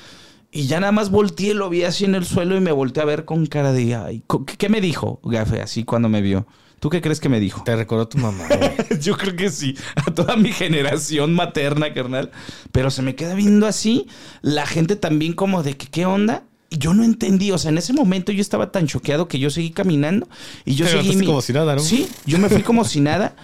Y 0.51 0.67
ya 0.67 0.81
nada 0.81 0.93
más 0.93 1.11
volteé, 1.11 1.53
lo 1.53 1.69
vi 1.69 1.83
así 1.85 2.07
en 2.07 2.15
el 2.15 2.25
suelo 2.25 2.57
y 2.57 2.61
me 2.61 2.73
volteé 2.73 3.03
a 3.03 3.07
ver 3.07 3.27
con 3.27 3.45
cara 3.45 3.73
de... 3.73 3.95
Ay, 3.95 4.23
¿Qué 4.57 4.71
me 4.71 4.81
dijo, 4.81 5.21
Gafe, 5.23 5.61
así 5.61 5.85
cuando 5.85 6.09
me 6.09 6.23
vio? 6.23 6.47
¿Tú 6.83 6.91
qué 6.91 7.01
crees 7.01 7.21
que 7.21 7.29
me 7.29 7.39
dijo? 7.39 7.63
Te 7.63 7.77
recordó 7.77 8.09
tu 8.09 8.19
mamá. 8.19 8.45
Yo 9.01 9.17
creo 9.17 9.37
que 9.37 9.51
sí. 9.51 9.77
A 9.95 10.11
toda 10.11 10.35
mi 10.35 10.51
generación 10.51 11.33
materna, 11.33 11.95
carnal. 11.95 12.33
Pero 12.73 12.91
se 12.91 13.03
me 13.03 13.15
queda 13.15 13.37
viendo 13.37 13.69
así. 13.69 14.09
La 14.41 14.67
gente 14.67 14.97
también 14.97 15.35
como 15.35 15.63
de 15.63 15.77
que, 15.77 15.87
¿qué 15.87 16.07
onda? 16.07 16.43
Yo 16.71 16.93
no 16.93 17.05
entendí. 17.05 17.53
O 17.53 17.59
sea, 17.59 17.71
en 17.71 17.79
ese 17.79 17.93
momento 17.93 18.33
yo 18.33 18.41
estaba 18.41 18.73
tan 18.73 18.89
choqueado 18.89 19.29
que 19.29 19.39
yo 19.39 19.49
seguí 19.49 19.71
caminando. 19.71 20.29
Y 20.65 20.75
yo 20.75 20.85
Pero 20.87 21.05
seguí... 21.05 21.15
Mi... 21.15 21.25
como 21.25 21.41
si 21.41 21.53
nada, 21.53 21.77
¿no? 21.77 21.81
Sí, 21.81 22.09
yo 22.27 22.39
me 22.39 22.49
fui 22.49 22.63
como 22.63 22.85
si 22.85 23.01
nada. 23.01 23.37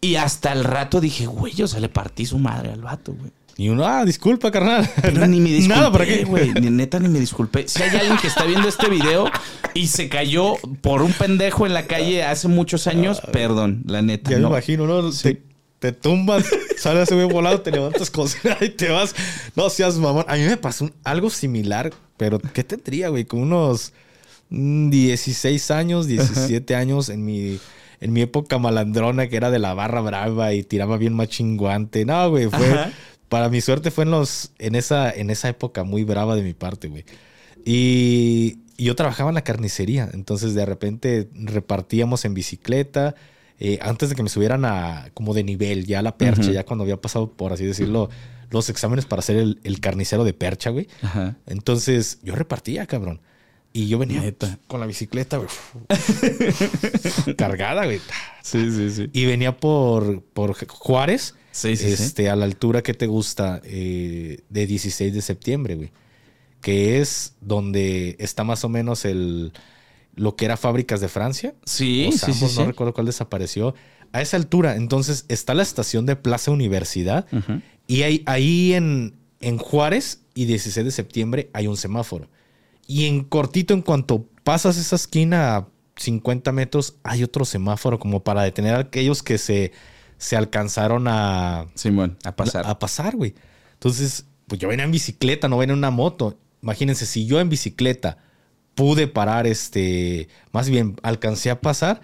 Y 0.00 0.14
hasta 0.14 0.52
el 0.52 0.62
rato 0.62 1.00
dije, 1.00 1.26
güey, 1.26 1.60
o 1.62 1.66
sea, 1.66 1.80
le 1.80 1.88
partí 1.88 2.24
su 2.24 2.38
madre 2.38 2.70
al 2.70 2.82
vato, 2.82 3.14
güey. 3.14 3.32
Y 3.58 3.70
uno, 3.70 3.86
ah, 3.86 4.04
disculpa, 4.04 4.50
carnal. 4.50 4.88
Pero 5.00 5.26
ni 5.26 5.40
me 5.40 5.48
disculpé, 5.48 5.74
Nada, 5.74 5.90
¿para 5.90 6.04
qué? 6.04 6.26
Ni 6.60 6.70
neta 6.70 7.00
ni 7.00 7.08
me 7.08 7.18
disculpé. 7.18 7.66
Si 7.66 7.82
hay 7.82 7.96
alguien 7.96 8.18
que 8.18 8.26
está 8.26 8.44
viendo 8.44 8.68
este 8.68 8.90
video 8.90 9.30
y 9.72 9.86
se 9.86 10.10
cayó 10.10 10.56
por 10.82 11.00
un 11.00 11.12
pendejo 11.12 11.64
en 11.66 11.72
la 11.72 11.86
calle 11.86 12.22
hace 12.22 12.48
muchos 12.48 12.86
años, 12.86 13.22
perdón, 13.32 13.82
la 13.86 14.02
neta. 14.02 14.30
Ya 14.30 14.38
no. 14.38 14.50
me 14.50 14.56
imagino, 14.56 14.86
¿no? 14.86 15.10
Sí. 15.10 15.22
Te, 15.22 15.42
te, 15.78 15.92
tumbas, 15.92 16.44
sales 16.76 17.04
ese 17.04 17.14
güey 17.14 17.26
volado, 17.26 17.62
te 17.62 17.70
levantas 17.70 18.10
cosas 18.10 18.40
y 18.60 18.68
te 18.68 18.90
vas. 18.90 19.14
No 19.54 19.70
seas 19.70 19.96
mamón. 19.96 20.26
A 20.28 20.36
mí 20.36 20.42
me 20.42 20.58
pasó 20.58 20.84
un, 20.84 20.92
algo 21.02 21.30
similar, 21.30 21.94
pero 22.18 22.38
¿qué 22.38 22.62
tendría, 22.62 23.08
güey? 23.08 23.24
Como 23.24 23.42
unos 23.42 23.94
16 24.50 25.70
años, 25.70 26.06
17 26.06 26.74
Ajá. 26.74 26.82
años 26.82 27.08
en 27.08 27.24
mi 27.24 27.58
en 27.98 28.12
mi 28.12 28.20
época 28.20 28.58
malandrona 28.58 29.26
que 29.26 29.38
era 29.38 29.50
de 29.50 29.58
la 29.58 29.72
barra 29.72 30.02
brava 30.02 30.52
y 30.52 30.62
tiraba 30.62 30.98
bien 30.98 31.14
machinguante. 31.14 32.04
No, 32.04 32.28
güey, 32.28 32.50
fue 32.50 32.70
Ajá. 32.70 32.92
Para 33.28 33.48
mi 33.48 33.60
suerte 33.60 33.90
fue 33.90 34.04
en 34.04 34.10
los 34.10 34.52
en 34.58 34.74
esa 34.74 35.10
en 35.10 35.30
esa 35.30 35.48
época 35.48 35.84
muy 35.84 36.04
brava 36.04 36.36
de 36.36 36.42
mi 36.42 36.54
parte, 36.54 36.88
güey. 36.88 37.04
Y, 37.64 38.58
y, 38.76 38.84
yo 38.84 38.94
trabajaba 38.94 39.30
en 39.30 39.34
la 39.34 39.42
carnicería, 39.42 40.08
entonces 40.12 40.54
de 40.54 40.64
repente 40.64 41.28
repartíamos 41.34 42.24
en 42.24 42.34
bicicleta. 42.34 43.14
Eh, 43.58 43.78
antes 43.80 44.10
de 44.10 44.14
que 44.14 44.22
me 44.22 44.28
subieran 44.28 44.64
a 44.64 45.08
como 45.14 45.32
de 45.32 45.42
nivel, 45.42 45.86
ya 45.86 46.00
a 46.00 46.02
la 46.02 46.16
percha, 46.16 46.42
uh 46.42 46.44
-huh. 46.44 46.52
ya 46.52 46.64
cuando 46.64 46.84
había 46.84 47.00
pasado, 47.00 47.32
por 47.32 47.52
así 47.54 47.64
decirlo, 47.64 48.10
los 48.50 48.68
exámenes 48.68 49.06
para 49.06 49.22
ser 49.22 49.36
el, 49.36 49.60
el 49.64 49.80
carnicero 49.80 50.24
de 50.24 50.34
percha, 50.34 50.70
güey. 50.70 50.88
Ajá. 51.02 51.36
Entonces 51.46 52.18
yo 52.22 52.34
repartía, 52.34 52.86
cabrón. 52.86 53.20
Y 53.72 53.88
yo 53.88 53.98
venía 53.98 54.22
Neta. 54.22 54.58
con 54.68 54.80
la 54.80 54.86
bicicleta, 54.86 55.36
güey. 55.36 55.50
cargada, 57.36 57.84
güey. 57.84 58.00
Sí, 58.42 58.70
sí, 58.70 58.90
sí. 58.90 59.10
Y 59.12 59.26
venía 59.26 59.54
por, 59.58 60.22
por 60.22 60.54
Juárez. 60.66 61.34
Sí, 61.56 61.74
sí, 61.74 61.86
este, 61.86 62.24
sí. 62.24 62.28
A 62.28 62.36
la 62.36 62.44
altura 62.44 62.82
que 62.82 62.92
te 62.92 63.06
gusta 63.06 63.62
eh, 63.64 64.40
de 64.50 64.66
16 64.66 65.14
de 65.14 65.22
septiembre, 65.22 65.74
güey. 65.74 65.90
Que 66.60 67.00
es 67.00 67.34
donde 67.40 68.16
está 68.18 68.44
más 68.44 68.62
o 68.64 68.68
menos 68.68 69.06
el 69.06 69.52
lo 70.14 70.36
que 70.36 70.44
era 70.44 70.58
fábricas 70.58 71.00
de 71.00 71.08
Francia. 71.08 71.54
Sí, 71.64 72.08
o 72.08 72.12
sí, 72.12 72.32
sí, 72.32 72.46
No 72.58 72.66
recuerdo 72.66 72.92
cuál 72.92 73.06
desapareció. 73.06 73.74
A 74.12 74.20
esa 74.20 74.36
altura, 74.36 74.76
entonces, 74.76 75.24
está 75.28 75.54
la 75.54 75.62
estación 75.62 76.06
de 76.06 76.16
Plaza 76.16 76.50
Universidad. 76.50 77.26
Uh 77.32 77.36
-huh. 77.36 77.62
Y 77.86 78.02
hay, 78.02 78.22
ahí 78.26 78.74
en, 78.74 79.14
en 79.40 79.58
Juárez 79.58 80.20
y 80.34 80.44
16 80.44 80.84
de 80.84 80.90
septiembre 80.90 81.50
hay 81.52 81.66
un 81.66 81.76
semáforo. 81.76 82.28
Y 82.86 83.06
en 83.06 83.24
cortito, 83.24 83.72
en 83.74 83.82
cuanto 83.82 84.26
pasas 84.44 84.76
esa 84.76 84.96
esquina 84.96 85.56
a 85.56 85.68
50 85.96 86.52
metros, 86.52 86.96
hay 87.02 87.22
otro 87.22 87.44
semáforo 87.44 87.98
como 87.98 88.22
para 88.22 88.42
detener 88.42 88.74
a 88.74 88.80
aquellos 88.80 89.22
que 89.22 89.38
se, 89.38 89.72
se 90.18 90.36
alcanzaron 90.36 91.06
a... 91.08 91.66
Simón, 91.74 92.18
a 92.24 92.34
pasar. 92.34 92.66
A, 92.66 92.78
pasar, 92.78 93.16
güey. 93.16 93.34
Entonces, 93.74 94.26
pues 94.46 94.60
yo 94.60 94.68
venía 94.68 94.84
en 94.84 94.90
bicicleta, 94.90 95.48
no 95.48 95.58
venía 95.58 95.72
en 95.72 95.78
una 95.78 95.90
moto. 95.90 96.38
Imagínense, 96.62 97.06
si 97.06 97.26
yo 97.26 97.40
en 97.40 97.48
bicicleta 97.48 98.18
pude 98.74 99.08
parar, 99.08 99.46
este, 99.46 100.28
más 100.52 100.68
bien 100.68 100.96
alcancé 101.02 101.50
a 101.50 101.60
pasar, 101.60 102.00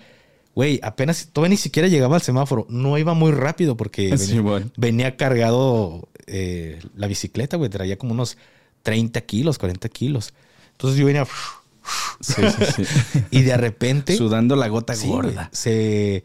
güey, 0.55 0.81
apenas, 0.83 1.29
todavía 1.33 1.51
ni 1.51 1.57
siquiera 1.57 1.89
llegaba 1.89 2.17
al 2.17 2.23
semáforo. 2.23 2.67
No 2.69 2.99
iba 2.99 3.15
muy 3.15 3.33
rápido 3.33 3.77
porque 3.77 4.17
sí, 4.19 4.29
venía, 4.29 4.43
bueno. 4.43 4.71
venía, 4.77 5.17
cargado 5.17 6.09
eh, 6.27 6.81
la 6.97 7.07
bicicleta, 7.07 7.57
güey, 7.57 7.71
traía 7.71 7.99
como 7.99 8.13
unos 8.13 8.37
30 8.83 9.21
kilos, 9.23 9.59
40 9.59 9.89
kilos. 9.89 10.35
Entonces 10.73 10.99
yo 10.99 11.07
venía... 11.07 11.27
Sí, 12.21 12.43
sí, 12.57 12.85
sí. 12.85 13.19
y 13.31 13.43
de 13.43 13.57
repente... 13.57 14.17
Sudando 14.17 14.57
la 14.57 14.69
gota 14.69 14.95
gorda. 15.05 15.49
Se... 15.53 16.25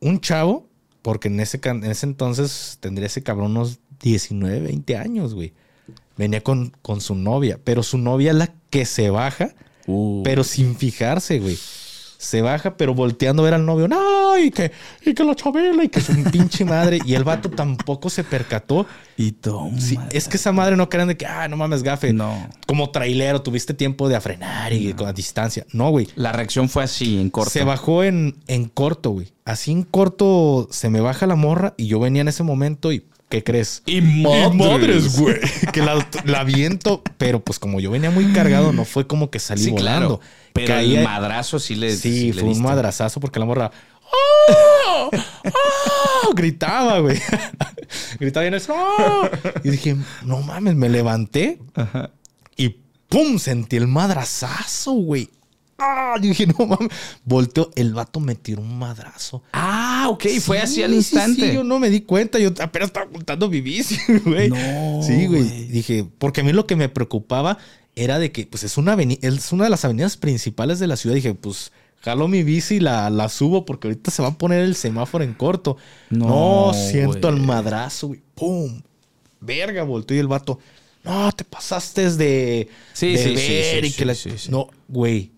Un 0.00 0.20
chavo, 0.20 0.68
porque 1.02 1.28
en 1.28 1.40
ese, 1.40 1.60
en 1.62 1.84
ese 1.84 2.06
entonces 2.06 2.78
tendría 2.80 3.06
ese 3.06 3.22
cabrón 3.22 3.52
unos 3.52 3.78
19, 4.00 4.60
20 4.60 4.96
años, 4.96 5.34
güey. 5.34 5.52
Venía 6.16 6.42
con, 6.42 6.72
con 6.82 7.00
su 7.00 7.14
novia, 7.14 7.58
pero 7.62 7.82
su 7.82 7.98
novia 7.98 8.32
es 8.32 8.36
la 8.36 8.52
que 8.70 8.84
se 8.84 9.10
baja, 9.10 9.54
uh. 9.86 10.22
pero 10.24 10.44
sin 10.44 10.76
fijarse, 10.76 11.38
güey. 11.38 11.56
Se 12.20 12.42
baja, 12.42 12.76
pero 12.76 12.94
volteando 12.94 13.42
a 13.42 13.44
ver 13.44 13.54
al 13.54 13.64
novio. 13.64 13.86
No, 13.86 14.36
y 14.36 14.50
que, 14.50 14.72
y 15.06 15.14
que 15.14 15.22
la 15.22 15.36
chabela, 15.36 15.84
y 15.84 15.88
que 15.88 16.00
su 16.00 16.12
pinche 16.24 16.64
madre. 16.64 16.98
Y 17.04 17.14
el 17.14 17.22
vato 17.22 17.48
tampoco 17.48 18.10
se 18.10 18.24
percató. 18.24 18.86
Y 19.16 19.32
toma. 19.32 19.80
Sí, 19.80 19.96
es 20.10 20.26
que 20.26 20.36
esa 20.36 20.50
madre 20.50 20.76
no 20.76 20.88
crean 20.88 21.06
de 21.06 21.16
que, 21.16 21.26
ah, 21.26 21.46
no 21.46 21.56
mames, 21.56 21.84
gafe. 21.84 22.12
No. 22.12 22.48
Como 22.66 22.90
trailero, 22.90 23.40
tuviste 23.40 23.72
tiempo 23.72 24.08
de 24.08 24.16
a 24.16 24.20
frenar 24.20 24.72
y 24.72 24.88
no. 24.88 24.96
con 24.96 25.06
a 25.06 25.12
distancia. 25.12 25.64
No, 25.72 25.90
güey. 25.90 26.08
La 26.16 26.32
reacción 26.32 26.68
fue 26.68 26.82
así, 26.82 27.20
en 27.20 27.30
corto. 27.30 27.50
Se 27.50 27.62
bajó 27.62 28.02
en, 28.02 28.34
en 28.48 28.64
corto, 28.64 29.10
güey. 29.10 29.32
Así 29.44 29.70
en 29.70 29.84
corto 29.84 30.66
se 30.72 30.90
me 30.90 31.00
baja 31.00 31.28
la 31.28 31.36
morra 31.36 31.74
y 31.76 31.86
yo 31.86 32.00
venía 32.00 32.22
en 32.22 32.28
ese 32.28 32.42
momento 32.42 32.92
y 32.92 33.04
¿Qué 33.28 33.44
crees? 33.44 33.82
Y 33.84 34.00
madres, 34.00 35.18
güey. 35.20 35.36
que 35.72 35.82
la, 35.82 36.06
la, 36.24 36.44
viento, 36.44 37.02
pero 37.18 37.40
pues 37.40 37.58
como 37.58 37.78
yo 37.78 37.90
venía 37.90 38.10
muy 38.10 38.32
cargado, 38.32 38.72
no 38.72 38.86
fue 38.86 39.06
como 39.06 39.30
que 39.30 39.38
salí 39.38 39.64
sí, 39.64 39.70
volando. 39.70 40.18
Claro. 40.18 40.20
Pero 40.58 40.74
Caía, 40.74 40.98
el 41.00 41.04
madrazo 41.04 41.58
sí 41.58 41.74
le 41.74 41.96
Sí, 41.96 42.12
sí 42.12 42.32
fue 42.32 42.42
le 42.42 42.48
un 42.50 42.62
madrazazo 42.62 43.20
porque 43.20 43.38
la 43.38 43.46
morra. 43.46 43.70
¡Oh! 44.48 45.10
¡Oh! 46.24 46.34
Gritaba, 46.34 46.98
güey. 47.00 47.20
Gritaba 48.20 48.46
en 48.46 48.54
eso. 48.54 48.74
¡Oh! 48.76 49.28
Y 49.64 49.70
dije, 49.70 49.96
no 50.24 50.40
mames, 50.40 50.74
me 50.74 50.88
levanté 50.88 51.58
Ajá. 51.74 52.10
y 52.56 52.76
¡pum! 53.08 53.38
Sentí 53.38 53.76
el 53.76 53.86
madrazazo, 53.86 54.92
güey. 54.92 55.30
¡Ah! 55.78 56.16
Yo 56.16 56.28
dije, 56.28 56.46
no 56.46 56.66
mames. 56.66 56.90
Volteó, 57.24 57.70
el 57.76 57.94
vato 57.94 58.18
me 58.18 58.34
tiró 58.34 58.62
un 58.62 58.78
madrazo. 58.78 59.42
Ah, 59.52 60.06
ok, 60.10 60.22
sí, 60.24 60.40
fue 60.40 60.58
así 60.58 60.82
al 60.82 60.92
instante. 60.92 61.40
Sí, 61.40 61.48
sí, 61.48 61.54
yo 61.54 61.62
no 61.64 61.78
me 61.78 61.88
di 61.90 62.00
cuenta, 62.00 62.38
yo 62.38 62.50
apenas 62.60 62.88
estaba 62.88 63.06
contando 63.06 63.48
mi 63.48 63.60
bici, 63.60 63.96
güey. 64.24 64.48
No, 64.48 65.02
sí, 65.02 65.26
güey. 65.26 65.44
Dije, 65.68 66.04
porque 66.18 66.40
a 66.40 66.44
mí 66.44 66.52
lo 66.52 66.66
que 66.66 66.76
me 66.76 66.88
preocupaba 66.88 67.58
era 68.02 68.18
de 68.18 68.32
que, 68.32 68.46
pues, 68.46 68.64
es 68.64 68.76
una, 68.78 68.96
es 69.00 69.52
una 69.52 69.64
de 69.64 69.70
las 69.70 69.84
avenidas 69.84 70.16
principales 70.16 70.78
de 70.78 70.86
la 70.86 70.96
ciudad. 70.96 71.14
Dije, 71.14 71.34
pues, 71.34 71.72
jalo 72.00 72.28
mi 72.28 72.42
bici 72.42 72.76
y 72.76 72.80
la, 72.80 73.10
la 73.10 73.28
subo 73.28 73.64
porque 73.64 73.88
ahorita 73.88 74.10
se 74.10 74.22
va 74.22 74.28
a 74.28 74.38
poner 74.38 74.62
el 74.62 74.74
semáforo 74.74 75.24
en 75.24 75.34
corto. 75.34 75.76
No, 76.10 76.68
No, 76.68 76.74
siento 76.74 77.28
el 77.28 77.40
madrazo, 77.40 78.08
güey. 78.08 78.20
¡Pum! 78.34 78.82
Verga, 79.40 79.82
volteó 79.82 80.16
y 80.16 80.20
el 80.20 80.28
vato. 80.28 80.58
No, 81.04 81.30
te 81.32 81.44
pasaste 81.44 82.10
de, 82.12 82.68
Sí, 82.92 83.12
de 83.12 83.18
sí, 83.18 83.34
ver 83.34 83.84
sí, 83.84 83.90
y 83.90 83.92
que 83.92 84.04
la-. 84.04 84.14
No, 84.50 84.68
güey. 84.88 85.32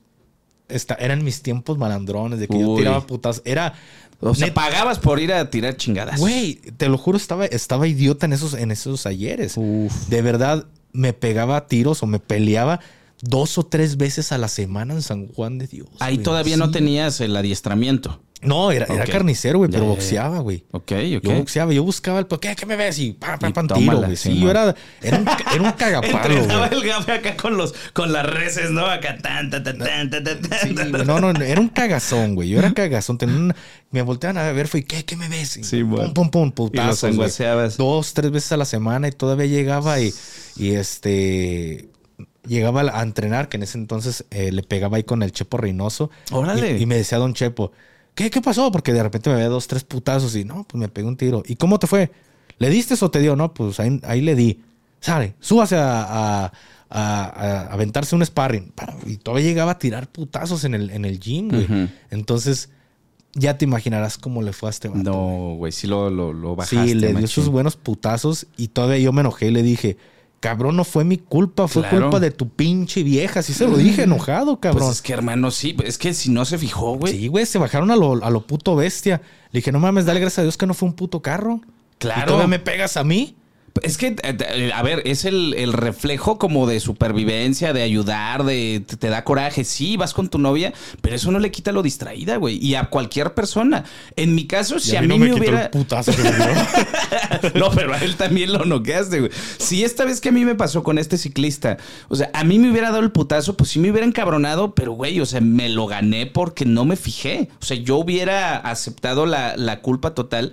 Esta, 0.68 0.94
eran 0.94 1.24
mis 1.24 1.42
tiempos 1.42 1.78
malandrones 1.78 2.38
de 2.38 2.46
que 2.46 2.58
yo 2.58 2.76
tiraba 2.76 3.06
putas. 3.06 3.42
Era. 3.44 3.74
O 4.20 4.34
sea, 4.34 4.52
pagabas 4.52 4.98
por 4.98 5.18
ir 5.18 5.32
a 5.32 5.48
tirar 5.50 5.76
chingadas. 5.76 6.20
Güey, 6.20 6.56
te 6.76 6.88
lo 6.88 6.98
juro, 6.98 7.16
estaba, 7.16 7.46
estaba 7.46 7.88
idiota 7.88 8.26
en 8.26 8.34
esos, 8.34 8.54
en 8.54 8.70
esos 8.70 9.06
ayeres. 9.06 9.54
Uf. 9.56 10.08
De 10.08 10.22
verdad, 10.22 10.66
me 10.92 11.12
pegaba 11.12 11.56
a 11.56 11.66
tiros 11.66 12.02
o 12.02 12.06
me 12.06 12.18
peleaba 12.18 12.80
dos 13.22 13.58
o 13.58 13.64
tres 13.64 13.96
veces 13.96 14.32
a 14.32 14.38
la 14.38 14.48
semana 14.48 14.94
en 14.94 15.02
San 15.02 15.28
Juan 15.28 15.58
de 15.58 15.66
Dios. 15.66 15.88
Ahí 16.00 16.14
güey. 16.16 16.24
todavía 16.24 16.56
no 16.56 16.70
tenías 16.70 17.20
el 17.20 17.36
adiestramiento. 17.36 18.22
No, 18.42 18.72
era, 18.72 18.86
era 18.86 19.04
carnicero, 19.04 19.58
güey, 19.58 19.70
pero 19.70 19.84
boxeaba, 19.84 20.38
güey. 20.38 20.64
Ok, 20.70 20.92
ok. 21.18 21.22
Yo 21.24 21.34
boxeaba, 21.34 21.74
yo 21.74 21.84
buscaba 21.84 22.20
el... 22.20 22.26
¿Qué, 22.26 22.56
qué 22.56 22.64
me 22.64 22.74
ves? 22.74 22.98
Y 22.98 23.12
pam, 23.12 23.38
pam, 23.38 23.50
Y 23.50 23.52
pam, 23.52 23.66
tiro, 23.68 23.98
güey. 23.98 24.16
Sí, 24.16 24.40
yo 24.40 24.50
era, 24.50 24.74
era 25.02 25.18
un, 25.18 25.26
era 25.28 25.62
un 25.62 25.72
cagapalo, 25.76 26.16
Entrenaba 26.16 26.68
güey. 26.68 26.80
el 26.80 26.88
gafe 26.88 27.12
acá 27.12 27.36
con 27.36 27.58
los 27.58 27.74
con 27.92 28.14
las 28.14 28.24
reses, 28.24 28.70
¿no? 28.70 28.86
Acá 28.86 29.18
tan 29.18 29.50
tan 29.50 29.62
tan 29.62 29.76
tan 29.76 30.08
tan 30.08 30.24
tan, 30.24 30.58
Sí, 30.58 30.74
tan. 30.74 30.90
no, 30.90 31.20
no, 31.20 31.34
no, 31.34 31.44
era 31.44 31.60
un 31.60 31.68
cagazón, 31.68 32.34
güey. 32.34 32.48
Yo 32.48 32.58
era 32.60 32.72
cagazón. 32.72 33.18
Tenía 33.18 33.36
una- 33.36 33.56
me 33.90 34.00
volteaban 34.00 34.38
a 34.38 34.50
ver, 34.52 34.68
fue, 34.68 34.84
¿qué, 34.84 35.04
qué 35.04 35.16
me 35.16 35.28
ves? 35.28 35.58
Y 35.58 35.64
Sí, 35.64 35.82
pum, 35.82 35.90
bueno. 35.90 36.14
pum, 36.14 36.30
pum, 36.30 36.42
Y 36.44 36.46
los 36.46 36.54
putazos, 36.54 37.00
güey. 37.02 37.12
sanguaseabas. 37.12 37.76
Dos, 37.76 38.14
tres 38.14 38.30
veces 38.30 38.52
a 38.52 38.56
la 38.56 38.64
semana 38.64 39.06
y 39.08 39.12
todavía 39.12 39.44
llegaba 39.44 40.00
y, 40.00 40.14
y 40.56 40.70
este... 40.72 41.88
Llegaba 42.46 42.80
a 42.98 43.02
entrenar, 43.02 43.48
que 43.50 43.58
en 43.58 43.64
ese 43.64 43.76
entonces 43.76 44.24
eh, 44.30 44.50
le 44.50 44.62
pegaba 44.62 44.96
ahí 44.96 45.04
con 45.04 45.22
el 45.22 45.30
Chepo 45.30 45.58
Reynoso. 45.58 46.10
Órale. 46.32 46.78
Y, 46.78 46.82
y 46.82 46.86
me 46.86 46.96
decía 46.96 47.18
Don 47.18 47.34
Chepo, 47.34 47.70
¿qué, 48.14 48.30
¿qué 48.30 48.40
pasó? 48.40 48.72
Porque 48.72 48.94
de 48.94 49.02
repente 49.02 49.28
me 49.28 49.36
veía 49.36 49.48
dos, 49.50 49.66
tres 49.68 49.84
putazos 49.84 50.34
y 50.36 50.44
no, 50.46 50.64
pues 50.64 50.80
me 50.80 50.88
pegó 50.88 51.08
un 51.08 51.18
tiro. 51.18 51.42
¿Y 51.46 51.56
cómo 51.56 51.78
te 51.78 51.86
fue? 51.86 52.10
¿Le 52.58 52.70
diste 52.70 52.94
o 53.04 53.10
te 53.10 53.20
dio? 53.20 53.36
No, 53.36 53.52
pues 53.52 53.78
ahí, 53.78 54.00
ahí 54.04 54.22
le 54.22 54.34
di. 54.34 54.62
Sale, 55.00 55.34
súbase 55.38 55.76
a, 55.76 56.02
a, 56.02 56.52
a- 56.88 57.24
a 57.68 57.72
aventarse 57.74 58.16
un 58.16 58.24
sparring. 58.24 58.70
Pa, 58.74 58.94
Y 59.06 59.18
todavía 59.18 59.46
llegaba 59.46 59.72
a 59.72 59.78
tirar 59.78 60.08
putazos 60.08 60.64
en 60.64 60.74
el, 60.74 60.88
en 60.90 61.04
el 61.04 61.20
gym, 61.20 61.48
güey. 61.50 61.90
Entonces, 62.10 62.70
ya 63.34 63.58
te 63.58 63.66
imaginarás 63.66 64.16
cómo 64.16 64.40
le 64.40 64.54
fue 64.54 64.70
a 64.70 64.70
este 64.70 64.88
vato. 64.88 65.02
No, 65.02 65.54
güey, 65.56 65.72
sí 65.72 65.86
lo, 65.86 66.08
lo, 66.08 66.32
lo 66.32 66.56
bajaste. 66.56 66.88
Sí, 66.88 66.94
le 66.94 67.12
dio 67.14 67.26
sus 67.26 67.48
buenos 67.50 67.76
putazos 67.76 68.46
y 68.56 68.68
todavía 68.68 68.98
yo 68.98 69.12
me 69.12 69.20
enojé 69.20 69.48
y 69.48 69.50
le 69.50 69.62
dije, 69.62 69.98
cabrón, 70.40 70.76
no 70.76 70.84
fue 70.84 71.04
mi 71.04 71.18
culpa, 71.18 71.68
fue 71.68 71.82
Claro. 71.82 72.02
culpa 72.06 72.18
de 72.20 72.30
tu 72.30 72.48
pinche 72.48 73.02
vieja. 73.02 73.40
Así 73.40 73.52
se 73.52 73.68
lo 73.68 73.76
dije 73.76 74.02
enojado, 74.04 74.58
cabrón. 74.58 74.84
Pues 74.86 74.96
es 74.96 75.02
que, 75.02 75.12
hermano, 75.12 75.50
sí, 75.50 75.76
es 75.84 75.98
que 75.98 76.14
si 76.14 76.30
no 76.30 76.44
se 76.44 76.58
fijó, 76.58 76.94
güey. 76.96 77.12
Sí, 77.12 77.28
güey, 77.28 77.46
se 77.46 77.58
bajaron 77.58 77.90
a 77.90 77.96
lo, 77.96 78.24
a 78.24 78.30
lo 78.30 78.46
puto 78.46 78.74
bestia. 78.74 79.20
Le 79.52 79.58
dije, 79.58 79.70
no 79.72 79.78
mames, 79.80 80.06
dale 80.06 80.20
gracias 80.20 80.38
a 80.40 80.42
Dios 80.42 80.56
que 80.56 80.66
no 80.66 80.74
fue 80.74 80.88
un 80.88 80.94
puto 80.94 81.20
carro. 81.20 81.60
Claro. 81.98 82.22
¿Y 82.22 82.24
todavía 82.26 82.48
me 82.48 82.58
pegas 82.58 82.96
a 82.96 83.04
mí? 83.04 83.36
Es 83.82 83.96
que, 83.98 84.08
eh, 84.08 84.16
eh, 84.22 84.70
a 84.74 84.82
ver, 84.82 85.02
es 85.04 85.24
el, 85.24 85.54
el 85.54 85.72
reflejo 85.72 86.38
como 86.38 86.66
de 86.66 86.80
supervivencia, 86.80 87.72
de 87.72 87.82
ayudar, 87.82 88.44
de 88.44 88.84
te, 88.86 89.08
da 89.08 89.24
coraje. 89.24 89.64
Sí, 89.64 89.96
vas 89.96 90.12
con 90.12 90.28
tu 90.28 90.38
novia, 90.38 90.72
pero 91.00 91.16
eso 91.16 91.30
no 91.30 91.38
le 91.38 91.50
quita 91.50 91.72
lo 91.72 91.82
distraída, 91.82 92.36
güey. 92.36 92.58
Y 92.64 92.74
a 92.74 92.86
cualquier 92.90 93.34
persona. 93.34 93.84
En 94.16 94.34
mi 94.34 94.46
caso, 94.46 94.78
si 94.78 94.92
Y 94.92 94.96
a 94.96 95.02
mí, 95.02 95.08
no 95.08 95.18
me, 95.18 95.26
quitó 95.26 95.38
hubiera. 95.38 95.62
el 95.64 95.70
putazo 95.70 96.12
que 96.12 96.22
me 96.22 96.30
dio. 96.30 96.46
No, 97.54 97.70
pero 97.70 97.94
a 97.94 97.98
él 97.98 98.16
también 98.16 98.52
lo 98.52 98.64
noqueaste, 98.64 99.20
güey. 99.20 99.32
Si 99.58 99.84
esta 99.84 100.04
vez 100.04 100.20
que 100.20 100.30
a 100.30 100.32
mí 100.32 100.44
me 100.44 100.54
pasó 100.54 100.82
con 100.82 100.98
este 100.98 101.16
ciclista, 101.16 101.78
o 102.08 102.16
sea, 102.16 102.30
a 102.34 102.44
mí 102.44 102.58
me 102.58 102.70
hubiera 102.70 102.90
dado 102.90 103.02
el 103.02 103.12
putazo, 103.12 103.56
pues 103.56 103.70
sí 103.70 103.78
me 103.78 103.90
hubiera 103.90 104.06
encabronado, 104.06 104.74
pero 104.74 104.92
güey, 104.92 105.20
o 105.20 105.26
sea, 105.26 105.40
me 105.40 105.68
lo 105.68 105.86
gané 105.86 106.26
porque 106.26 106.64
no 106.64 106.84
me 106.84 106.96
fijé. 106.96 107.48
O 107.60 107.64
sea, 107.64 107.76
yo 107.76 107.96
hubiera 107.96 108.56
aceptado 108.56 109.26
la, 109.26 109.56
la 109.56 109.80
culpa 109.80 110.14
total. 110.14 110.52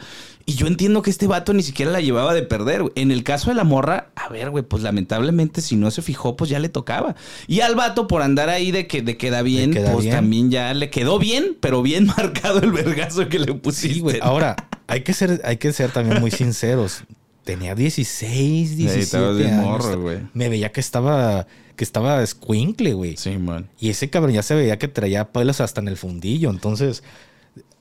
Y 0.49 0.55
yo 0.55 0.65
entiendo 0.67 1.01
que 1.01 1.09
este 1.09 1.27
vato 1.27 1.53
ni 1.53 1.61
siquiera 1.61 1.91
la 1.91 1.99
llevaba 1.99 2.33
de 2.33 2.41
perder. 2.41 2.83
güey. 2.83 2.93
En 2.95 3.11
el 3.11 3.25
caso 3.25 3.49
de 3.49 3.55
la 3.55 3.65
morra, 3.65 4.11
a 4.15 4.29
ver, 4.29 4.49
güey, 4.49 4.63
pues 4.63 4.81
lamentablemente 4.81 5.59
si 5.59 5.75
no 5.75 5.91
se 5.91 6.01
fijó, 6.01 6.37
pues 6.37 6.49
ya 6.49 6.57
le 6.59 6.69
tocaba. 6.69 7.15
Y 7.47 7.59
al 7.59 7.75
vato 7.75 8.07
por 8.07 8.21
andar 8.21 8.47
ahí 8.47 8.71
de 8.71 8.87
que 8.87 9.01
de 9.01 9.17
queda 9.17 9.41
bien, 9.41 9.71
queda 9.73 9.91
pues 9.91 10.05
bien. 10.05 10.15
también 10.15 10.49
ya 10.49 10.73
le 10.73 10.89
quedó 10.89 11.19
bien, 11.19 11.57
pero 11.59 11.81
bien 11.81 12.05
marcado 12.17 12.61
el 12.61 12.71
vergazo 12.71 13.27
que 13.27 13.39
le 13.39 13.53
pusiste. 13.55 13.95
Sí, 13.95 13.99
güey. 13.99 14.19
Ahora, 14.21 14.55
hay 14.87 15.01
que 15.01 15.11
ser, 15.11 15.41
hay 15.43 15.57
que 15.57 15.73
ser 15.73 15.91
también 15.91 16.21
muy 16.21 16.31
sinceros. 16.31 17.03
Tenía 17.43 17.75
16, 17.75 18.77
17 18.77 18.99
estabas 19.03 19.37
bien 19.37 19.53
años. 19.53 19.65
morro, 19.65 20.01
güey. 20.01 20.19
Me 20.33 20.47
veía 20.47 20.71
que 20.71 20.79
estaba, 20.79 21.45
que 21.75 21.83
estaba 21.83 22.23
escuincle, 22.23 22.93
güey. 22.93 23.17
Sí, 23.17 23.37
man. 23.37 23.67
Y 23.81 23.89
ese 23.89 24.09
cabrón 24.09 24.33
ya 24.33 24.43
se 24.43 24.55
veía 24.55 24.77
que 24.79 24.87
traía 24.87 25.29
pelos 25.33 25.59
hasta 25.59 25.81
en 25.81 25.89
el 25.89 25.97
fundillo. 25.97 26.49
Entonces, 26.49 27.03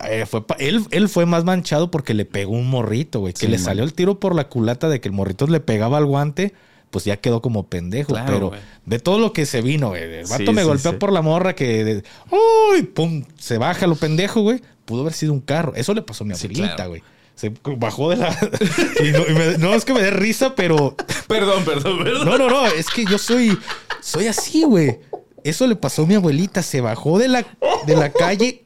eh, 0.05 0.26
fue 0.26 0.42
él, 0.59 0.84
él 0.90 1.09
fue 1.09 1.26
más 1.26 1.44
manchado 1.44 1.90
porque 1.90 2.14
le 2.14 2.24
pegó 2.24 2.53
un 2.53 2.68
morrito, 2.68 3.20
güey. 3.20 3.32
Que 3.32 3.40
Sí, 3.40 3.47
le 3.49 3.57
man. 3.59 3.64
salió 3.64 3.84
el 3.84 3.92
tiro 3.94 4.20
por 4.20 4.34
la 4.34 4.49
culata 4.49 4.88
de 4.88 5.01
que 5.01 5.09
el 5.09 5.14
morrito 5.14 5.47
le 5.47 5.61
pegaba 5.61 5.99
al 5.99 6.07
guante. 6.07 6.53
Pues 6.90 7.05
ya 7.05 7.16
quedó 7.16 7.42
como 7.42 7.66
pendejo. 7.66 8.12
Claro, 8.12 8.26
pero 8.32 8.53
de 8.86 8.99
todo 9.01 9.18
lo 9.18 9.32
que 9.32 9.44
se 9.44 9.61
vino, 9.61 9.88
güey. 9.88 10.03
El 10.05 10.26
vato 10.26 10.44
Sí, 10.47 10.53
me 10.53 10.62
sí, 10.62 10.66
golpeó 10.68 10.99
por 10.99 11.12
la 11.12 11.20
morra 11.20 11.55
que. 11.55 12.03
¡Uy! 12.30 12.82
¡Pum! 12.84 13.24
Se 13.38 13.59
baja 13.59 13.86
lo 13.88 13.97
pendejo, 13.97 14.42
güey. 14.42 14.61
Pudo 14.84 15.01
haber 15.01 15.12
sido 15.12 15.32
un 15.32 15.40
carro. 15.40 15.74
Eso 15.74 15.92
le 15.94 16.03
pasó 16.03 16.22
a 16.22 16.28
mi 16.28 16.34
abuelita, 16.34 16.76
claro. 16.76 16.90
güey. 16.90 17.03
Se 17.34 17.53
bajó 17.76 18.11
de 18.11 18.16
la. 18.16 18.28
y 19.05 19.11
no, 19.11 19.26
y 19.28 19.32
me- 19.34 19.59
no, 19.59 19.74
es 19.74 19.84
que 19.84 19.92
me 19.94 20.01
dé 20.01 20.11
risa, 20.12 20.55
pero 20.55 20.94
Perdón, 21.28 21.64
perdón, 21.64 21.99
perdón. 22.05 22.24
no, 22.24 22.38
no, 22.38 22.49
no, 22.49 22.66
es 22.66 22.86
que 22.86 23.05
yo 23.05 23.18
soy, 23.18 23.59
soy 24.01 24.28
así, 24.28 24.62
güey. 24.62 25.01
Eso 25.42 25.66
le 25.66 25.76
pasó 25.76 26.03
a 26.03 26.07
mi 26.07 26.14
abuelita, 26.14 26.62
se 26.62 26.80
bajó 26.80 27.18
de 27.18 27.28
la, 27.28 27.44
de 27.86 27.97
la 27.97 28.11
calle 28.12 28.64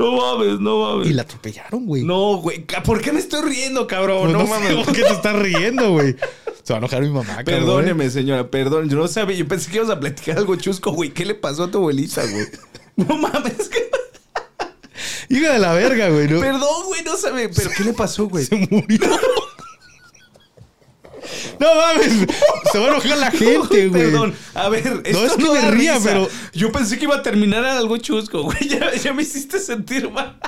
No 0.00 0.12
mames, 0.16 0.58
no 0.60 0.78
mames. 0.78 1.08
y 1.08 1.12
la 1.12 1.22
atropellaron, 1.22 1.84
güey. 1.84 2.04
No, 2.04 2.36
güey. 2.38 2.64
¿Por 2.84 3.02
qué 3.02 3.12
me 3.12 3.20
estoy 3.20 3.42
riendo, 3.48 3.86
cabrón? 3.86 4.32
no, 4.32 4.38
No, 4.38 4.44
no 4.48 4.54
sé 4.54 4.60
mames. 4.72 4.84
por 4.86 4.94
qué 4.94 5.02
te 5.02 5.12
estás 5.12 5.36
riendo, 5.36 5.90
güey. 5.92 6.16
Se 6.62 6.72
va 6.72 6.76
a 6.76 6.78
enojar 6.78 7.02
mi 7.02 7.10
mamá, 7.10 7.26
cabrón. 7.26 7.44
Perdóneme, 7.44 8.08
señora, 8.08 8.50
perdón. 8.50 8.88
Yo 8.88 8.96
no 8.96 9.08
sabía. 9.08 9.36
Yo 9.36 9.46
pensé 9.46 9.70
que 9.70 9.76
ibas 9.76 9.90
a 9.90 10.00
platicar 10.00 10.38
algo 10.38 10.56
chusco, 10.56 10.92
güey. 10.92 11.10
¿Qué 11.10 11.24
le 11.26 11.34
pasó 11.34 11.64
a 11.64 11.70
tu 11.70 11.78
abuelita, 11.78 12.22
güey? 12.26 12.46
No 12.96 13.16
mames. 13.18 13.68
que- 13.68 13.90
Hija 15.28 15.52
de 15.52 15.58
la 15.58 15.72
verga, 15.74 16.08
güey. 16.08 16.28
¿no? 16.28 16.40
Perdón, 16.40 16.86
güey, 16.86 17.02
no 17.04 17.16
sabe. 17.16 17.48
¿Pero 17.48 17.70
qué 17.76 17.84
le 17.84 17.92
pasó, 17.92 18.26
güey? 18.26 18.44
Se 18.44 18.56
murió. 18.70 18.98
No 21.60 21.74
mames, 21.74 22.26
se 22.72 22.78
va 22.78 22.86
a 22.86 22.88
enojar 22.88 23.18
la 23.18 23.30
gente, 23.30 23.88
güey. 23.88 23.90
Perdón, 23.90 24.34
a 24.54 24.68
ver, 24.70 25.02
esto 25.04 25.26
es 25.26 25.32
que 25.34 25.42
no 25.44 25.52
me 25.54 25.70
ría, 25.70 25.94
risa. 25.94 26.08
pero- 26.08 26.28
Yo 26.54 26.72
pensé 26.72 26.98
que 26.98 27.04
iba 27.04 27.16
a 27.16 27.22
terminar 27.22 27.64
algo 27.64 27.96
chusco, 27.98 28.42
güey. 28.42 28.56
Ya, 28.68 28.94
ya 28.94 29.12
me 29.12 29.22
hiciste 29.22 29.58
sentir 29.60 30.10
mal. 30.10 30.38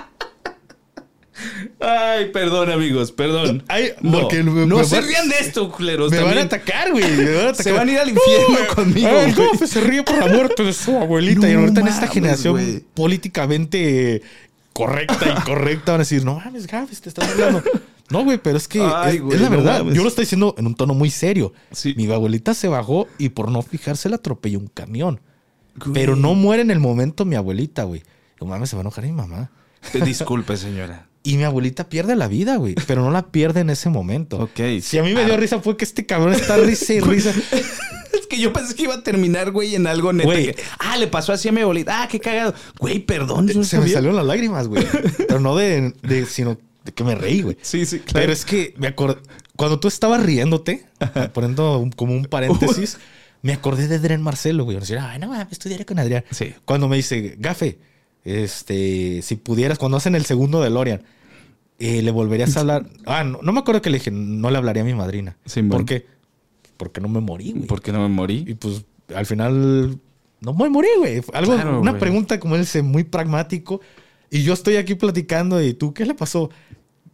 Ay, 1.80 2.26
perdón, 2.30 2.70
amigos, 2.70 3.10
perdón. 3.10 3.64
Ay, 3.66 3.92
no, 4.00 4.20
porque 4.20 4.42
me- 4.42 4.64
no 4.66 4.76
me 4.78 4.84
se 4.84 5.00
rían 5.00 5.28
de 5.28 5.38
esto, 5.40 5.70
culeros. 5.72 6.10
Me 6.12 6.20
van 6.22 6.38
a 6.38 6.42
atacar, 6.42 6.92
güey. 6.92 7.04
Se 7.54 7.72
van 7.72 7.88
a 7.88 7.92
ir 7.92 7.98
al 7.98 8.08
infierno 8.10 8.46
güey. 8.56 8.66
conmigo, 8.68 9.08
Ay, 9.10 9.34
El 9.60 9.68
se 9.68 9.80
ríe 9.80 10.02
por 10.04 10.16
la 10.18 10.26
muerte 10.26 10.62
de 10.62 10.72
su 10.72 10.96
abuelita. 10.96 11.40
No 11.40 11.48
y 11.48 11.54
ahorita 11.54 11.80
en 11.80 11.88
esta 11.88 12.06
generación 12.06 12.84
políticamente 12.94 14.22
correcta 14.72 15.36
y 15.38 15.42
correcta 15.44 15.92
van 15.92 16.00
a 16.00 16.04
decir, 16.04 16.24
no 16.24 16.36
mames, 16.36 16.66
Gafe, 16.66 16.94
te 16.96 17.08
estás 17.08 17.28
hablando. 17.28 17.62
No, 18.12 18.24
güey, 18.24 18.38
pero 18.38 18.56
es 18.56 18.68
que 18.68 18.80
Ay, 18.80 19.16
es, 19.16 19.22
güey, 19.22 19.36
es 19.36 19.40
la 19.42 19.48
no 19.50 19.56
verdad. 19.56 19.78
mames. 19.80 19.94
Yo 19.94 20.02
lo 20.02 20.08
estoy 20.08 20.24
diciendo 20.24 20.54
en 20.58 20.66
un 20.66 20.74
tono 20.74 20.94
muy 20.94 21.10
serio. 21.10 21.52
Sí. 21.70 21.94
Mi 21.96 22.10
abuelita 22.12 22.54
se 22.54 22.68
bajó 22.68 23.08
y 23.18 23.30
por 23.30 23.50
no 23.50 23.62
fijarse 23.62 24.08
la 24.08 24.16
atropelló 24.16 24.58
un 24.58 24.68
camión. 24.68 25.20
Güey. 25.78 25.92
Pero 25.94 26.14
no 26.16 26.34
muere 26.34 26.62
en 26.62 26.70
el 26.70 26.78
momento 26.80 27.24
mi 27.24 27.34
abuelita, 27.36 27.84
güey. 27.84 28.02
No 28.40 28.46
mames, 28.46 28.68
se 28.70 28.76
va 28.76 28.80
a 28.80 28.84
enojar 28.84 29.04
mi 29.04 29.12
mamá. 29.12 29.50
Disculpe, 30.04 30.56
señora. 30.56 31.06
Y 31.24 31.36
mi 31.36 31.44
abuelita 31.44 31.88
pierde 31.88 32.16
la 32.16 32.26
vida, 32.26 32.56
güey. 32.56 32.74
Pero 32.88 33.02
no 33.02 33.12
la 33.12 33.28
pierde 33.30 33.60
en 33.60 33.70
ese 33.70 33.88
momento. 33.88 34.38
Ok. 34.38 34.58
Si 34.82 34.98
a 34.98 35.04
mí 35.04 35.14
me 35.14 35.24
dio 35.24 35.36
risa 35.36 35.60
fue 35.60 35.76
que 35.76 35.84
este 35.84 36.04
cabrón 36.04 36.34
está 36.34 36.56
risa 36.56 36.94
y 36.94 37.00
risa. 37.00 37.32
Es 38.12 38.26
que 38.26 38.40
yo 38.40 38.52
pensé 38.52 38.74
que 38.74 38.82
iba 38.82 38.94
a 38.94 39.02
terminar, 39.04 39.52
güey, 39.52 39.76
en 39.76 39.86
algo 39.86 40.12
neta. 40.12 40.26
Güey. 40.26 40.46
que, 40.46 40.56
ah, 40.80 40.96
le 40.98 41.06
pasó 41.06 41.32
así 41.32 41.48
a 41.48 41.52
mi 41.52 41.60
abuelita. 41.60 42.02
Ah, 42.02 42.08
qué 42.08 42.18
cagado. 42.18 42.54
Güey, 42.78 42.98
perdón. 42.98 43.46
yo 43.46 43.54
no 43.54 43.62
Se 43.64 43.78
me 43.78 43.88
salieron 43.88 44.16
las 44.16 44.26
lágrimas, 44.26 44.66
güey. 44.66 44.84
Pero 45.28 45.38
no 45.38 45.54
de, 45.54 45.94
de- 46.02 46.26
sino 46.26 46.58
de 46.84 46.92
que 46.92 47.04
me 47.04 47.14
reí, 47.14 47.42
güey. 47.42 47.56
Sí, 47.62 47.86
sí, 47.86 47.98
claro. 48.00 48.12
Pero 48.20 48.32
es 48.32 48.44
que 48.44 48.74
me 48.78 48.88
acordé. 48.88 49.20
Cuando 49.56 49.78
tú 49.80 49.88
estabas 49.88 50.22
riéndote, 50.24 50.86
poniendo 51.32 51.78
un- 51.78 51.90
como 51.92 52.14
un 52.14 52.24
paréntesis, 52.24 52.98
me 53.42 53.52
acordé 53.52 53.88
de 53.88 53.96
Adrián 53.96 54.22
Marcelo, 54.22 54.64
güey. 54.64 54.78
Decía, 54.78 55.10
ay, 55.10 55.18
no 55.18 55.28
mames, 55.28 55.48
estudiaré 55.52 55.84
con 55.84 55.98
Adrián. 55.98 56.24
Sí. 56.30 56.54
Cuando 56.64 56.88
me 56.88 56.96
dice, 56.96 57.36
Gafe, 57.38 57.78
este, 58.24 59.20
si 59.22 59.36
pudieras, 59.36 59.78
cuando 59.78 59.96
hacen 59.98 60.14
el 60.14 60.24
segundo 60.24 60.62
de 60.62 60.70
Lorian, 60.70 61.02
eh, 61.78 62.02
le 62.02 62.10
volverías 62.10 62.56
a 62.56 62.60
hablar. 62.60 62.86
Ah, 63.06 63.24
no, 63.24 63.40
no 63.42 63.52
me 63.52 63.60
acuerdo 63.60 63.82
que 63.82 63.90
le 63.90 63.98
dije, 63.98 64.10
no 64.10 64.50
le 64.50 64.58
hablaría 64.58 64.82
a 64.82 64.86
mi 64.86 64.94
madrina. 64.94 65.36
Sí, 65.44 65.62
¿Por 65.62 65.84
qué? 65.84 66.06
Porque 66.76 67.00
no 67.00 67.08
me 67.08 67.20
morí, 67.20 67.52
güey. 67.52 67.66
¿Por 67.66 67.82
qué 67.82 67.92
no 67.92 68.00
me 68.00 68.08
morí? 68.08 68.44
Y 68.46 68.54
pues 68.54 68.84
al 69.14 69.26
final 69.26 69.98
no 70.40 70.54
me 70.54 70.68
morí, 70.68 70.88
güey. 70.98 71.20
Algo, 71.32 71.54
Claro, 71.54 71.80
una 71.80 71.90
güey. 71.92 72.00
pregunta 72.00 72.38
como 72.40 72.56
él, 72.56 72.66
se- 72.66 72.82
muy 72.82 73.04
pragmático. 73.04 73.80
Y 74.30 74.42
yo 74.44 74.54
estoy 74.54 74.76
aquí 74.76 74.94
platicando 74.94 75.62
y 75.62 75.74
tú, 75.74 75.92
¿qué 75.92 76.06
le 76.06 76.14
pasó? 76.14 76.50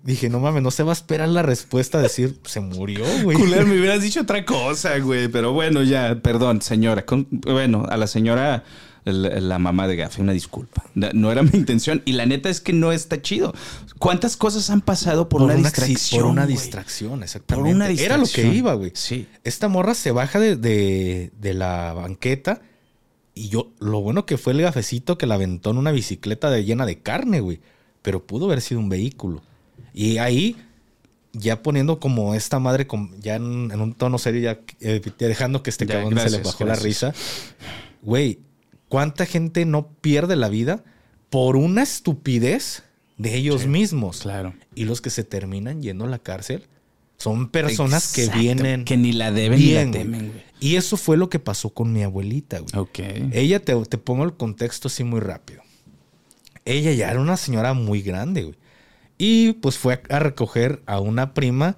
Dije, 0.09 0.28
no 0.30 0.40
mames, 0.40 0.62
no 0.62 0.70
se 0.70 0.82
va 0.82 0.92
a 0.92 0.94
esperar 0.94 1.28
la 1.28 1.42
respuesta 1.42 1.98
a 1.98 2.02
decir, 2.02 2.38
se 2.44 2.61
murió, 2.61 3.04
güey. 3.22 3.36
Culero, 3.36 3.66
me 3.66 3.74
hubieras 3.78 4.02
dicho 4.02 4.22
otra 4.22 4.44
cosa, 4.46 4.98
güey. 4.98 5.28
Pero 5.28 5.52
bueno, 5.52 5.82
ya, 5.82 6.18
perdón, 6.22 6.62
señora. 6.62 7.04
Con- 7.04 7.26
bueno, 7.30 7.84
a 7.88 7.96
la 7.98 8.06
señora 8.06 8.64
la, 9.04 9.40
la 9.40 9.59
mamá 9.59 9.86
de 9.86 9.96
Gafe, 9.96 10.22
una 10.22 10.32
disculpa. 10.32 10.82
No, 10.94 11.30
era 11.30 11.42
mi 11.42 11.50
intención. 11.52 12.00
Y 12.06 12.12
la 12.12 12.24
neta 12.24 12.48
es 12.48 12.61
que 12.62 12.72
no 12.72 12.90
está 12.90 13.20
chido. 13.20 13.52
¿Cuántas 13.98 14.36
cosas 14.38 14.70
han 14.70 14.80
pasado 14.80 15.28
por, 15.28 15.42
una, 15.42 15.54
acci- 15.54 15.62
distracción? 15.64 16.22
Por 16.22 16.30
una 16.30 16.44
güey? 16.44 16.54
distracción, 16.56 17.22
exactamente. 17.22 17.74
una 17.74 17.88
Era 17.90 18.16
lo 18.16 18.24
que 18.24 18.28
distracción. 18.30 18.54
iba, 18.54 18.74
güey. 18.74 18.92
Sí. 18.94 19.26
Esta 19.44 19.68
morra 19.68 19.94
se 19.94 20.11
baja 20.11 20.40
de, 20.40 20.56
de- 20.56 21.32
de 21.38 21.52
la 21.54 21.92
banqueta 21.92 22.62
y 23.34 23.50
yo, 23.50 23.72
lo 23.78 24.00
bueno 24.00 24.24
que 24.26 24.38
fue 24.38 24.52
el 24.54 24.62
gafecito 24.62 25.18
que 25.18 25.26
la 25.26 25.34
aventó 25.34 25.70
en 25.70 25.76
una 25.78 25.92
bicicleta 25.92 26.50
de, 26.50 26.64
llena 26.64 26.86
de 26.86 26.98
carne, 26.98 27.40
güey. 27.40 27.61
Pero 28.02 28.26
pudo 28.26 28.46
haber 28.46 28.62
sido 28.62 28.80
un 28.80 28.88
vehículo. 28.88 29.42
Y 29.95 30.18
ahí, 30.18 30.57
ya 31.32 31.62
poniendo 31.62 32.01
como 32.01 32.34
esta 32.34 32.59
madre, 32.59 32.86
ya 33.20 33.36
en, 33.36 33.70
en 33.72 33.80
un 33.80 33.95
tono 33.95 34.18
serio, 34.18 34.41
ya 34.41 34.61
eh, 34.80 35.01
dejando 35.18 35.62
que 35.62 35.70
este 35.70 35.86
Ya, 35.86 35.95
cabrón 35.95 36.11
se 36.11 36.14
le 36.16 36.20
gracias, 36.22 36.43
bajó 36.45 36.64
la 36.64 36.74
risa. 36.76 37.14
Güey, 38.03 38.41
¿cuánta 38.89 39.26
gente 39.26 39.64
no 39.64 39.89
pierde 40.01 40.36
la 40.36 40.49
vida 40.49 40.84
por 41.30 41.57
una 41.57 41.82
estupidez 41.82 42.84
de 43.16 43.34
ellos 43.36 43.66
mismos? 43.66 44.20
Claro. 44.20 44.55
Y 44.74 44.84
los 44.84 45.01
que 45.01 45.11
se 45.11 45.24
terminan 45.24 45.82
yendo 45.82 46.05
a 46.05 46.09
la 46.09 46.18
cárcel 46.18 46.64
son 47.18 47.49
personas 47.49 48.12
que 48.12 48.28
vienen 48.28 48.84
Que 48.84 48.97
ni 48.97 49.12
la 49.12 49.32
deben 49.32 49.59
bien, 49.59 49.91
ni 49.91 49.99
la 49.99 50.05
temen, 50.05 50.28
güey. 50.28 50.43
Y 50.61 50.76
eso 50.76 50.97
fue 50.97 51.16
lo 51.16 51.28
que 51.28 51.39
pasó 51.39 51.70
con 51.70 51.93
mi 51.93 52.03
abuelita, 52.03 52.61
güey. 52.61 52.70
Ok. 52.76 52.99
Ella, 53.32 53.61
te, 53.61 53.74
te 53.84 53.99
pongo 53.99 54.24
el 54.24 54.34
contexto 54.34 54.89
así 54.89 55.05
muy 55.05 55.20
rápido. 55.20 55.62
Ella 56.64 56.93
ya 56.93 57.11
era 57.11 57.20
una 57.20 57.36
señora 57.36 57.74
muy 57.74 58.03
grande, 58.03 58.43
güey. 58.45 58.57
Y 59.18 59.52
pues 59.54 59.76
fue 59.78 60.00
a, 60.08 60.16
a 60.16 60.18
recoger 60.20 60.82
a 60.86 61.00
una 61.00 61.34
prima, 61.34 61.76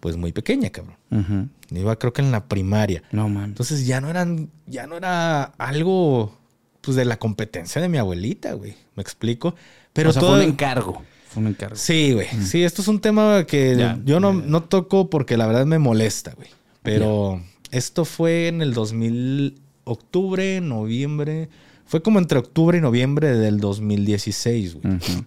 pues 0.00 0.16
muy 0.16 0.32
pequeña, 0.32 0.70
cabrón. 0.70 0.96
Ujú. 1.10 1.48
Iba 1.78 1.96
creo 1.98 2.12
que 2.12 2.20
en 2.22 2.32
la 2.32 2.46
primaria. 2.48 3.02
No 3.12 3.28
mames. 3.28 3.48
Entonces 3.50 3.86
ya 3.86 4.00
no 4.00 4.10
eran, 4.10 4.50
ya 4.66 4.86
no 4.86 4.96
era 4.96 5.44
algo, 5.58 6.36
pues 6.80 6.96
de 6.96 7.04
la 7.04 7.18
competencia 7.18 7.80
de 7.80 7.88
mi 7.88 7.98
abuelita, 7.98 8.52
güey. 8.54 8.74
¿Me 8.96 9.02
explico? 9.02 9.54
Pero 9.92 10.10
o 10.10 10.12
sea, 10.12 10.20
todo- 10.20 10.32
fue 10.36 10.44
un 10.44 10.50
encargo. 10.50 11.02
Fue 11.28 11.40
un 11.42 11.48
encargo. 11.48 11.76
Sí, 11.76 12.12
güey. 12.12 12.26
Sí, 12.44 12.62
esto 12.62 12.82
es 12.82 12.88
un 12.88 13.00
tema 13.00 13.44
que 13.46 13.74
Ya, 13.76 13.98
yo 14.04 14.20
no, 14.20 14.34
ya, 14.38 14.46
no 14.46 14.62
toco 14.64 15.08
porque 15.08 15.36
la 15.38 15.46
verdad 15.46 15.64
me 15.64 15.78
molesta, 15.78 16.34
güey. 16.34 16.48
Pero 16.82 17.40
esto 17.70 18.04
fue 18.04 18.48
en 18.48 18.60
el 18.60 18.74
2000, 18.74 19.60
octubre, 19.84 20.60
noviembre. 20.60 21.48
Fue 21.86 22.02
como 22.02 22.18
entre 22.18 22.38
octubre 22.38 22.76
y 22.76 22.80
noviembre 22.82 23.32
del 23.38 23.60
2016, 23.60 24.74
güey. 24.74 24.96
Ujú. 24.96 25.24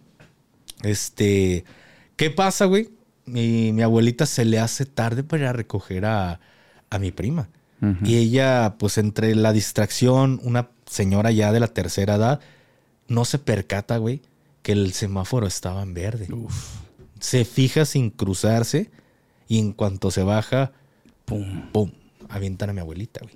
Este, 0.83 1.65
¿qué 2.15 2.29
pasa, 2.29 2.65
güey? 2.65 2.89
Mi, 3.25 3.71
mi 3.73 3.81
abuelita 3.81 4.25
se 4.25 4.45
le 4.45 4.59
hace 4.59 4.85
tarde 4.85 5.23
para 5.23 5.43
ir 5.43 5.49
a 5.49 5.53
recoger 5.53 6.05
a, 6.05 6.39
a 6.89 6.99
mi 6.99 7.11
prima. 7.11 7.49
Y 8.03 8.15
ella, 8.15 8.77
pues 8.79 8.97
entre 8.97 9.35
la 9.35 9.53
distracción, 9.53 10.39
una 10.41 10.69
señora 10.87 11.31
ya 11.31 11.51
de 11.51 11.59
la 11.59 11.67
tercera 11.67 12.15
edad, 12.15 12.39
no 13.07 13.25
se 13.25 13.37
percata, 13.37 13.97
güey, 13.97 14.23
que 14.63 14.71
el 14.71 14.91
semáforo 14.93 15.45
estaba 15.45 15.83
en 15.83 15.93
verde. 15.93 16.33
Uf. 16.33 16.79
Se 17.19 17.45
fija 17.45 17.85
sin 17.85 18.09
cruzarse 18.09 18.89
y 19.47 19.59
en 19.59 19.71
cuanto 19.71 20.09
se 20.09 20.23
baja, 20.23 20.71
Pum. 21.25 21.69
¡pum! 21.71 21.91
Avientan 22.29 22.71
a 22.71 22.73
mi 22.73 22.79
abuelita, 22.79 23.19
güey. 23.21 23.35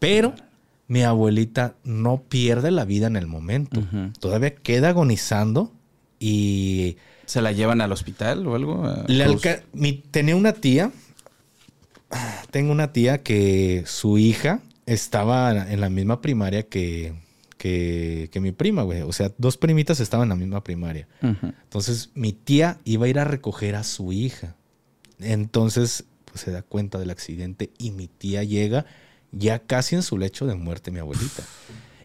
Pero 0.00 0.34
mi 0.88 1.02
abuelita 1.02 1.76
no 1.84 2.22
pierde 2.22 2.72
la 2.72 2.84
vida 2.84 3.06
en 3.06 3.16
el 3.16 3.28
momento. 3.28 3.80
Todavía 4.18 4.56
queda 4.56 4.88
agonizando 4.88 5.72
y 6.18 6.96
¿Se 7.26 7.42
la 7.42 7.52
llevan 7.52 7.80
al 7.80 7.92
hospital 7.92 8.46
o 8.46 8.54
algo? 8.54 8.84
Le 9.06 9.24
alca- 9.24 9.62
mi- 9.72 9.92
tenía 10.10 10.34
una 10.34 10.52
tía. 10.54 10.90
Tengo 12.50 12.72
una 12.72 12.92
tía 12.92 13.22
que 13.22 13.84
su 13.86 14.16
hija 14.18 14.60
estaba 14.86 15.70
en 15.70 15.80
la 15.82 15.90
misma 15.90 16.22
primaria 16.22 16.62
que, 16.62 17.12
que, 17.58 18.30
que 18.32 18.40
mi 18.40 18.52
prima, 18.52 18.82
güey. 18.82 19.02
O 19.02 19.12
sea, 19.12 19.30
dos 19.36 19.58
primitas 19.58 20.00
estaban 20.00 20.24
en 20.24 20.28
la 20.30 20.36
misma 20.36 20.64
primaria. 20.64 21.06
Entonces, 21.20 22.10
mi 22.14 22.32
tía 22.32 22.78
iba 22.84 23.04
a 23.04 23.08
ir 23.10 23.18
a 23.18 23.24
recoger 23.24 23.74
a 23.76 23.84
su 23.84 24.12
hija. 24.12 24.56
Entonces, 25.20 26.04
pues 26.24 26.40
se 26.40 26.50
da 26.50 26.62
cuenta 26.62 26.98
del 26.98 27.10
accidente 27.10 27.70
y 27.76 27.90
mi 27.90 28.08
tía 28.08 28.42
llega 28.44 28.86
ya 29.30 29.58
casi 29.58 29.94
en 29.96 30.02
su 30.02 30.16
lecho 30.16 30.46
de 30.46 30.54
muerte, 30.54 30.90
mi 30.90 31.00
abuelita. 31.00 31.42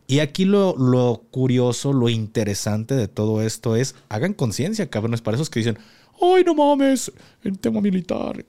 Y 0.08 0.20
aquí 0.20 0.46
lo, 0.46 0.76
lo 0.78 1.24
curioso, 1.32 1.94
lo 1.94 2.10
interesante 2.10 2.96
de 2.96 3.08
todo 3.08 3.42
esto 3.42 3.76
es, 3.76 3.96
hagan 4.10 4.34
conciencia, 4.34 4.90
cabrones, 4.90 5.22
para 5.22 5.36
esos 5.36 5.50
que 5.50 5.60
dicen, 5.60 5.78
ay, 6.22 6.44
no 6.44 6.56
mames, 6.56 7.12
el 7.44 7.58
tema 7.58 7.82
militar. 7.82 8.46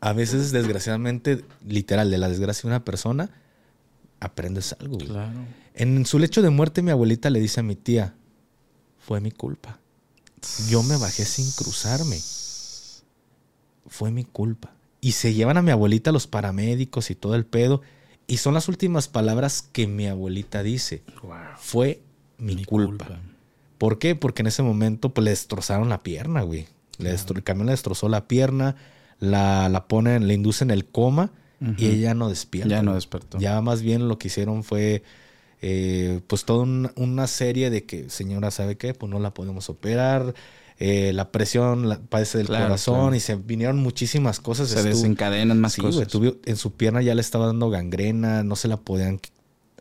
A 0.00 0.12
veces, 0.12 0.50
desgraciadamente, 0.50 1.44
literal, 1.66 2.10
de 2.10 2.18
la 2.18 2.28
desgracia 2.28 2.62
de 2.62 2.68
una 2.68 2.84
persona, 2.84 3.30
aprendes 4.18 4.74
algo. 4.80 4.98
Claro. 4.98 5.38
En 5.74 6.04
su 6.06 6.18
lecho 6.18 6.42
de 6.42 6.50
muerte, 6.50 6.82
mi 6.82 6.90
abuelita 6.90 7.30
le 7.30 7.40
dice 7.40 7.60
a 7.60 7.62
mi 7.62 7.76
tía, 7.76 8.14
fue 8.98 9.20
mi 9.20 9.30
culpa. 9.30 9.78
Yo 10.68 10.82
me 10.82 10.96
bajé 10.96 11.24
sin 11.24 11.50
cruzarme. 11.52 12.18
Fue 13.86 14.10
mi 14.10 14.24
culpa. 14.24 14.72
Y 15.00 15.12
se 15.12 15.34
llevan 15.34 15.56
a 15.56 15.62
mi 15.62 15.70
abuelita 15.70 16.12
los 16.12 16.26
paramédicos 16.26 17.10
y 17.10 17.14
todo 17.14 17.34
el 17.34 17.44
pedo. 17.44 17.82
Y 18.30 18.36
son 18.38 18.54
las 18.54 18.68
últimas 18.68 19.08
palabras 19.08 19.62
que 19.72 19.86
mi 19.86 20.06
abuelita 20.06 20.62
dice. 20.62 21.02
Fue 21.58 22.00
mi, 22.38 22.64
culpa. 22.64 23.20
¿Por 23.78 23.98
qué? 23.98 24.14
Porque 24.14 24.42
en 24.42 24.46
ese 24.46 24.62
momento 24.62 25.10
pues, 25.12 25.24
le 25.24 25.30
destrozaron 25.30 25.88
la 25.88 26.02
pierna, 26.02 26.42
güey. 26.42 26.66
Le 26.98 27.10
el 27.10 27.42
camión 27.42 27.66
le 27.66 27.72
destrozó 27.72 28.08
la 28.08 28.28
pierna, 28.28 28.76
la, 29.18 29.68
la 29.68 29.88
ponen, 29.88 30.28
le 30.28 30.34
inducen 30.34 30.70
el 30.70 30.84
coma 30.84 31.30
y 31.76 31.86
ella 31.86 32.14
no 32.14 32.28
despierta. 32.28 32.68
Ya 32.70 32.82
no 32.82 32.94
despertó. 32.94 33.38
Ya 33.38 33.60
más 33.60 33.82
bien 33.82 34.08
lo 34.08 34.18
que 34.18 34.28
hicieron 34.28 34.64
fue 34.64 35.02
eh, 35.62 36.20
pues 36.26 36.44
toda 36.44 36.62
un- 36.62 36.90
una 36.96 37.26
serie 37.26 37.68
de 37.70 37.84
que, 37.84 38.08
señora, 38.10 38.50
¿sabe 38.50 38.76
qué? 38.76 38.94
Pues 38.94 39.10
no 39.10 39.18
la 39.18 39.34
podemos 39.34 39.68
operar. 39.68 40.34
Eh, 40.80 41.12
la 41.12 41.30
presión 41.30 41.88
la, 41.88 42.00
padece 42.00 42.38
del 42.38 42.46
Claro, 42.48 42.64
corazón 42.64 42.94
claro. 43.00 43.14
y 43.14 43.20
se 43.20 43.36
vinieron 43.36 43.78
muchísimas 43.78 44.40
cosas. 44.40 44.68
Se 44.70 44.76
Estuvo- 44.76 44.88
desencadenan 44.94 45.60
más 45.60 45.74
Sí, 45.74 45.82
cosas. 45.82 46.08
en 46.46 46.56
su 46.56 46.72
pierna 46.72 47.02
ya 47.02 47.14
le 47.14 47.20
estaba 47.20 47.46
dando 47.46 47.68
gangrena, 47.70 48.42
no 48.42 48.56
se 48.56 48.66
la 48.66 48.78
podían 48.78 49.20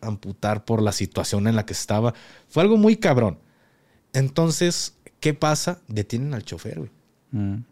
amputar 0.01 0.65
por 0.65 0.81
la 0.81 0.91
situación 0.91 1.47
en 1.47 1.55
la 1.55 1.65
que 1.65 1.73
estaba. 1.73 2.13
Fue 2.49 2.61
algo 2.63 2.77
muy 2.77 2.97
cabrón. 2.97 3.39
Entonces, 4.13 4.95
¿qué 5.19 5.33
pasa? 5.33 5.81
Detienen 5.87 6.33
al 6.33 6.43
chofer, 6.43 6.77
güey. 6.79 6.91
Mm. 7.31 7.63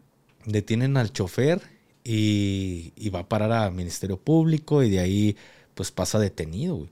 Detienen 0.46 0.96
al 0.96 1.12
chofer 1.12 1.60
y, 2.04 2.92
y 2.96 3.10
va 3.10 3.20
a 3.20 3.28
parar 3.28 3.52
a 3.52 3.70
Ministerio 3.70 4.18
Público 4.18 4.82
y 4.82 4.90
de 4.90 5.00
ahí 5.00 5.36
pues 5.74 5.90
pasa 5.90 6.18
detenido, 6.18 6.76
güey. 6.76 6.90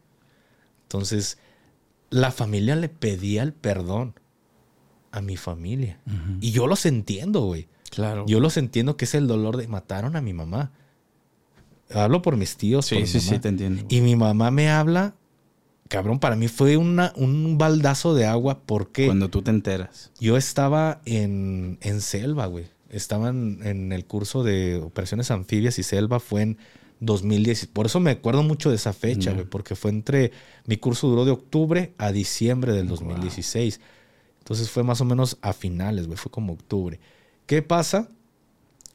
Entonces, 0.83 1.39
la 2.11 2.31
familia 2.31 2.77
le 2.77 2.89
pedía 2.89 3.43
el 3.43 3.53
perdón 3.53 4.15
a 5.17 5.23
mi 5.23 5.37
familia. 5.37 5.99
Y 6.41 6.51
yo 6.51 6.67
los 6.67 6.85
entiendo, 6.85 7.41
güey. 7.41 7.69
Claro. 7.91 8.27
Yo 8.29 8.39
los 8.39 8.59
entiendo 8.59 8.99
que 8.99 9.07
es 9.07 9.15
el 9.15 9.27
dolor 9.27 9.57
de 9.57 9.67
mataron 9.67 10.15
a 10.15 10.21
mi 10.21 10.35
mamá. 10.35 10.73
Hablo 11.91 12.21
por 12.21 12.37
mis 12.37 12.57
tíos. 12.57 12.91
por 12.91 12.99
sí, 12.99 13.03
mi 13.03 13.07
sí, 13.07 13.21
sí, 13.21 13.39
te 13.39 13.49
entiendo. 13.49 13.83
Y 13.89 14.03
mi 14.03 14.15
mamá 14.15 14.51
me 14.51 14.69
habla, 14.69 15.15
cabrón, 15.89 16.19
para 16.19 16.37
mí 16.37 16.49
fue 16.49 16.77
una, 16.77 17.15
un 17.17 17.57
baldazo 17.57 18.15
de 18.15 18.27
agua 18.27 18.61
porque 18.67 19.07
Cuando 19.07 19.31
tú 19.31 19.41
te 19.41 19.51
enteras. 19.51 20.13
yo 20.21 20.37
estaba 20.37 21.01
en, 21.07 21.79
en 21.81 22.03
selva, 22.03 22.45
güey. 22.47 22.67
Estaba 22.91 23.31
en, 23.31 23.93
el 23.93 24.05
curso 24.05 24.43
de 24.43 24.77
operaciones 24.77 25.31
anfibias 25.31 25.79
y 25.79 25.83
selva, 25.83 26.21
fue 26.21 26.43
en 26.43 26.59
2010. 27.01 27.69
Por 27.69 27.87
eso 27.87 28.01
me 28.01 28.11
acuerdo 28.11 28.43
mucho 28.43 28.69
de 28.69 28.77
esa 28.77 28.93
fecha, 28.93 29.33
güey, 29.33 29.47
porque 29.47 29.77
fue 29.77 29.91
entre, 29.91 30.33
mi 30.67 30.77
curso 30.77 31.09
duró 31.09 31.25
de 31.25 31.31
octubre 31.31 31.95
a 31.97 32.13
diciembre 32.13 32.73
del 32.73 32.87
2016. 32.89 33.81
Entonces 34.47 34.71
fue 34.71 34.85
más 34.85 35.01
o 35.01 35.05
menos 35.05 35.39
a 35.43 35.53
finales, 35.53 36.07
güey, 36.07 36.17
fue 36.17 36.31
como 36.31 36.53
octubre. 36.53 37.01
¿Qué 37.47 37.63
pasa? 37.63 38.09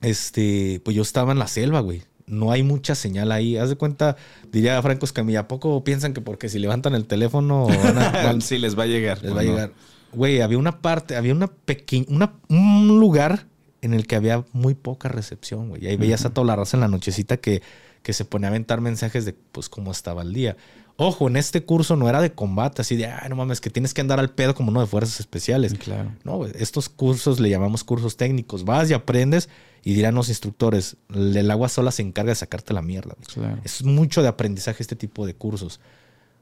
Este, 0.02 0.82
pues 0.86 0.96
yo 0.96 1.02
estaba 1.02 1.34
en 1.34 1.40
la 1.40 1.48
selva, 1.48 1.82
güey. 1.82 2.04
No 2.26 2.52
hay 2.52 2.64
mucha 2.64 2.96
señal 2.96 3.32
ahí. 3.34 3.58
Haz 3.58 3.70
de 3.70 3.76
cuenta, 3.76 4.16
diría 4.52 4.82
Franco 4.82 5.06
Escamilla, 5.06 5.42
¿a 5.42 5.48
poco 5.50 5.84
piensan 5.84 6.14
que 6.14 6.22
porque 6.22 6.48
si 6.48 6.58
levantan 6.60 6.96
el 6.96 7.06
teléfono 7.06 7.68
van 7.68 7.98
a- 7.98 8.12
van- 8.24 8.42
sí, 8.42 8.58
les 8.58 8.80
va 8.80 8.84
a 8.84 8.88
llegar. 8.88 9.22
les 9.22 9.32
¿o 9.32 9.36
va 9.36 9.42
a 9.42 9.44
llegar. 9.44 9.74
Güey, 10.14 10.42
había 10.42 10.58
una 10.58 10.82
parte, 10.82 11.16
había 11.18 11.34
una 11.34 11.48
pequeña, 11.48 12.06
una, 12.10 12.34
un 12.50 13.00
lugar 13.00 13.48
en 13.82 13.94
el 13.94 14.08
que 14.08 14.16
había 14.16 14.46
muy 14.54 14.74
poca 14.76 15.10
recepción, 15.10 15.70
güey. 15.70 15.84
Y 15.84 15.88
ahí 15.88 15.98
veías 15.98 16.24
a 16.26 16.30
toda 16.34 16.48
la 16.48 16.56
raza 16.56 16.78
en 16.78 16.82
la 16.82 16.88
nochecita 16.88 17.38
que, 17.38 17.62
que 18.04 18.14
se 18.14 18.26
ponía 18.26 18.48
a 18.48 18.52
aventar 18.52 18.80
mensajes 18.82 19.26
de, 19.26 19.34
pues, 19.34 19.70
cómo 19.70 19.92
estaba 19.92 20.22
el 20.22 20.34
día. 20.34 20.56
Ojo, 21.04 21.28
en 21.28 21.36
este 21.36 21.66
curso 21.66 21.96
no 21.96 22.08
era 22.08 22.22
de 22.22 22.32
combate, 22.32 22.84
así 22.84 22.96
de, 22.96 23.08
ay, 23.08 23.28
no 23.28 23.36
mames, 23.36 23.60
que 23.60 23.72
tienes 23.72 23.92
que 23.92 24.02
andar 24.02 24.20
al 24.20 24.30
pedo 24.30 24.54
como 24.54 24.70
uno 24.70 24.82
de 24.82 24.86
fuerzas 24.86 25.20
especiales. 25.20 25.74
Claro. 25.74 26.12
No, 26.24 26.46
estos 26.46 26.90
cursos 26.90 27.40
le 27.40 27.50
llamamos 27.50 27.84
cursos 27.84 28.18
técnicos. 28.18 28.66
Vas 28.66 28.88
y 28.92 28.94
aprendes 28.94 29.50
y 29.84 29.96
dirán 29.96 30.14
los 30.14 30.30
instructores, 30.30 30.98
el 31.12 31.50
agua 31.50 31.70
sola 31.70 31.90
se 31.90 32.04
encarga 32.04 32.30
de 32.30 32.36
sacarte 32.36 32.72
la 32.76 32.84
mierda. 32.84 33.16
Claro. 33.34 33.60
Es 33.64 33.84
mucho 33.84 34.22
de 34.22 34.28
aprendizaje 34.28 34.84
este 34.84 34.96
tipo 34.96 35.26
de 35.26 35.34
cursos. 35.34 35.80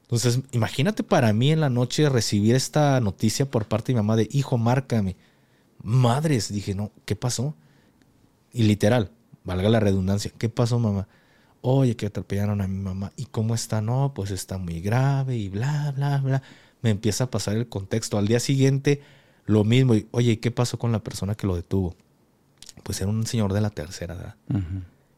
Entonces, 0.01 0.41
imagínate 0.51 1.03
para 1.03 1.32
mí 1.32 1.53
en 1.53 1.62
la 1.62 1.70
noche 1.70 2.10
recibir 2.10 2.53
esta 2.53 2.99
noticia 2.99 3.49
por 3.49 3.66
parte 3.66 3.93
de 3.93 3.93
mi 3.93 3.99
mamá 3.99 4.18
de, 4.18 4.28
hijo, 4.30 4.57
márcame. 4.57 5.16
Madres, 5.82 6.51
dije, 6.51 6.76
no, 6.76 6.91
¿qué 7.05 7.16
pasó? 7.16 7.55
Y 8.51 8.64
literal, 8.64 9.12
valga 9.45 9.70
la 9.70 9.80
redundancia, 9.80 10.34
¿qué 10.38 10.49
pasó, 10.49 10.80
mamá? 10.80 11.07
Oye, 11.62 11.95
que 11.95 12.07
atropellaron 12.07 12.62
a 12.62 12.68
mi 12.68 12.78
mamá. 12.78 13.12
¿Y 13.16 13.26
cómo 13.26 13.55
está? 13.55 13.82
No, 13.82 14.14
pues 14.14 14.32
está 14.32 14.57
muy 14.57 14.82
grave 14.82 15.38
y 15.38 15.49
bla, 15.49 15.91
bla, 15.95 16.20
bla. 16.20 16.41
Me 16.82 16.89
empieza 16.89 17.26
a 17.26 17.32
pasar 17.32 17.57
el 17.57 17.68
contexto. 17.68 18.18
Al 18.18 18.28
día 18.28 18.39
siguiente, 18.39 19.01
lo 19.45 19.64
mismo. 19.64 19.95
Y, 19.95 20.07
oye, 20.12 20.39
¿qué 20.39 20.51
pasó 20.51 20.80
con 20.80 20.91
la 20.91 21.03
persona 21.03 21.36
que 21.36 21.47
lo 21.47 21.55
detuvo? 21.55 21.95
Pues 22.84 23.01
era 23.01 23.10
un 23.10 23.26
señor 23.26 23.53
de 23.53 23.62
la 23.62 23.70
tercera 23.70 24.16
edad. 24.16 24.36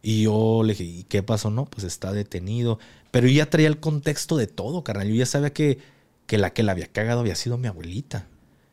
Y 0.01 0.23
yo 0.23 0.63
le 0.63 0.73
dije, 0.73 0.83
¿y 0.83 1.03
qué 1.03 1.21
pasó? 1.21 1.51
No, 1.51 1.65
pues 1.65 1.83
está 1.83 2.11
detenido. 2.11 2.79
Pero 3.11 3.27
yo 3.27 3.33
ya 3.33 3.49
traía 3.49 3.67
el 3.67 3.79
contexto 3.79 4.37
de 4.37 4.47
todo, 4.47 4.83
carnal. 4.83 5.07
Yo 5.07 5.15
ya 5.15 5.25
sabía 5.25 5.53
que, 5.53 5.77
que 6.25 6.37
la 6.37 6.53
que 6.53 6.63
la 6.63 6.71
había 6.71 6.87
cagado 6.87 7.19
había 7.19 7.35
sido 7.35 7.57
mi 7.57 7.67
abuelita. 7.67 8.27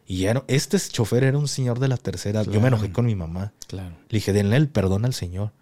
Y 0.07 0.21
ya 0.21 0.43
este 0.49 0.79
chofer 0.79 1.25
era 1.25 1.37
un 1.37 1.49
señor 1.49 1.81
de 1.81 1.89
la 1.89 1.99
tercera. 1.99 2.43
Yo 2.43 2.63
me 2.63 2.69
enojé 2.69 2.91
con 2.93 3.05
mi 3.05 3.15
mamá. 3.15 3.53
Claro. 3.67 3.95
Le 4.09 4.17
dije, 4.17 4.33
denle 4.33 4.57
el 4.57 4.69
perdón 4.69 5.05
al 5.05 5.13
señor. 5.13 5.53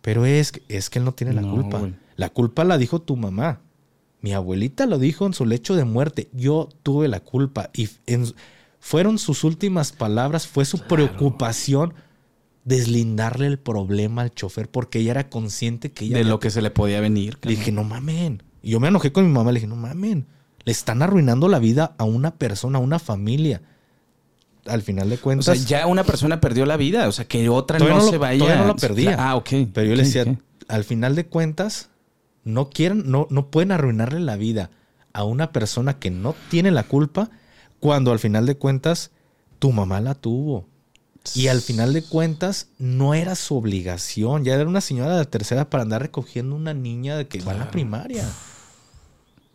Pero 0.00 0.26
es, 0.26 0.52
es 0.68 0.90
que 0.90 0.98
él 0.98 1.04
no 1.04 1.12
tiene 1.12 1.32
la 1.32 1.42
culpa. 1.42 1.88
La 2.16 2.30
culpa 2.30 2.64
la 2.64 2.78
dijo 2.78 3.00
tu 3.00 3.16
mamá. 3.16 3.60
Mi 4.20 4.32
abuelita 4.32 4.86
lo 4.86 4.98
dijo 4.98 5.26
en 5.26 5.34
su 5.34 5.46
lecho 5.46 5.76
de 5.76 5.84
muerte. 5.84 6.28
Yo 6.32 6.68
tuve 6.82 7.08
la 7.08 7.20
culpa. 7.20 7.70
Y 7.74 7.88
fueron 8.80 9.18
sus 9.18 9.44
últimas 9.44 9.92
palabras, 9.92 10.46
fue 10.46 10.64
su 10.64 10.78
preocupación 10.78 11.94
deslindarle 12.64 13.46
el 13.46 13.58
problema 13.58 14.22
al 14.22 14.34
chofer 14.34 14.68
porque 14.68 14.98
ella 14.98 15.12
era 15.12 15.28
consciente 15.28 15.92
que 15.92 16.06
ella... 16.06 16.18
De 16.18 16.24
lo 16.24 16.40
que 16.40 16.50
se 16.50 16.62
le 16.62 16.70
podía 16.70 17.00
venir. 17.00 17.38
Le 17.42 17.52
dije, 17.52 17.70
no 17.70 17.84
mamen. 17.84 18.42
Y 18.62 18.70
yo 18.70 18.80
me 18.80 18.88
enojé 18.88 19.12
con 19.12 19.24
mi 19.24 19.32
mamá, 19.32 19.52
le 19.52 19.60
dije, 19.60 19.68
no 19.68 19.76
mamen. 19.76 20.26
Le 20.64 20.72
están 20.72 21.00
arruinando 21.00 21.46
la 21.48 21.60
vida 21.60 21.94
a 21.96 22.04
una 22.04 22.34
persona, 22.34 22.78
a 22.78 22.82
una 22.82 22.98
familia. 22.98 23.62
Al 24.68 24.82
final 24.82 25.10
de 25.10 25.18
cuentas... 25.18 25.48
O 25.48 25.54
sea, 25.54 25.64
ya 25.64 25.86
una 25.86 26.04
persona 26.04 26.40
perdió 26.40 26.66
la 26.66 26.76
vida. 26.76 27.08
O 27.08 27.12
sea, 27.12 27.26
que 27.26 27.48
otra 27.48 27.78
no, 27.78 28.00
se 28.00 28.18
vaya... 28.18 28.38
Todavía 28.38 28.62
no 28.62 28.68
la 28.68 28.76
perdía. 28.76 29.16
Ah, 29.18 29.36
ok. 29.36 29.50
Pero 29.72 29.88
yo 29.88 29.96
le 29.96 30.04
decía, 30.04 30.24
al 30.68 30.84
final 30.84 31.14
de 31.14 31.26
cuentas, 31.26 31.90
no 32.44 32.70
quieren, 32.70 33.10
no, 33.10 33.26
no 33.30 33.50
pueden 33.50 33.72
arruinarle 33.72 34.20
la 34.20 34.36
vida 34.36 34.70
a 35.12 35.24
una 35.24 35.52
persona 35.52 35.98
que 35.98 36.10
no 36.10 36.34
tiene 36.50 36.70
la 36.70 36.82
culpa 36.84 37.30
cuando 37.80 38.12
al 38.12 38.18
final 38.18 38.46
de 38.46 38.56
cuentas 38.56 39.10
tu 39.58 39.72
mamá 39.72 40.00
la 40.00 40.14
tuvo. 40.14 40.66
Y 41.34 41.48
al 41.48 41.60
final 41.60 41.92
de 41.92 42.02
cuentas, 42.02 42.68
no 42.78 43.14
era 43.14 43.34
su 43.34 43.56
obligación. 43.56 44.44
Ya 44.44 44.54
era 44.54 44.66
una 44.66 44.80
señora 44.80 45.12
de 45.12 45.16
la 45.18 45.24
tercera 45.24 45.68
para 45.68 45.82
andar 45.82 46.02
recogiendo 46.02 46.54
una 46.54 46.74
niña 46.74 47.16
de 47.16 47.26
que 47.26 47.40
va 47.40 47.52
a 47.52 47.56
la 47.56 47.70
primaria. 47.70 48.24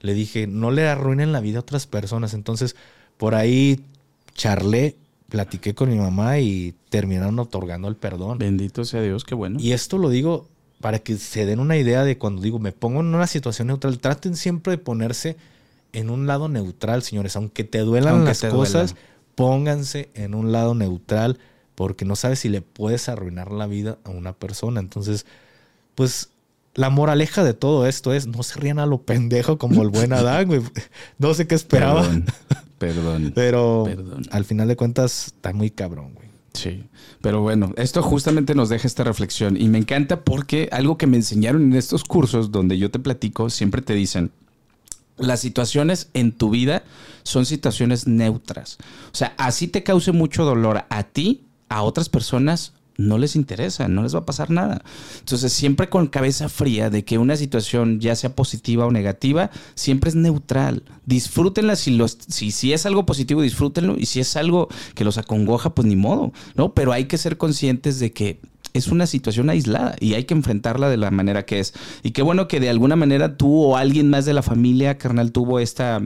Le 0.01 0.13
dije, 0.13 0.47
no 0.47 0.71
le 0.71 0.87
arruinen 0.87 1.31
la 1.31 1.39
vida 1.39 1.59
a 1.59 1.61
otras 1.61 1.87
personas. 1.87 2.33
Entonces, 2.33 2.75
por 3.17 3.35
ahí 3.35 3.85
charlé, 4.33 4.97
platiqué 5.31 5.73
con 5.73 5.89
mi 5.89 5.95
mamá 5.95 6.39
y 6.39 6.75
terminaron 6.89 7.39
otorgando 7.39 7.87
el 7.87 7.95
perdón. 7.95 8.37
Bendito 8.37 8.83
sea 8.83 9.01
Dios, 9.01 9.23
qué 9.23 9.33
bueno. 9.33 9.59
Y 9.59 9.71
esto 9.71 9.97
lo 9.97 10.09
digo 10.09 10.47
para 10.81 10.99
que 10.99 11.15
se 11.15 11.45
den 11.45 11.61
una 11.61 11.77
idea 11.77 12.03
de 12.03 12.17
cuando 12.17 12.41
digo, 12.41 12.59
me 12.59 12.73
pongo 12.73 12.99
en 12.99 13.15
una 13.15 13.27
situación 13.27 13.69
neutral. 13.69 13.97
Traten 13.99 14.35
siempre 14.35 14.71
de 14.71 14.77
ponerse 14.77 15.37
en 15.93 16.09
un 16.09 16.27
lado 16.27 16.49
neutral, 16.49 17.01
señores. 17.01 17.37
Aunque 17.37 17.63
te 17.63 17.79
duelan 17.79 18.25
las 18.25 18.41
cosas, 18.43 18.95
pónganse 19.35 20.09
en 20.15 20.35
un 20.35 20.51
lado 20.51 20.75
neutral 20.75 21.39
porque 21.75 22.03
no 22.03 22.17
sabes 22.17 22.39
si 22.39 22.49
le 22.49 22.61
puedes 22.61 23.07
arruinar 23.07 23.51
la 23.51 23.67
vida 23.67 23.99
a 24.03 24.09
una 24.09 24.33
persona. 24.33 24.81
Entonces, 24.81 25.25
pues 25.95 26.29
la 26.73 26.89
moraleja 26.89 27.45
de 27.45 27.53
todo 27.53 27.87
esto 27.87 28.13
es 28.13 28.27
no 28.27 28.43
se 28.43 28.59
rían 28.59 28.79
a 28.79 28.85
lo 28.85 29.01
pendejo 29.03 29.57
como 29.57 29.81
el 29.81 29.89
buen 29.89 30.11
Adán, 30.11 30.47
güey. 30.47 30.61
No 31.17 31.33
sé 31.33 31.47
qué 31.47 31.55
esperaba. 31.55 32.01
Perdón. 32.01 32.25
Pero 33.33 33.87
al 34.31 34.45
final 34.45 34.67
de 34.67 34.75
cuentas 34.75 35.27
está 35.27 35.53
muy 35.53 35.69
cabrón, 35.69 36.13
güey. 36.13 36.29
Sí, 36.53 36.83
pero 37.21 37.41
bueno, 37.41 37.71
esto 37.77 38.03
justamente 38.03 38.55
nos 38.55 38.67
deja 38.67 38.85
esta 38.85 39.05
reflexión 39.05 39.55
y 39.55 39.69
me 39.69 39.77
encanta 39.77 40.25
porque 40.25 40.67
algo 40.73 40.97
que 40.97 41.07
me 41.07 41.15
enseñaron 41.15 41.61
en 41.63 41.75
estos 41.75 42.03
cursos 42.03 42.51
donde 42.51 42.77
yo 42.77 42.91
te 42.91 42.99
platico, 42.99 43.49
siempre 43.49 43.81
te 43.81 43.93
dicen, 43.93 44.31
las 45.17 45.39
situaciones 45.39 46.09
en 46.13 46.33
tu 46.33 46.49
vida 46.49 46.83
son 47.23 47.45
situaciones 47.45 48.05
neutras. 48.05 48.79
O 49.13 49.15
sea, 49.15 49.33
así 49.37 49.67
te 49.67 49.83
cause 49.83 50.11
mucho 50.11 50.43
dolor 50.43 50.83
a 50.89 51.03
ti, 51.03 51.45
a 51.69 51.83
otras 51.83 52.09
personas 52.09 52.73
no 52.97 53.17
les 53.17 53.35
interesa, 53.35 53.87
no 53.87 54.03
les 54.03 54.13
va 54.13 54.19
a 54.19 54.25
pasar 54.25 54.49
nada. 54.49 54.83
Entonces, 55.19 55.51
siempre 55.53 55.89
con 55.89 56.07
cabeza 56.07 56.49
fría 56.49 56.89
de 56.89 57.03
que 57.03 57.17
una 57.17 57.35
situación, 57.35 57.99
ya 57.99 58.15
sea 58.15 58.35
positiva 58.35 58.85
o 58.85 58.91
negativa, 58.91 59.51
siempre 59.75 60.09
es 60.09 60.15
neutral. 60.15 60.83
Disfrútenla 61.05 61.75
si, 61.75 61.91
los, 61.91 62.17
si, 62.27 62.51
si 62.51 62.73
es 62.73 62.85
algo 62.85 63.05
positivo, 63.05 63.41
disfrútenlo. 63.41 63.97
Y 63.97 64.05
si 64.05 64.19
es 64.19 64.35
algo 64.35 64.69
que 64.95 65.03
los 65.03 65.17
acongoja, 65.17 65.73
pues 65.75 65.87
ni 65.87 65.95
modo, 65.95 66.31
¿no? 66.55 66.73
Pero 66.73 66.91
hay 66.91 67.05
que 67.05 67.17
ser 67.17 67.37
conscientes 67.37 67.99
de 67.99 68.11
que 68.11 68.39
es 68.73 68.87
una 68.87 69.07
situación 69.07 69.49
aislada 69.49 69.95
y 69.99 70.13
hay 70.13 70.23
que 70.23 70.33
enfrentarla 70.33 70.89
de 70.89 70.97
la 70.97 71.11
manera 71.11 71.45
que 71.45 71.59
es. 71.59 71.73
Y 72.03 72.11
qué 72.11 72.21
bueno 72.21 72.47
que 72.47 72.59
de 72.59 72.69
alguna 72.69 72.95
manera 72.95 73.37
tú 73.37 73.63
o 73.63 73.77
alguien 73.77 74.09
más 74.09 74.25
de 74.25 74.33
la 74.33 74.41
familia, 74.41 74.97
carnal, 74.97 75.31
tuvo 75.31 75.59
esta 75.59 76.01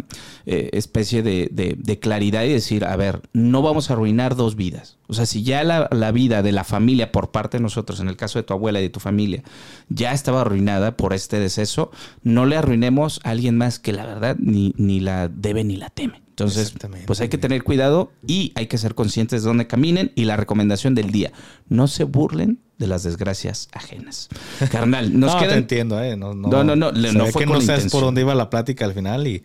eh, 0.46 0.70
especie 0.74 1.22
de, 1.22 1.50
de, 1.52 2.00
claridad 2.00 2.44
y 2.44 2.50
decir, 2.50 2.86
a 2.86 2.96
ver, 2.96 3.22
no 3.34 3.62
vamos 3.62 3.90
a 3.90 3.94
arruinar 3.94 4.36
dos 4.36 4.56
vidas. 4.56 4.98
O 5.08 5.14
sea, 5.14 5.26
si 5.26 5.44
ya 5.44 5.64
la, 5.64 5.88
la, 5.92 6.12
vida 6.12 6.42
de 6.42 6.52
la 6.52 6.64
familia 6.64 7.12
por 7.12 7.32
parte 7.32 7.58
de 7.58 7.64
nosotros, 7.64 8.00
en 8.00 8.08
el 8.08 8.18
caso 8.18 8.40
de 8.40 8.44
tu 8.44 8.54
abuela 8.54 8.80
y 8.80 8.84
de 8.84 8.90
tu 8.90 9.00
familia, 9.00 9.44
ya 9.90 10.14
estaba 10.14 10.42
arruinada 10.42 10.98
por 10.98 11.14
este 11.14 11.40
deceso, 11.40 11.92
no 12.24 12.46
le 12.46 12.58
arruinemos 12.58 13.20
a 13.24 13.32
alguien 13.32 13.58
más 13.58 13.80
que 13.80 13.94
la 13.94 14.06
verdad 14.06 14.36
ni, 14.40 14.74
ni 14.78 15.00
la 15.00 15.28
debe 15.28 15.64
ni 15.64 15.78
la 15.78 15.90
teme. 15.90 16.26
Entonces, 16.36 16.74
pues 17.06 17.22
hay 17.22 17.30
que 17.30 17.38
tener 17.38 17.64
cuidado 17.64 18.12
y 18.28 18.52
hay 18.56 18.68
que 18.68 18.78
ser 18.78 18.94
conscientes 18.94 19.44
de 19.44 19.48
dónde 19.48 19.68
caminen. 19.68 20.12
Y 20.16 20.26
la 20.26 20.36
recomendación 20.36 20.94
del 20.94 21.10
día, 21.10 21.32
no 21.70 21.88
se 21.88 22.04
burlen 22.04 22.60
de 22.78 22.88
las 22.88 23.04
desgracias 23.04 23.70
ajenas. 23.72 24.28
Carnal, 24.70 25.18
nos 25.18 25.32
no, 25.32 25.40
quedan... 25.40 25.54
te 25.54 25.60
entiendo, 25.60 26.04
¿eh? 26.04 26.18
No, 26.18 26.34
no, 26.34 26.66
no, 26.66 26.76
no, 26.76 26.92
no, 26.92 27.26
fue 27.28 27.46
que 27.46 27.54
no 27.54 27.62
sabes 27.62 27.90
por 27.90 28.02
dónde 28.02 28.20
iba 28.20 28.36
la 28.36 28.50
plática 28.50 28.84
al 28.84 28.94
final 28.94 29.28
y, 29.28 29.44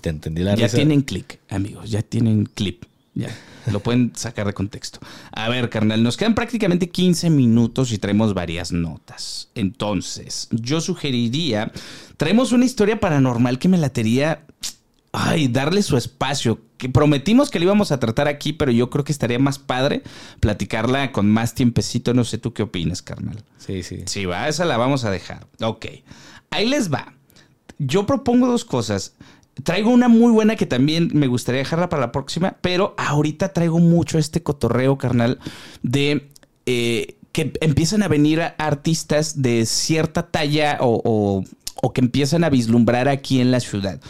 te 0.00 0.10
entendí 0.10 0.42
la 0.42 0.54
Ya 0.54 0.68
tienen 0.68 1.02
clic, 1.02 1.40
amigos, 1.48 1.90
ya 1.90 2.02
tienen 2.02 2.44
clip. 2.46 2.84
Ya, 3.14 3.28
lo 3.66 3.80
pueden 3.80 4.12
sacar 4.14 4.46
de 4.46 4.52
contexto. 4.52 4.98
A 5.32 5.48
ver, 5.48 5.70
carnal, 5.70 6.02
nos 6.02 6.16
quedan 6.16 6.34
prácticamente 6.34 6.88
15 6.88 7.30
minutos 7.30 7.92
y 7.92 7.98
traemos 7.98 8.34
varias 8.34 8.72
notas. 8.72 9.48
Entonces, 9.54 10.48
yo 10.50 10.80
sugeriría, 10.80 11.72
traemos 12.16 12.52
una 12.52 12.64
historia 12.64 13.00
paranormal 13.00 13.58
que 13.58 13.68
me 13.68 13.78
latería 13.78 14.44
ay, 15.12 15.48
darle 15.48 15.82
su 15.82 15.96
espacio. 15.96 16.60
Que 16.76 16.88
prometimos 16.88 17.50
que 17.50 17.58
lo 17.58 17.66
íbamos 17.66 17.92
a 17.92 18.00
tratar 18.00 18.28
aquí, 18.28 18.52
pero 18.52 18.72
yo 18.72 18.90
creo 18.90 19.04
que 19.04 19.12
estaría 19.12 19.38
más 19.38 19.58
padre 19.58 20.02
platicarla 20.40 21.12
con 21.12 21.30
más 21.30 21.54
tiempecito. 21.54 22.14
No 22.14 22.24
sé 22.24 22.38
tú 22.38 22.52
qué 22.52 22.62
opinas, 22.62 23.02
carnal. 23.02 23.42
Sí, 23.58 23.82
sí. 23.82 24.02
Sí, 24.06 24.24
va, 24.24 24.48
esa 24.48 24.64
la 24.64 24.76
vamos 24.76 25.04
a 25.04 25.10
dejar. 25.10 25.46
Ok. 25.60 25.86
Ahí 26.50 26.68
les 26.68 26.92
va. 26.92 27.14
Yo 27.78 28.06
propongo 28.06 28.46
dos 28.46 28.64
cosas. 28.64 29.14
Traigo 29.64 29.90
una 29.90 30.08
muy 30.08 30.32
buena 30.32 30.56
que 30.56 30.66
también 30.66 31.10
me 31.12 31.26
gustaría 31.26 31.60
dejarla 31.60 31.88
para 31.88 32.00
la 32.00 32.12
próxima, 32.12 32.56
pero 32.60 32.94
ahorita 32.96 33.52
traigo 33.52 33.78
mucho 33.78 34.18
este 34.18 34.42
cotorreo, 34.42 34.98
carnal, 34.98 35.38
de 35.82 36.28
eh, 36.66 37.16
que 37.32 37.52
empiezan 37.60 38.02
a 38.02 38.08
venir 38.08 38.42
artistas 38.58 39.42
de 39.42 39.66
cierta 39.66 40.28
talla 40.28 40.78
o, 40.80 41.44
o 41.82 41.92
que 41.92 42.00
empiezan 42.00 42.44
a 42.44 42.50
vislumbrar 42.50 43.08
aquí 43.08 43.40
en 43.40 43.50
la 43.50 43.60
ciudad. 43.60 44.00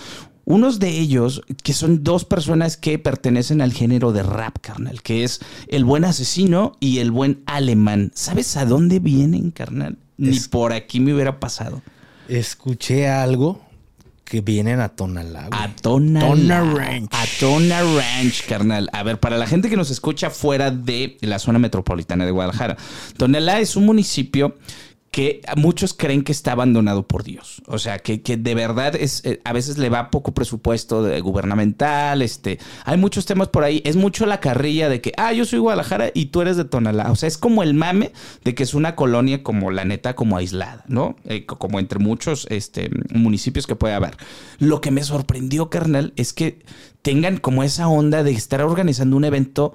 Unos 0.44 0.80
de 0.80 0.88
ellos, 0.98 1.42
que 1.62 1.72
son 1.72 2.02
dos 2.02 2.24
personas 2.24 2.76
que 2.76 2.98
pertenecen 2.98 3.60
al 3.60 3.72
género 3.72 4.12
de 4.12 4.22
rap, 4.22 4.58
carnal, 4.60 5.00
que 5.02 5.22
es 5.22 5.40
el 5.68 5.84
buen 5.84 6.04
asesino 6.04 6.72
y 6.80 6.98
el 6.98 7.12
buen 7.12 7.42
alemán. 7.46 8.10
¿Sabes 8.14 8.56
a 8.56 8.64
dónde 8.64 8.98
vienen, 8.98 9.52
carnal? 9.52 9.96
Ni 10.16 10.38
por 10.40 10.72
aquí 10.72 10.98
me 10.98 11.14
hubiera 11.14 11.38
pasado. 11.38 11.82
Escuché 12.28 13.08
algo 13.08 13.60
que 14.30 14.42
vienen 14.42 14.78
a 14.78 14.90
Tonalá. 14.90 15.48
A 15.50 15.74
Tonalá. 15.74 16.28
Tona 16.28 16.60
Ranch. 16.62 17.10
A 17.10 17.24
Tona 17.40 17.80
Ranch, 17.82 18.46
carnal. 18.46 18.88
A 18.92 19.02
ver, 19.02 19.18
para 19.18 19.36
la 19.36 19.48
gente 19.48 19.68
que 19.68 19.76
nos 19.76 19.90
escucha 19.90 20.30
fuera 20.30 20.70
de 20.70 21.18
la 21.20 21.40
zona 21.40 21.58
metropolitana 21.58 22.24
de 22.24 22.30
Guadalajara, 22.30 22.76
Tonalá 23.16 23.58
es 23.58 23.74
un 23.74 23.86
municipio 23.86 24.56
que 25.10 25.40
muchos 25.56 25.92
creen 25.92 26.22
que 26.22 26.30
está 26.30 26.52
abandonado 26.52 27.06
por 27.06 27.24
Dios. 27.24 27.62
O 27.66 27.78
sea, 27.78 27.98
que, 27.98 28.18
de 28.18 28.54
verdad 28.54 28.94
es, 28.94 29.24
eh, 29.24 29.40
a 29.44 29.52
veces 29.52 29.76
le 29.76 29.88
va 29.88 30.10
poco 30.10 30.32
presupuesto 30.32 31.04
gubernamental, 31.20 32.22
este, 32.22 32.58
hay 32.84 32.96
muchos 32.96 33.26
temas 33.26 33.48
por 33.48 33.64
ahí. 33.64 33.82
Es 33.84 33.96
mucho 33.96 34.24
la 34.26 34.38
carrilla 34.38 34.88
de 34.88 35.00
que, 35.00 35.12
ah, 35.16 35.32
yo 35.32 35.44
soy 35.44 35.58
Guadalajara 35.58 36.10
y 36.14 36.26
tú 36.26 36.42
eres 36.42 36.56
de 36.56 36.64
Tonalá. 36.64 37.10
O 37.10 37.16
sea, 37.16 37.26
es 37.26 37.38
como 37.38 37.64
el 37.64 37.74
mame 37.74 38.12
de 38.44 38.54
que 38.54 38.62
es 38.62 38.72
una 38.74 38.94
colonia 38.94 39.42
como 39.42 39.72
la 39.72 39.84
neta, 39.84 40.14
como 40.14 40.36
aislada, 40.36 40.84
¿no? 40.86 41.16
Eh, 41.24 41.44
como 41.44 41.80
entre 41.80 41.98
muchos 41.98 42.46
este, 42.48 42.90
municipios 43.10 43.66
que 43.66 43.74
puede 43.74 43.94
haber. 43.94 44.16
Lo 44.58 44.80
que 44.80 44.92
me 44.92 45.02
sorprendió, 45.02 45.70
carnal, 45.70 46.12
es 46.14 46.32
que 46.32 46.60
tengan 47.02 47.38
como 47.38 47.62
esa 47.64 47.88
onda 47.88 48.22
de 48.22 48.32
estar 48.32 48.62
organizando 48.62 49.16
un 49.16 49.24
evento 49.24 49.72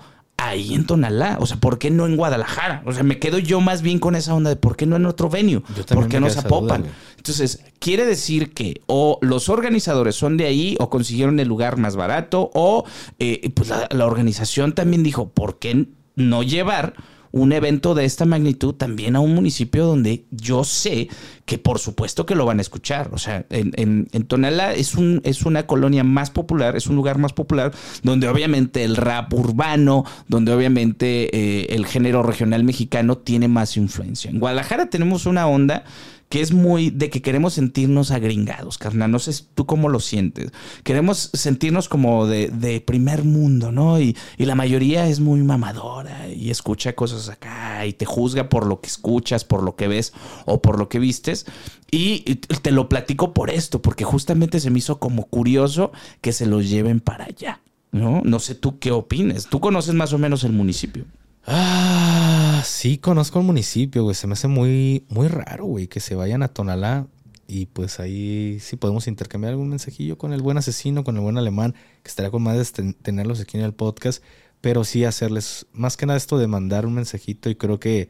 ahí 0.47 0.73
en 0.73 0.85
Tonalá. 0.85 1.37
O 1.39 1.45
sea, 1.45 1.57
¿por 1.57 1.79
qué 1.79 1.91
no 1.91 2.05
en 2.05 2.15
Guadalajara? 2.15 2.83
O 2.85 2.93
sea, 2.93 3.03
me 3.03 3.19
quedo 3.19 3.39
yo 3.39 3.61
más 3.61 3.81
bien 3.81 3.99
con 3.99 4.15
esa 4.15 4.33
onda 4.33 4.49
de 4.49 4.55
¿por 4.55 4.75
qué 4.75 4.85
no 4.85 4.95
en 4.95 5.05
otro 5.05 5.29
venue? 5.29 5.61
¿Por 5.87 6.07
qué 6.07 6.19
no 6.19 6.29
Zapopan? 6.29 6.85
Entonces, 7.17 7.63
quiere 7.79 8.05
decir 8.05 8.53
que 8.53 8.81
o 8.85 9.17
los 9.21 9.49
organizadores 9.49 10.15
son 10.15 10.37
de 10.37 10.45
ahí 10.45 10.77
o 10.79 10.89
consiguieron 10.89 11.39
el 11.39 11.47
lugar 11.47 11.77
más 11.77 11.95
barato 11.95 12.51
o 12.53 12.85
eh, 13.19 13.49
pues 13.55 13.69
la, 13.69 14.05
organización 14.05 14.73
también 14.73 15.03
dijo, 15.03 15.29
¿por 15.29 15.57
qué 15.59 15.87
no 16.15 16.43
llevar 16.43 16.93
un 17.35 17.51
evento 17.51 17.95
de 17.95 18.05
esta 18.05 18.23
magnitud 18.23 18.75
también 18.75 19.17
a 19.17 19.19
un 19.19 19.35
municipio 19.35 19.85
donde 19.85 20.23
yo 20.31 20.63
sé 20.63 21.09
que 21.43 21.57
por 21.57 21.79
supuesto 21.79 22.25
que 22.25 22.33
lo 22.33 22.45
van 22.45 22.59
a 22.59 22.61
escuchar. 22.61 23.09
O 23.11 23.17
sea, 23.17 23.45
en, 23.49 24.07
en, 24.09 24.25
Tonalá 24.25 24.73
es, 24.73 24.95
un, 24.95 25.19
es 25.25 25.41
una 25.45 25.67
colonia 25.67 26.05
más 26.05 26.29
popular, 26.29 26.77
es 26.77 26.87
un 26.87 26.95
lugar 26.95 27.17
más 27.17 27.33
popular, 27.33 27.73
donde 28.03 28.29
obviamente 28.29 28.85
el 28.85 28.95
rap 28.95 29.33
urbano, 29.33 30.05
donde 30.29 30.53
obviamente 30.53 31.29
eh, 31.35 31.75
el 31.75 31.85
género 31.85 32.23
regional 32.23 32.63
mexicano 32.63 33.17
tiene 33.17 33.49
más 33.49 33.75
influencia. 33.75 34.31
En 34.31 34.39
Guadalajara 34.39 34.89
tenemos 34.89 35.25
una 35.25 35.45
onda 35.45 35.83
que 36.29 36.41
es 36.41 36.53
muy 36.53 36.89
de 36.89 37.09
que 37.09 37.21
queremos 37.21 37.53
sentirnos 37.53 38.11
agringados, 38.11 38.77
carnal. 38.77 39.11
No 39.11 39.19
sé 39.19 39.31
tú 39.53 39.65
cómo 39.65 39.89
lo 39.89 39.99
sientes. 39.99 40.51
Queremos 40.83 41.29
sentirnos 41.33 41.87
como 41.87 42.27
de, 42.27 42.83
primer 42.85 43.23
mundo, 43.23 43.71
¿no? 43.71 43.99
Y, 43.99 44.17
y, 44.37 44.45
la 44.45 44.55
mayoría 44.55 45.07
es 45.07 45.19
muy 45.19 45.41
mamadora 45.41 46.27
y 46.29 46.49
escucha 46.49 46.93
cosas 46.93 47.29
acá 47.29 47.85
y 47.85 47.93
te 47.93 48.05
juzga 48.05 48.49
por 48.49 48.65
lo 48.65 48.81
que 48.81 48.87
escuchas, 48.87 49.45
por 49.45 49.63
lo 49.63 49.75
que 49.75 49.87
ves 49.87 50.13
o 50.45 50.61
por 50.61 50.79
lo 50.79 50.89
que 50.89 50.99
vistes. 50.99 51.45
Y 51.91 52.35
te 52.35 52.71
lo 52.71 52.89
platico 52.89 53.33
por 53.33 53.49
esto, 53.49 53.81
porque 53.81 54.03
justamente 54.03 54.59
se 54.59 54.69
me 54.69 54.79
hizo 54.79 54.99
como 54.99 55.27
curioso 55.27 55.91
que 56.21 56.33
se 56.33 56.45
los 56.45 56.69
lleven 56.69 56.99
para 56.99 57.25
allá, 57.25 57.61
¿no? 57.91 58.21
No 58.23 58.39
sé 58.39 58.55
tú 58.55 58.79
qué 58.79 58.91
opines. 58.91 59.47
Tú 59.47 59.59
conoces 59.59 59.93
más 59.93 60.11
o 60.11 60.17
menos 60.17 60.43
el 60.43 60.51
municipio. 60.51 61.05
Ah, 61.47 62.63
sí, 62.65 62.97
conozco 62.97 63.39
el 63.39 63.45
municipio, 63.45 64.03
güey. 64.03 64.15
Se 64.15 64.27
me 64.27 64.33
hace 64.33 64.47
muy, 64.47 65.05
muy 65.09 65.27
raro, 65.27 65.65
güey, 65.65 65.87
que 65.87 65.99
se 65.99 66.15
vayan 66.15 66.43
a 66.43 66.47
Tonalá. 66.47 67.07
Y 67.47 67.67
pues 67.67 67.99
ahí 67.99 68.57
sí 68.59 68.75
podemos 68.75 69.07
intercambiar 69.07 69.53
algún 69.53 69.69
mensajillo 69.69 70.17
con 70.17 70.33
el 70.33 70.41
buen 70.41 70.57
asesino, 70.57 71.03
con 71.03 71.15
el 71.15 71.21
buen 71.21 71.37
alemán, 71.37 71.75
que 72.01 72.09
estaría 72.09 72.31
con 72.31 72.41
más 72.41 72.73
de 72.73 72.93
tenerlos 72.93 73.39
aquí 73.39 73.57
en 73.57 73.63
el 73.63 73.73
podcast. 73.73 74.23
Pero 74.61 74.83
sí 74.83 75.03
hacerles, 75.05 75.67
más 75.71 75.95
que 75.95 76.07
nada 76.07 76.17
esto 76.17 76.39
de 76.39 76.47
mandar 76.47 76.87
un 76.87 76.95
mensajito 76.95 77.51
y 77.51 77.55
creo 77.55 77.79
que, 77.79 78.09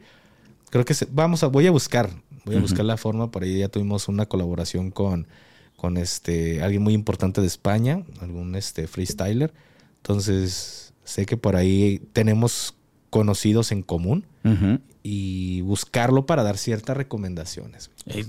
creo 0.70 0.86
que 0.86 0.94
vamos 1.10 1.42
a, 1.42 1.48
voy 1.48 1.66
a 1.66 1.70
buscar, 1.70 2.08
voy 2.46 2.56
a 2.56 2.60
buscar 2.60 2.86
la 2.86 2.96
forma. 2.96 3.30
Por 3.30 3.42
ahí 3.42 3.58
ya 3.58 3.68
tuvimos 3.68 4.08
una 4.08 4.24
colaboración 4.24 4.90
con, 4.90 5.26
con 5.76 5.98
este, 5.98 6.62
alguien 6.62 6.82
muy 6.82 6.94
importante 6.94 7.42
de 7.42 7.46
España, 7.46 8.02
algún 8.22 8.54
este 8.54 8.86
freestyler. 8.86 9.52
Entonces, 9.98 10.94
sé 11.04 11.26
que 11.26 11.36
por 11.36 11.56
ahí 11.56 12.00
tenemos 12.14 12.74
conocidos 13.10 13.72
en 13.72 13.82
común 13.82 14.24
y 15.08 15.60
buscarlo 15.60 16.26
para 16.26 16.42
dar 16.42 16.58
ciertas 16.58 16.96
recomendaciones. 16.96 17.90
Eh, 18.06 18.26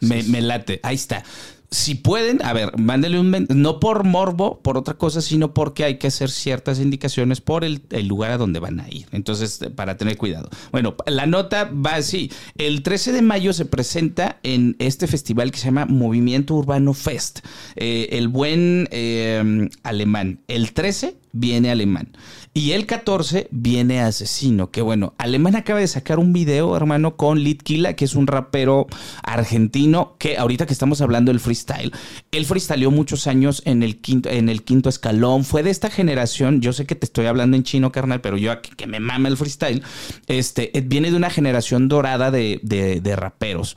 me, 0.00 0.40
late, 0.40 0.80
ahí 0.82 0.94
está. 0.94 1.24
Si 1.70 1.94
pueden, 1.94 2.40
a 2.42 2.54
ver, 2.54 2.78
mándenle 2.78 3.20
un... 3.20 3.46
No 3.50 3.80
por 3.80 4.04
morbo, 4.04 4.60
por 4.60 4.78
otra 4.78 4.94
cosa, 4.94 5.20
sino 5.20 5.52
porque 5.52 5.84
hay 5.84 5.98
que 5.98 6.06
hacer 6.06 6.30
ciertas 6.30 6.80
indicaciones 6.80 7.42
por 7.42 7.64
el, 7.64 7.82
lugar 8.06 8.30
a 8.30 8.38
donde 8.38 8.60
van 8.60 8.80
a 8.80 8.88
ir. 8.88 9.08
Entonces, 9.12 9.60
para 9.74 9.98
tener 9.98 10.16
cuidado. 10.16 10.48
Bueno, 10.72 10.94
la 11.04 11.26
nota 11.26 11.64
va 11.64 11.96
así. 11.96 12.30
El 12.56 12.82
13 12.82 13.12
de 13.12 13.20
mayo 13.20 13.52
se 13.52 13.66
presenta 13.66 14.38
en 14.42 14.76
este 14.78 15.06
festival 15.06 15.50
que 15.50 15.58
se 15.58 15.66
llama 15.66 15.84
Movimiento 15.84 16.54
Urbano 16.54 16.94
Fest. 16.94 17.40
Eh, 17.76 18.08
el 18.12 18.28
buen 18.28 18.88
eh, 18.90 19.68
alemán. 19.82 20.40
El 20.48 20.72
13 20.72 21.23
viene 21.34 21.70
alemán. 21.70 22.16
Y 22.54 22.70
el 22.70 22.86
14 22.86 23.48
viene 23.50 24.00
Asesino, 24.00 24.70
que 24.70 24.80
bueno, 24.80 25.14
Alemán 25.18 25.56
acaba 25.56 25.80
de 25.80 25.88
sacar 25.88 26.20
un 26.20 26.32
video, 26.32 26.76
hermano, 26.76 27.16
con 27.16 27.40
Litkila, 27.40 27.94
que 27.94 28.04
es 28.04 28.14
un 28.14 28.28
rapero 28.28 28.86
argentino, 29.24 30.14
que 30.18 30.38
ahorita 30.38 30.64
que 30.64 30.72
estamos 30.72 31.00
hablando 31.00 31.32
del 31.32 31.40
freestyle, 31.40 31.92
él 32.30 32.46
freestyleó 32.46 32.92
muchos 32.92 33.26
años 33.26 33.60
en 33.64 33.82
el 33.82 34.00
quinto, 34.00 34.30
en 34.30 34.48
el 34.48 34.62
quinto 34.62 34.88
escalón, 34.88 35.44
fue 35.44 35.64
de 35.64 35.70
esta 35.70 35.90
generación, 35.90 36.60
yo 36.60 36.72
sé 36.72 36.86
que 36.86 36.94
te 36.94 37.06
estoy 37.06 37.26
hablando 37.26 37.56
en 37.56 37.64
chino, 37.64 37.90
carnal, 37.90 38.20
pero 38.20 38.36
yo 38.36 38.62
que, 38.62 38.70
que 38.70 38.86
me 38.86 39.00
mama 39.00 39.28
el 39.28 39.36
freestyle, 39.36 39.82
este, 40.28 40.78
eh, 40.78 40.80
viene 40.80 41.10
de 41.10 41.16
una 41.16 41.30
generación 41.30 41.88
dorada 41.88 42.30
de, 42.30 42.60
de, 42.62 43.16
raperos. 43.16 43.76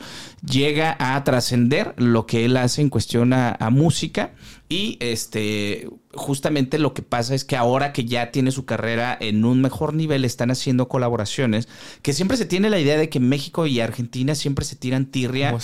Llega 0.49 0.95
a 0.99 1.23
trascender 1.23 1.93
lo 1.97 2.25
que 2.25 2.45
él 2.45 2.57
hace 2.57 2.81
en 2.81 2.89
cuestión 2.89 3.33
a 3.33 3.69
música 3.69 4.33
y 4.69 4.97
este, 4.99 5.87
justamente 6.13 6.77
lo 6.77 6.93
que 6.93 7.01
pasa 7.01 7.33
es 7.33 7.45
que 7.45 7.55
ahora 7.55 7.93
que 7.93 8.03
ya 8.03 8.31
tiene 8.31 8.51
su 8.51 8.65
carrera 8.65 9.17
en 9.17 9.45
un 9.45 9.61
mejor 9.61 9.93
nivel, 9.93 10.25
están 10.25 10.51
haciendo 10.51 10.89
colaboraciones, 10.89 11.69
que 12.01 12.11
siempre 12.11 12.35
se 12.35 12.45
tiene 12.45 12.69
la 12.69 12.79
idea 12.79 12.97
de 12.97 13.07
que 13.07 13.21
México 13.21 13.65
y 13.65 13.79
Argentina 13.79 14.35
siempre 14.35 14.65
se 14.65 14.75
tiran 14.75 15.05
tirria 15.05 15.55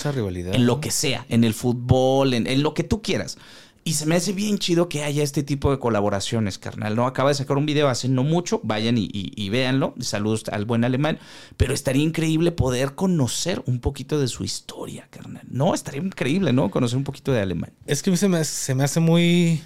en 0.54 0.66
lo 0.66 0.80
que 0.80 0.92
sea, 0.92 1.26
en 1.28 1.44
el 1.44 1.54
fútbol, 1.54 2.34
en, 2.34 2.48
en 2.48 2.64
lo 2.64 2.74
que 2.74 2.84
tú 2.84 3.02
quieras. 3.02 3.38
Y 3.86 3.94
se 3.94 4.06
me 4.06 4.16
hace 4.16 4.32
bien 4.32 4.60
chido 4.60 4.88
que 4.88 5.04
haya 5.04 5.24
este 5.24 5.44
tipo 5.44 5.70
de 5.70 5.78
colaboraciones, 5.78 6.58
carnal. 6.58 6.96
No 6.96 7.06
acaba 7.06 7.30
de 7.30 7.36
sacar 7.36 7.58
un 7.58 7.66
video 7.66 7.90
hace 7.90 8.08
no 8.08 8.24
mucho. 8.24 8.62
Vayan 8.64 8.96
y, 8.98 9.50
véanlo. 9.50 9.94
Saludos 10.00 10.46
al 10.52 10.64
buen 10.64 10.86
alemán. 10.86 11.20
Pero 11.58 11.74
estaría 11.74 12.04
increíble 12.04 12.54
poder 12.54 12.96
conocer 12.96 13.62
un 13.66 13.80
poquito 13.80 14.20
de 14.20 14.30
su 14.30 14.46
historia, 14.46 15.08
carnal. 15.10 15.46
No, 15.50 15.74
estaría 15.74 16.02
increíble, 16.02 16.54
¿no? 16.54 16.72
Conocer 16.72 16.98
un 16.98 17.04
poquito 17.04 17.34
de 17.34 17.42
alemán. 17.42 17.74
Es 17.86 18.04
que 18.04 18.16
se 18.16 18.30
me, 18.30 18.46
se 18.46 18.74
me 18.74 18.86
hace 18.86 19.02
muy, 19.02 19.62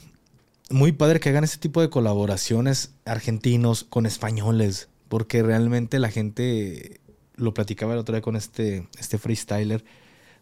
muy 0.71 0.93
padre 0.93 1.19
que 1.19 1.29
hagan 1.29 1.43
ese 1.43 1.59
tipo 1.59 1.81
de 1.81 1.91
colaboraciones 1.91 2.95
argentinos 3.05 3.83
con 3.83 4.07
españoles. 4.07 4.89
Porque 5.09 5.43
realmente 5.43 5.99
la 5.99 6.09
gente, 6.09 7.01
lo 7.35 7.53
platicaba 7.53 7.93
el 7.93 7.99
otro 7.99 8.15
día 8.15 8.23
con 8.23 8.35
este, 8.35 8.87
este 8.97 9.19
freestyler 9.19 9.85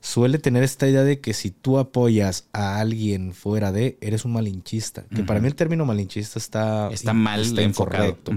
suele 0.06 0.38
tener 0.38 0.62
esta 0.62 0.88
idea 0.88 1.04
de 1.04 1.20
que 1.20 1.34
si 1.34 1.50
tú 1.50 1.80
apoyas 1.80 2.48
a 2.54 2.80
alguien 2.80 3.34
fuera 3.34 3.72
de, 3.72 3.98
eres 4.02 4.24
un 4.24 4.34
malinchista. 4.34 5.04
Que 5.06 5.24
para 5.24 5.40
mí 5.40 5.48
el 5.48 5.56
término 5.56 5.84
malinchista 5.84 6.38
está, 6.38 6.90
está 6.92 7.14
mal 7.14 7.42
está 7.42 7.64
incorrecto. 7.64 8.32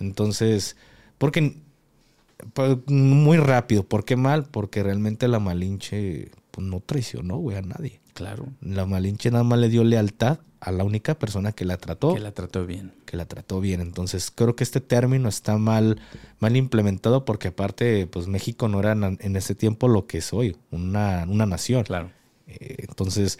Entonces, 0.00 0.76
porque 1.18 1.58
pues, 2.54 2.78
muy 2.86 3.36
rápido, 3.36 3.82
¿por 3.82 4.06
qué 4.06 4.16
mal? 4.16 4.46
Porque 4.50 4.82
realmente 4.82 5.28
la 5.28 5.40
malinche 5.40 6.30
pues, 6.52 6.66
no 6.66 6.80
traicionó, 6.80 7.36
güey, 7.36 7.58
a 7.58 7.62
nadie. 7.62 8.00
Claro. 8.14 8.46
La 8.62 8.86
malinche 8.86 9.30
nada 9.30 9.44
más 9.44 9.58
le 9.58 9.68
dio 9.68 9.84
lealtad 9.84 10.38
a 10.60 10.72
la 10.72 10.84
única 10.84 11.18
persona 11.18 11.52
que 11.52 11.64
la 11.64 11.78
trató. 11.78 12.14
Que 12.14 12.20
la 12.20 12.32
trató 12.32 12.66
bien. 12.66 12.92
Que 13.06 13.16
la 13.16 13.24
trató 13.24 13.60
bien. 13.60 13.80
Entonces 13.80 14.30
creo 14.34 14.54
que 14.56 14.64
este 14.64 14.80
término 14.80 15.28
está 15.28 15.56
mal, 15.56 16.00
mal 16.38 16.56
implementado 16.56 17.24
porque 17.24 17.48
aparte, 17.48 18.06
pues 18.06 18.28
México 18.28 18.68
no 18.68 18.80
era 18.80 18.92
en 18.92 19.36
ese 19.36 19.54
tiempo 19.54 19.88
lo 19.88 20.06
que 20.06 20.18
es 20.18 20.32
hoy, 20.32 20.56
una, 20.70 21.24
una 21.28 21.46
nación. 21.46 21.84
Claro. 21.84 22.10
Eh, 22.46 22.84
entonces 22.88 23.38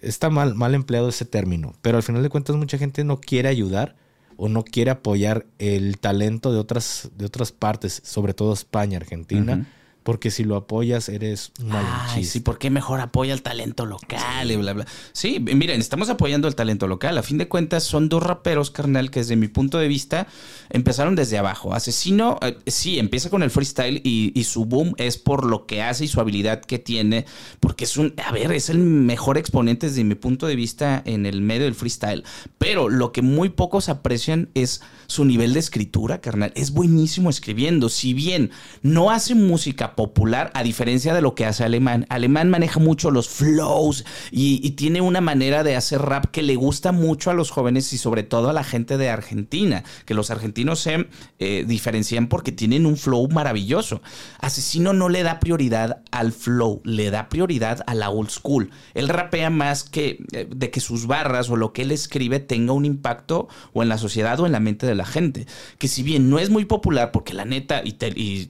está 0.00 0.30
mal, 0.30 0.54
mal 0.54 0.74
empleado 0.74 1.08
ese 1.10 1.26
término. 1.26 1.74
Pero 1.82 1.98
al 1.98 2.02
final 2.02 2.22
de 2.22 2.30
cuentas 2.30 2.56
mucha 2.56 2.78
gente 2.78 3.04
no 3.04 3.20
quiere 3.20 3.48
ayudar 3.48 3.96
o 4.36 4.48
no 4.48 4.64
quiere 4.64 4.90
apoyar 4.90 5.46
el 5.58 5.98
talento 5.98 6.52
de 6.52 6.58
otras, 6.58 7.10
de 7.16 7.26
otras 7.26 7.52
partes, 7.52 8.00
sobre 8.04 8.32
todo 8.34 8.54
España, 8.54 8.96
Argentina. 8.96 9.66
Porque 10.02 10.30
si 10.30 10.44
lo 10.44 10.56
apoyas, 10.56 11.08
eres 11.08 11.52
Ay, 11.70 12.24
sí, 12.24 12.40
¿por 12.40 12.58
qué 12.58 12.70
mejor 12.70 13.00
apoya 13.00 13.32
el 13.34 13.42
talento 13.42 13.86
local 13.86 14.50
y 14.50 14.56
bla, 14.56 14.72
bla? 14.72 14.86
Sí, 15.12 15.38
miren, 15.40 15.80
estamos 15.80 16.08
apoyando 16.08 16.48
el 16.48 16.54
talento 16.54 16.86
local. 16.86 17.18
A 17.18 17.22
fin 17.22 17.38
de 17.38 17.48
cuentas, 17.48 17.84
son 17.84 18.08
dos 18.08 18.22
raperos, 18.22 18.70
carnal, 18.70 19.10
que 19.10 19.20
desde 19.20 19.36
mi 19.36 19.48
punto 19.48 19.78
de 19.78 19.88
vista 19.88 20.26
empezaron 20.70 21.14
desde 21.14 21.38
abajo. 21.38 21.74
Asesino, 21.74 22.38
eh, 22.42 22.58
sí, 22.66 22.98
empieza 22.98 23.30
con 23.30 23.42
el 23.42 23.50
freestyle 23.50 24.00
y, 24.04 24.32
y, 24.34 24.44
su 24.44 24.64
boom 24.64 24.94
es 24.96 25.18
por 25.18 25.46
lo 25.46 25.66
que 25.66 25.82
hace 25.82 26.04
y 26.04 26.08
su 26.08 26.20
habilidad 26.20 26.60
que 26.60 26.78
tiene. 26.78 27.26
Porque 27.60 27.84
es 27.84 27.96
un, 27.96 28.14
a 28.24 28.32
ver, 28.32 28.52
es 28.52 28.70
el 28.70 28.78
mejor 28.78 29.38
exponente 29.38 29.88
desde 29.88 30.04
mi 30.04 30.14
punto 30.14 30.46
de 30.46 30.56
vista 30.56 31.02
en 31.04 31.26
el 31.26 31.40
medio 31.40 31.64
del 31.64 31.74
freestyle. 31.74 32.24
Pero 32.58 32.88
lo 32.88 33.12
que 33.12 33.22
muy 33.22 33.50
pocos 33.50 33.88
aprecian 33.88 34.48
es 34.54 34.82
su 35.06 35.24
nivel 35.24 35.52
de 35.52 35.60
escritura, 35.60 36.20
carnal. 36.20 36.52
Es 36.54 36.72
buenísimo 36.72 37.30
escribiendo. 37.30 37.88
Si 37.88 38.14
bien 38.14 38.50
no 38.82 39.10
hace 39.10 39.34
música 39.34 39.91
popular, 39.94 40.50
a 40.54 40.62
diferencia 40.62 41.14
de 41.14 41.22
lo 41.22 41.34
que 41.34 41.46
hace 41.46 41.64
Alemán, 41.64 42.06
Alemán 42.08 42.50
maneja 42.50 42.80
mucho 42.80 43.10
los 43.10 43.28
flows 43.28 44.04
y, 44.30 44.72
tiene 44.72 45.02
una 45.02 45.20
manera 45.20 45.62
de 45.62 45.76
hacer 45.76 46.00
rap 46.00 46.26
que 46.26 46.42
le 46.42 46.56
gusta 46.56 46.92
mucho 46.92 47.30
a 47.30 47.34
los 47.34 47.50
jóvenes 47.50 47.92
y 47.92 47.98
sobre 47.98 48.22
todo 48.22 48.48
a 48.48 48.52
la 48.52 48.64
gente 48.64 48.96
de 48.96 49.10
Argentina, 49.10 49.84
que 50.06 50.14
los 50.14 50.30
argentinos 50.30 50.80
se 50.80 51.08
eh, 51.38 51.64
diferencian 51.66 52.26
porque 52.26 52.52
tienen 52.52 52.86
un 52.86 52.96
flow 52.96 53.28
maravilloso. 53.28 54.00
Asesino 54.40 54.92
no 54.92 55.08
le 55.08 55.22
da 55.22 55.40
prioridad 55.40 56.02
al 56.10 56.32
flow, 56.32 56.80
le 56.84 57.10
da 57.10 57.28
prioridad 57.28 57.84
a 57.86 57.94
la 57.94 58.10
old 58.10 58.30
school. 58.30 58.70
Él 58.94 59.08
rapea 59.08 59.50
más 59.50 59.84
que 59.84 60.24
eh, 60.32 60.48
de 60.50 60.70
que 60.70 60.80
sus 60.80 61.06
barras 61.06 61.50
o 61.50 61.56
lo 61.56 61.72
que 61.72 61.82
él 61.82 61.92
escribe 61.92 62.40
tenga 62.40 62.72
un 62.72 62.84
impacto 62.84 63.48
o 63.72 63.82
en 63.82 63.88
la 63.88 63.98
sociedad 63.98 64.38
o 64.40 64.46
en 64.46 64.52
la 64.52 64.60
mente 64.60 64.86
de 64.86 64.94
la 64.94 65.06
gente. 65.06 65.46
Que 65.78 65.88
si 65.88 66.02
bien 66.02 66.30
no 66.30 66.38
es 66.38 66.50
muy 66.50 66.64
popular, 66.64 67.12
porque 67.12 67.34
la 67.34 67.44
neta, 67.44 67.82
y, 67.84 67.96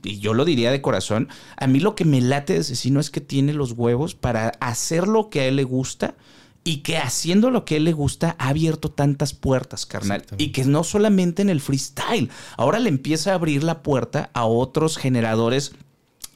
y, 0.04 0.18
yo 0.18 0.34
lo 0.34 0.44
diría 0.44 0.70
de 0.70 0.80
corazón, 0.80 1.28
a 1.56 1.66
mí 1.66 1.80
lo 1.80 1.94
que 1.94 2.04
me 2.04 2.20
late 2.20 2.54
de 2.54 2.60
asesino 2.60 3.00
es 3.00 3.10
que 3.10 3.20
tiene 3.20 3.52
los 3.52 3.72
huevos 3.72 4.14
para 4.14 4.48
hacer 4.60 5.08
lo 5.08 5.30
que 5.30 5.40
a 5.40 5.46
él 5.46 5.56
le 5.56 5.64
gusta 5.64 6.14
y 6.64 6.78
que 6.78 6.96
haciendo 6.96 7.50
lo 7.50 7.64
que 7.64 7.74
a 7.74 7.76
él 7.78 7.84
le 7.84 7.92
gusta 7.92 8.36
ha 8.38 8.48
abierto 8.48 8.90
tantas 8.90 9.34
puertas, 9.34 9.86
carnal. 9.86 10.24
Y 10.38 10.52
que 10.52 10.64
no 10.64 10.84
solamente 10.84 11.42
en 11.42 11.50
el 11.50 11.60
freestyle, 11.60 12.30
ahora 12.56 12.78
le 12.78 12.88
empieza 12.88 13.32
a 13.32 13.34
abrir 13.34 13.64
la 13.64 13.82
puerta 13.82 14.30
a 14.32 14.44
otros 14.44 14.96
generadores 14.96 15.72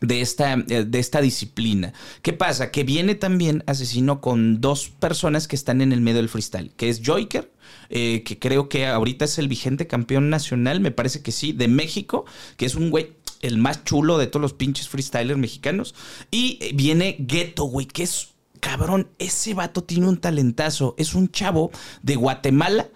de 0.00 0.20
esta, 0.20 0.54
eh, 0.54 0.84
de 0.84 0.98
esta 0.98 1.20
disciplina. 1.20 1.92
¿Qué 2.22 2.32
pasa? 2.32 2.70
Que 2.70 2.84
viene 2.84 3.14
también 3.14 3.62
Asesino 3.66 4.20
con 4.20 4.60
dos 4.60 4.88
personas 4.88 5.48
que 5.48 5.56
están 5.56 5.80
en 5.80 5.92
el 5.92 6.00
medio 6.00 6.18
del 6.18 6.28
freestyle, 6.28 6.72
que 6.76 6.88
es 6.88 7.00
Joyker, 7.04 7.50
eh, 7.88 8.22
que 8.24 8.38
creo 8.38 8.68
que 8.68 8.86
ahorita 8.86 9.24
es 9.24 9.38
el 9.38 9.48
vigente 9.48 9.86
campeón 9.86 10.28
nacional, 10.28 10.80
me 10.80 10.90
parece 10.90 11.22
que 11.22 11.32
sí, 11.32 11.52
de 11.52 11.68
México, 11.68 12.24
que 12.56 12.66
es 12.66 12.74
un 12.74 12.90
güey 12.90 13.15
el 13.42 13.58
más 13.58 13.84
chulo 13.84 14.18
de 14.18 14.26
todos 14.26 14.42
los 14.42 14.52
pinches 14.52 14.88
freestylers 14.88 15.38
mexicanos. 15.38 15.94
Y 16.30 16.72
viene 16.74 17.16
Ghetto, 17.18 17.64
güey, 17.64 17.86
que 17.86 18.02
es 18.02 18.28
cabrón, 18.60 19.08
ese 19.18 19.54
vato 19.54 19.84
tiene 19.84 20.08
un 20.08 20.16
talentazo, 20.16 20.94
es 20.98 21.14
un 21.14 21.30
chavo 21.30 21.70
de 22.02 22.16
Guatemala 22.16 22.88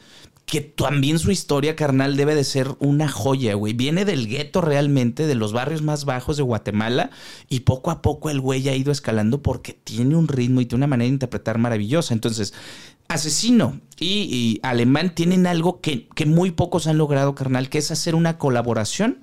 que 0.50 0.60
también 0.60 1.20
su 1.20 1.30
historia 1.30 1.76
carnal 1.76 2.16
debe 2.16 2.34
de 2.34 2.42
ser 2.42 2.74
una 2.80 3.08
joya, 3.08 3.54
güey. 3.54 3.72
Viene 3.72 4.04
del 4.04 4.26
gueto 4.26 4.60
realmente, 4.60 5.28
de 5.28 5.36
los 5.36 5.52
barrios 5.52 5.80
más 5.80 6.04
bajos 6.04 6.36
de 6.36 6.42
Guatemala, 6.42 7.10
y 7.48 7.60
poco 7.60 7.92
a 7.92 8.02
poco 8.02 8.30
el 8.30 8.40
güey 8.40 8.68
ha 8.68 8.74
ido 8.74 8.90
escalando 8.90 9.42
porque 9.42 9.74
tiene 9.74 10.16
un 10.16 10.26
ritmo 10.26 10.60
y 10.60 10.66
tiene 10.66 10.80
una 10.80 10.86
manera 10.88 11.06
de 11.06 11.12
interpretar 11.12 11.58
maravillosa. 11.58 12.14
Entonces, 12.14 12.52
Asesino 13.06 13.80
y, 14.00 14.58
Alemán 14.64 15.14
tienen 15.14 15.46
algo 15.46 15.80
que, 15.80 16.08
que 16.16 16.26
muy 16.26 16.50
pocos 16.50 16.88
han 16.88 16.98
logrado, 16.98 17.36
carnal, 17.36 17.68
que 17.68 17.78
es 17.78 17.92
hacer 17.92 18.16
una 18.16 18.36
colaboración 18.36 19.20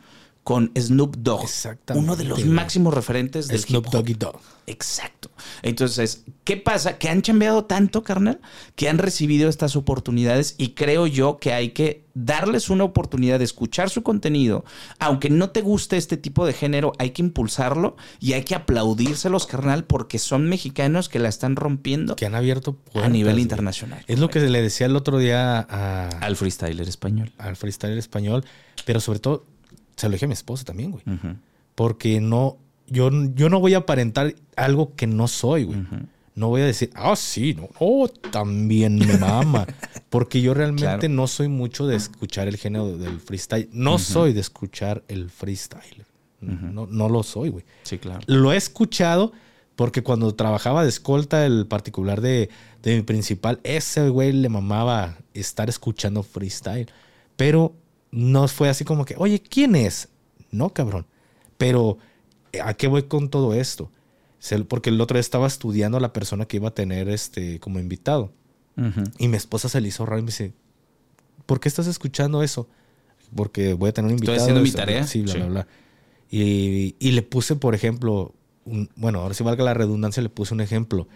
con 0.48 0.72
Snoop 0.80 1.18
Dogg. 1.18 1.46
Uno 1.94 2.16
de 2.16 2.24
los 2.24 2.46
máximos 2.46 2.94
referentes 2.94 3.50
del 3.50 3.60
Snoop 3.60 3.88
Doggy 3.88 4.14
Dogg. 4.14 4.40
Exacto. 4.66 5.30
Entonces, 5.62 6.24
¿qué 6.46 6.56
pasa? 6.56 6.98
Que 6.98 7.10
han 7.10 7.20
cambiado 7.20 7.66
tanto, 7.66 8.02
carnal, 8.02 8.40
que 8.78 8.88
han 8.88 8.98
recibido 8.98 9.50
estas 9.50 9.76
oportunidades 9.76 10.56
y 10.58 10.70
creo 10.70 11.06
yo 11.06 11.38
que 11.40 11.52
hay 11.52 11.72
que 11.72 12.06
darles 12.14 12.70
una 12.70 12.86
oportunidad 12.86 13.40
de 13.40 13.44
escuchar 13.44 13.90
su 13.90 14.04
contenido. 14.04 14.64
Aunque 15.00 15.30
no 15.30 15.50
te 15.50 15.60
guste 15.60 15.98
este 15.98 16.16
tipo 16.16 16.46
de 16.46 16.54
género, 16.54 16.94
hay 16.98 17.10
que 17.10 17.24
impulsarlo 17.24 17.98
y 18.22 18.32
hay 18.32 18.46
que 18.46 18.56
aplaudírselos, 18.56 19.48
carnal, 19.48 19.84
porque 19.84 20.18
son 20.18 20.48
mexicanos 20.48 21.10
que 21.10 21.20
la 21.20 21.28
están 21.28 21.58
rompiendo. 21.58 22.16
Que 22.16 22.26
han 22.26 22.36
abierto 22.36 22.78
a 22.94 23.10
nivel 23.10 23.40
internacional. 23.40 24.02
Es 24.08 24.20
lo 24.20 24.30
que 24.30 24.40
le 24.40 24.62
decía 24.62 24.86
el 24.86 24.96
otro 24.96 25.18
día 25.18 25.60
al 25.60 26.38
freestyler 26.38 26.88
español. 26.88 27.34
Al 27.38 27.58
freestyler 27.58 27.98
español, 27.98 28.46
pero 28.86 29.02
sobre 29.02 29.20
todo 29.20 29.57
se 29.98 30.08
lo 30.08 30.14
dije 30.14 30.26
a 30.26 30.28
mi 30.28 30.34
esposa 30.34 30.64
también, 30.64 30.92
güey. 30.92 31.04
Porque 31.76 32.22
no, 32.22 32.58
yo, 32.88 33.10
yo 33.36 33.50
no 33.50 33.60
voy 33.60 33.74
a 33.74 33.80
aparentar 33.80 34.36
algo 34.56 34.96
que 34.96 35.08
no 35.08 35.28
soy, 35.28 35.66
güey. 35.66 35.80
No 36.36 36.50
voy 36.50 36.62
a 36.62 36.66
decir, 36.66 36.92
ah, 36.94 37.16
sí, 37.16 37.56
no, 37.56 37.68
oh, 37.80 38.08
también 38.08 38.96
me 39.00 39.18
mama. 39.18 39.66
Porque 40.10 40.40
yo 40.40 40.54
realmente 40.54 41.10
no 41.10 41.26
soy 41.26 41.48
mucho 41.48 41.88
de 41.88 41.96
escuchar 41.96 42.48
el 42.48 42.58
género 42.58 42.96
del 42.96 43.20
freestyle. 43.20 43.68
No 43.72 43.98
soy 43.98 44.34
de 44.34 44.42
escuchar 44.42 45.04
el 45.08 45.32
freestyle. 45.32 46.06
no, 46.40 46.86
no 46.86 47.10
lo 47.10 47.24
soy, 47.24 47.50
güey. 47.50 47.66
Sí, 47.84 47.98
claro. 47.98 48.22
Lo 48.28 48.54
he 48.54 48.58
escuchado 48.58 49.34
porque 49.76 50.02
cuando 50.02 50.34
trabajaba 50.34 50.82
de 50.82 50.90
escolta, 50.90 51.46
el 51.46 51.68
particular 51.68 52.20
de, 52.20 52.50
de 52.82 52.96
mi 52.96 53.04
principal, 53.04 53.60
ese 53.64 54.10
güey 54.10 54.32
le 54.32 54.50
mamaba 54.50 55.18
estar 55.36 55.70
escuchando 55.70 56.24
freestyle. 56.24 56.88
Pero 57.36 57.76
no 58.18 58.48
fue 58.48 58.68
así 58.68 58.84
como 58.84 59.06
que, 59.06 59.14
oye, 59.18 59.40
¿quién 59.40 59.76
es? 59.76 60.10
No, 60.50 60.74
cabrón. 60.74 61.06
Pero, 61.60 62.00
¿a 62.64 62.74
qué 62.74 62.88
voy 62.88 63.04
con 63.04 63.30
todo 63.30 63.54
esto? 63.54 63.92
Porque 64.68 64.90
el 64.90 65.00
otro 65.00 65.16
día 65.16 65.22
estaba 65.22 65.46
estudiando 65.46 65.98
a 65.98 66.02
la 66.02 66.14
persona 66.14 66.46
que 66.46 66.58
iba 66.58 66.70
a 66.70 66.74
tener 66.74 67.10
este 67.10 67.60
como 67.60 67.80
invitado. 67.80 68.34
Y 69.18 69.28
mi 69.28 69.38
esposa 69.38 69.70
se 69.70 69.82
le 69.82 69.88
hizo 69.88 70.06
raro 70.06 70.20
y 70.20 70.22
me 70.22 70.28
dice, 70.28 70.54
¿por 71.46 71.60
qué 71.60 71.68
estás 71.68 71.88
escuchando 71.88 72.44
eso? 72.44 72.68
Porque 73.36 73.74
voy 73.74 73.90
a 73.90 73.94
tener 73.94 74.08
un 74.08 74.14
invitado. 74.14 74.38
Estoy 74.38 74.52
haciendo 74.52 74.64
mi 74.64 74.72
tarea. 74.72 75.06
Sí, 75.06 75.22
bla, 75.22 75.34
bla, 75.34 75.46
bla. 75.48 75.68
Y, 76.30 76.94
le 77.00 77.22
puse, 77.22 77.56
por 77.56 77.76
ejemplo, 77.76 78.34
bueno, 78.96 79.20
ahora 79.20 79.34
si 79.34 79.44
valga 79.44 79.64
la 79.64 79.74
redundancia, 79.74 80.24
le 80.24 80.30
puse 80.30 80.54
un 80.54 80.62
ejemplo. 80.62 81.08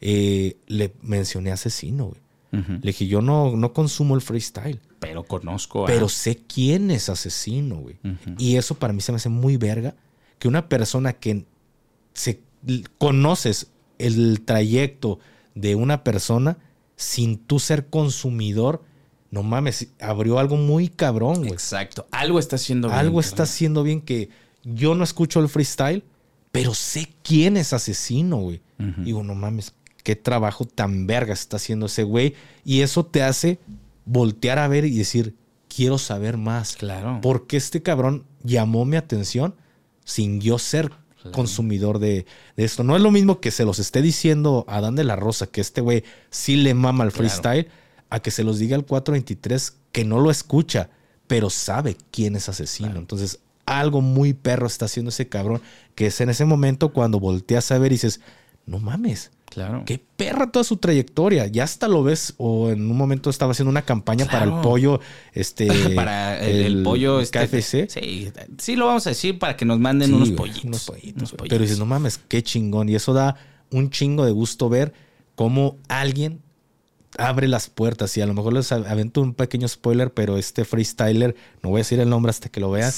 Eh, 0.00 0.56
le 0.66 0.94
mencioné 1.02 1.52
asesino, 1.52 2.06
güey. 2.06 2.23
Le 2.54 2.78
dije, 2.80 3.06
yo 3.06 3.20
no, 3.20 3.56
no 3.56 3.72
consumo 3.72 4.14
el 4.14 4.20
freestyle. 4.20 4.80
Pero 5.00 5.24
conozco 5.24 5.84
a... 5.84 5.86
Pero 5.86 6.08
sé 6.08 6.36
quién 6.36 6.90
es 6.90 7.08
asesino, 7.08 7.76
güey. 7.76 7.96
Y 8.38 8.56
eso 8.56 8.76
para 8.76 8.92
mí 8.92 9.00
se 9.00 9.12
me 9.12 9.16
hace 9.16 9.28
muy 9.28 9.56
verga. 9.56 9.94
Que 10.38 10.48
una 10.48 10.68
persona 10.68 11.12
que 11.14 11.44
se 12.12 12.40
conoces 12.98 13.70
el 13.98 14.42
trayecto 14.42 15.18
de 15.54 15.74
una 15.74 16.04
persona 16.04 16.58
sin 16.96 17.38
tú 17.38 17.58
ser 17.58 17.86
consumidor, 17.86 18.82
no 19.30 19.42
mames, 19.42 19.88
abrió 20.00 20.38
algo 20.38 20.56
muy 20.56 20.88
cabrón, 20.88 21.38
güey. 21.38 21.52
Exacto. 21.52 22.06
Algo 22.10 22.38
está 22.38 22.56
haciendo 22.56 22.88
bien. 22.88 22.98
Algo 22.98 23.20
está 23.20 23.42
haciendo 23.44 23.82
bien 23.82 24.00
que 24.00 24.30
yo 24.62 24.94
no 24.94 25.04
escucho 25.04 25.40
el 25.40 25.48
freestyle, 25.48 26.04
pero 26.52 26.72
sé 26.72 27.12
quién 27.22 27.56
es 27.56 27.72
asesino, 27.72 28.36
güey. 28.38 28.62
Digo, 28.98 29.22
no 29.22 29.34
mames, 29.34 29.74
qué 30.04 30.14
trabajo 30.14 30.64
tan 30.64 31.08
verga 31.08 31.32
está 31.32 31.56
haciendo 31.56 31.86
ese 31.86 32.04
güey. 32.04 32.34
Y 32.64 32.82
eso 32.82 33.04
te 33.04 33.24
hace 33.24 33.58
voltear 34.04 34.60
a 34.60 34.68
ver 34.68 34.84
y 34.84 34.96
decir, 34.96 35.34
quiero 35.74 35.98
saber 35.98 36.36
más. 36.36 36.76
Claro. 36.76 37.18
Porque 37.20 37.56
este 37.56 37.82
cabrón 37.82 38.24
llamó 38.44 38.84
mi 38.84 38.96
atención 38.96 39.56
sin 40.04 40.40
yo 40.40 40.58
ser 40.58 40.92
consumidor 41.32 41.98
de, 41.98 42.26
esto. 42.56 42.84
No 42.84 42.96
es 42.96 43.02
lo 43.02 43.10
mismo 43.10 43.40
que 43.40 43.50
se 43.50 43.64
los 43.64 43.78
esté 43.78 44.02
diciendo 44.02 44.64
a 44.68 44.80
Dan 44.80 44.94
de 44.94 45.04
la 45.04 45.16
Rosa 45.16 45.46
que 45.46 45.62
este 45.62 45.80
güey 45.80 46.04
sí 46.30 46.56
le 46.56 46.74
mama 46.74 47.04
el 47.04 47.10
freestyle, 47.10 47.68
a 48.10 48.20
que 48.20 48.30
se 48.30 48.44
los 48.44 48.58
diga 48.58 48.76
el 48.76 48.84
423 48.84 49.78
que 49.90 50.04
no 50.04 50.20
lo 50.20 50.30
escucha, 50.30 50.90
pero 51.26 51.48
sabe 51.48 51.96
quién 52.10 52.36
es 52.36 52.50
asesino. 52.50 52.98
Entonces, 52.98 53.40
algo 53.64 54.02
muy 54.02 54.34
perro 54.34 54.66
está 54.66 54.84
haciendo 54.84 55.08
ese 55.08 55.28
cabrón, 55.28 55.62
que 55.94 56.08
es 56.08 56.20
en 56.20 56.28
ese 56.28 56.44
momento 56.44 56.92
cuando 56.92 57.18
volteas 57.18 57.70
a 57.72 57.78
ver 57.78 57.92
y 57.92 57.94
dices, 57.94 58.20
no 58.66 58.78
mames, 58.78 59.30
Claro. 59.54 59.84
Qué 59.86 60.02
perra 60.16 60.50
toda 60.50 60.64
su 60.64 60.78
trayectoria. 60.78 61.46
Ya 61.46 61.62
hasta 61.62 61.86
lo 61.86 62.02
ves, 62.02 62.34
o 62.38 62.70
en 62.70 62.90
un 62.90 62.96
momento 62.96 63.30
estaba 63.30 63.52
haciendo 63.52 63.70
una 63.70 63.82
campaña 63.82 64.26
para 64.26 64.44
el 64.44 64.52
pollo, 64.62 65.00
este. 65.32 65.68
para 65.94 66.40
el, 66.40 66.82
pollo 66.82 67.20
este, 67.20 67.46
KFC. 67.46 67.88
Sí, 67.88 68.32
sí, 68.58 68.74
lo 68.74 68.86
vamos 68.86 69.06
a 69.06 69.10
decir 69.10 69.38
para 69.38 69.56
que 69.56 69.64
nos 69.64 69.78
manden 69.78 70.12
unos, 70.12 70.32
pollitos, 70.32 70.64
unos, 70.64 70.84
pollitos, 70.84 71.34
Pero 71.48 71.62
dices, 71.62 71.78
no 71.78 71.86
mames, 71.86 72.18
qué 72.18 72.42
chingón. 72.42 72.88
Y 72.88 72.96
eso 72.96 73.12
da 73.12 73.36
un 73.70 73.90
chingo 73.90 74.26
de 74.26 74.32
gusto 74.32 74.68
ver 74.68 74.92
cómo 75.36 75.76
alguien 75.88 76.40
abre 77.16 77.46
las 77.46 77.70
puertas. 77.70 78.16
Y 78.16 78.22
a 78.22 78.26
lo 78.26 78.34
mejor 78.34 78.54
les 78.54 78.72
avento 78.72 79.20
un 79.20 79.34
pequeño 79.34 79.68
spoiler, 79.68 80.12
pero 80.12 80.36
este 80.36 80.64
freestyler, 80.64 81.36
no 81.62 81.70
voy 81.70 81.78
a 81.78 81.82
decir 81.82 82.00
el 82.00 82.10
nombre 82.10 82.30
hasta 82.30 82.48
que 82.48 82.58
lo 82.58 82.72
vean, 82.72 82.90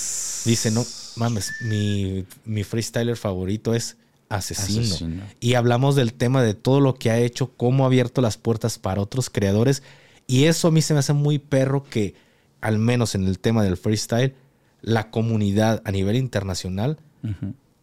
dice, 0.47 0.71
no 0.71 0.87
mames, 1.17 1.53
mi, 1.61 2.25
mi 2.47 2.65
freestyler 2.65 3.19
favorito 3.19 3.75
es 3.75 3.99
asesino. 4.29 5.23
Y 5.41 5.55
hablamos 5.55 5.97
del 5.97 6.15
tema 6.15 6.43
de 6.43 6.55
todo 6.55 6.81
lo 6.81 6.95
que 6.95 7.11
ha 7.11 7.19
hecho, 7.19 7.53
cómo 7.57 7.85
ha 7.85 7.87
abierto 7.87 8.21
las 8.21 8.37
puertas 8.37 8.79
para 8.79 9.01
otros 9.01 9.31
creadores. 9.31 9.83
Y 10.27 10.45
eso 10.45 10.69
a 10.69 10.71
mí 10.71 10.83
se 10.83 10.95
me 10.95 11.01
hace 11.01 11.13
muy 11.13 11.39
perro 11.39 11.85
que, 11.85 12.15
al 12.61 12.79
menos 12.79 13.15
en 13.15 13.27
el 13.27 13.39
tema 13.39 13.63
del 13.63 13.77
freestyle, 13.77 14.35
la 14.83 15.11
comunidad 15.11 15.83
a 15.85 15.91
nivel 15.91 16.17
internacional 16.17 16.99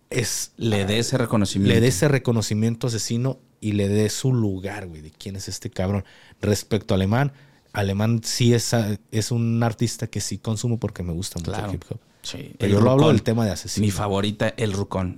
es... 0.09 0.51
Le 0.57 0.85
dé 0.85 0.99
ese 0.99 1.17
reconocimiento. 1.17 1.73
Le 1.73 1.81
dé 1.81 1.87
ese 1.87 2.07
reconocimiento 2.07 2.87
asesino 2.87 3.39
y 3.59 3.73
le 3.73 3.87
dé 3.87 4.09
su 4.09 4.33
lugar, 4.33 4.87
güey, 4.87 5.01
de 5.01 5.11
quién 5.11 5.35
es 5.35 5.47
este 5.47 5.69
cabrón. 5.69 6.03
Respecto 6.41 6.93
a 6.93 6.95
Alemán, 6.95 7.31
Alemán 7.71 8.21
sí 8.23 8.53
es, 8.53 8.75
es 9.11 9.31
un 9.31 9.63
artista 9.63 10.07
que 10.07 10.21
sí 10.21 10.37
consumo 10.37 10.79
porque 10.79 11.01
me 11.01 11.13
gusta 11.13 11.39
mucho 11.39 11.65
el 11.65 11.75
hip 11.75 11.83
hop. 11.89 11.99
Sí, 12.23 12.55
Pero 12.57 12.73
yo 12.73 12.81
lo 12.81 12.91
hablo 12.91 13.09
del 13.09 13.21
tema 13.21 13.45
de 13.45 13.51
asesino. 13.51 13.85
Mi 13.85 13.91
favorita, 13.91 14.53
el 14.55 14.71
Rucón. 14.71 15.17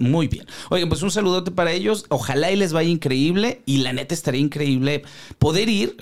Muy 0.00 0.28
bien. 0.28 0.44
Oigan, 0.68 0.90
pues 0.90 1.02
un 1.02 1.10
saludote 1.10 1.50
para 1.50 1.72
ellos. 1.72 2.04
Ojalá 2.10 2.52
y 2.52 2.56
les 2.56 2.74
vaya 2.74 2.90
increíble. 2.90 3.62
Y 3.64 3.78
la 3.78 3.94
neta 3.94 4.12
estaría 4.14 4.40
increíble 4.40 5.02
poder 5.38 5.70
ir. 5.70 5.96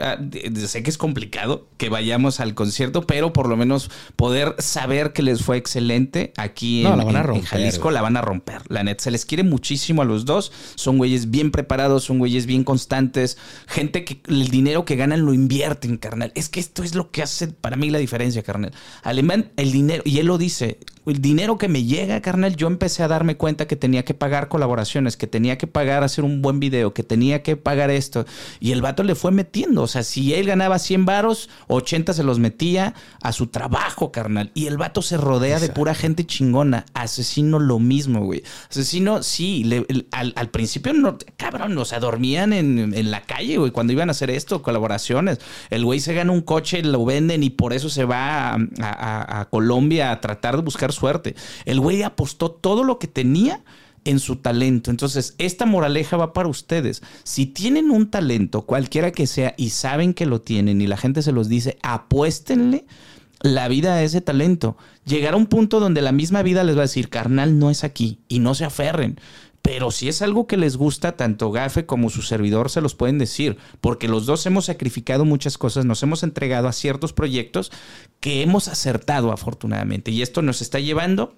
Sé 0.66 0.82
que 0.82 0.90
es 0.90 0.98
complicado 0.98 1.68
que 1.76 1.88
vayamos 1.88 2.40
al 2.40 2.54
concierto, 2.54 3.06
pero 3.06 3.32
por 3.32 3.48
lo 3.48 3.56
menos 3.56 3.90
poder 4.16 4.56
saber 4.58 5.12
que 5.12 5.22
les 5.22 5.42
fue 5.42 5.56
excelente 5.56 6.32
aquí 6.36 6.84
en, 6.84 7.42
Jalisco. 7.42 7.92
La 7.92 8.02
van 8.02 8.16
a 8.16 8.22
romper. 8.22 8.62
La 8.68 8.82
neta, 8.82 9.04
se 9.04 9.12
les 9.12 9.24
quiere 9.24 9.44
muchísimo 9.44 10.02
a 10.02 10.04
los 10.04 10.24
dos. 10.24 10.50
Son 10.74 10.98
güeyes 10.98 11.30
bien 11.30 11.52
preparados, 11.52 12.02
son 12.02 12.18
güeyes 12.18 12.46
bien 12.46 12.64
constantes. 12.64 13.38
Gente 13.68 14.04
que 14.04 14.20
el 14.26 14.48
dinero 14.48 14.84
que 14.84 14.96
ganan 14.96 15.24
lo 15.24 15.32
invierten, 15.32 15.96
carnal. 15.96 16.32
Es 16.34 16.48
que 16.48 16.58
esto 16.58 16.82
es 16.82 16.96
lo 16.96 17.12
que 17.12 17.22
hace 17.22 17.46
para 17.46 17.76
mí 17.76 17.90
la 17.90 17.98
diferencia, 17.98 18.42
carnal. 18.42 18.63
Alemán, 19.02 19.50
el 19.56 19.72
dinero, 19.72 20.02
y 20.06 20.18
él 20.18 20.26
lo 20.26 20.38
dice, 20.38 20.78
el 21.06 21.20
dinero 21.20 21.58
que 21.58 21.68
me 21.68 21.84
llega, 21.84 22.20
carnal, 22.20 22.56
yo 22.56 22.66
empecé 22.66 23.02
a 23.02 23.08
darme 23.08 23.36
cuenta 23.36 23.66
que 23.66 23.76
tenía 23.76 24.04
que 24.04 24.14
pagar 24.14 24.48
colaboraciones, 24.48 25.16
que 25.16 25.26
tenía 25.26 25.58
que 25.58 25.66
pagar 25.66 26.02
hacer 26.02 26.24
un 26.24 26.40
buen 26.40 26.60
video, 26.60 26.94
que 26.94 27.02
tenía 27.02 27.42
que 27.42 27.56
pagar 27.56 27.90
esto. 27.90 28.24
Y 28.60 28.72
el 28.72 28.82
vato 28.82 29.02
le 29.02 29.14
fue 29.14 29.30
metiendo. 29.30 29.82
O 29.82 29.86
sea, 29.86 30.02
si 30.02 30.34
él 30.34 30.46
ganaba 30.46 30.78
100 30.78 31.04
varos, 31.04 31.50
80 31.68 32.12
se 32.14 32.22
los 32.22 32.38
metía 32.38 32.94
a 33.22 33.32
su 33.32 33.48
trabajo, 33.48 34.12
carnal. 34.12 34.50
Y 34.54 34.66
el 34.66 34.78
vato 34.78 35.02
se 35.02 35.16
rodea 35.16 35.60
de 35.60 35.68
pura 35.68 35.94
gente 35.94 36.24
chingona. 36.24 36.86
Asesino 36.94 37.58
lo 37.58 37.78
mismo, 37.78 38.24
güey. 38.24 38.42
Asesino, 38.70 39.22
sí, 39.22 39.84
al, 40.12 40.48
principio 40.50 40.92
no, 40.94 41.18
cabrón, 41.36 41.76
o 41.76 41.84
sea, 41.84 42.00
dormían 42.00 42.52
en, 42.52 42.94
en 42.94 43.10
la 43.10 43.22
calle, 43.22 43.58
güey, 43.58 43.72
cuando 43.72 43.92
iban 43.92 44.08
a 44.08 44.12
hacer 44.12 44.30
esto, 44.30 44.62
colaboraciones. 44.62 45.38
El 45.70 45.84
güey 45.84 46.00
se 46.00 46.14
gana 46.14 46.32
un 46.32 46.40
coche, 46.40 46.82
lo 46.82 47.04
venden 47.04 47.42
y 47.42 47.50
por 47.50 47.72
eso 47.72 47.88
se 47.90 48.04
va 48.04 48.54
a, 48.54 49.40
a 49.40 49.44
Colombia 49.50 50.12
a 50.12 50.20
tratar 50.20 50.56
de 50.56 50.62
buscar 50.62 50.93
suerte. 50.94 51.34
El 51.66 51.80
güey 51.80 52.02
apostó 52.02 52.50
todo 52.50 52.84
lo 52.84 52.98
que 52.98 53.06
tenía 53.06 53.62
en 54.04 54.18
su 54.18 54.36
talento. 54.36 54.90
Entonces, 54.90 55.34
esta 55.38 55.66
moraleja 55.66 56.16
va 56.16 56.32
para 56.32 56.48
ustedes. 56.48 57.02
Si 57.22 57.46
tienen 57.46 57.90
un 57.90 58.10
talento, 58.10 58.62
cualquiera 58.62 59.12
que 59.12 59.26
sea, 59.26 59.54
y 59.56 59.70
saben 59.70 60.14
que 60.14 60.26
lo 60.26 60.40
tienen 60.40 60.80
y 60.80 60.86
la 60.86 60.96
gente 60.96 61.22
se 61.22 61.32
los 61.32 61.48
dice, 61.48 61.78
apuéstenle 61.82 62.86
la 63.40 63.68
vida 63.68 63.94
a 63.94 64.02
ese 64.02 64.20
talento. 64.20 64.76
Llegar 65.04 65.34
a 65.34 65.36
un 65.36 65.46
punto 65.46 65.80
donde 65.80 66.02
la 66.02 66.12
misma 66.12 66.42
vida 66.42 66.64
les 66.64 66.76
va 66.76 66.80
a 66.80 66.82
decir, 66.88 67.10
carnal, 67.10 67.58
no 67.58 67.70
es 67.70 67.84
aquí, 67.84 68.18
y 68.28 68.38
no 68.38 68.54
se 68.54 68.64
aferren. 68.64 69.18
Pero 69.64 69.90
si 69.90 70.08
es 70.08 70.20
algo 70.20 70.46
que 70.46 70.58
les 70.58 70.76
gusta, 70.76 71.16
tanto 71.16 71.50
Gafe 71.50 71.86
como 71.86 72.10
su 72.10 72.20
servidor 72.20 72.68
se 72.68 72.82
los 72.82 72.94
pueden 72.94 73.18
decir, 73.18 73.56
porque 73.80 74.08
los 74.08 74.26
dos 74.26 74.44
hemos 74.44 74.66
sacrificado 74.66 75.24
muchas 75.24 75.56
cosas, 75.56 75.86
nos 75.86 76.02
hemos 76.02 76.22
entregado 76.22 76.68
a 76.68 76.72
ciertos 76.74 77.14
proyectos 77.14 77.72
que 78.20 78.42
hemos 78.42 78.68
acertado 78.68 79.32
afortunadamente. 79.32 80.10
Y 80.10 80.20
esto 80.20 80.42
nos 80.42 80.60
está 80.60 80.80
llevando 80.80 81.34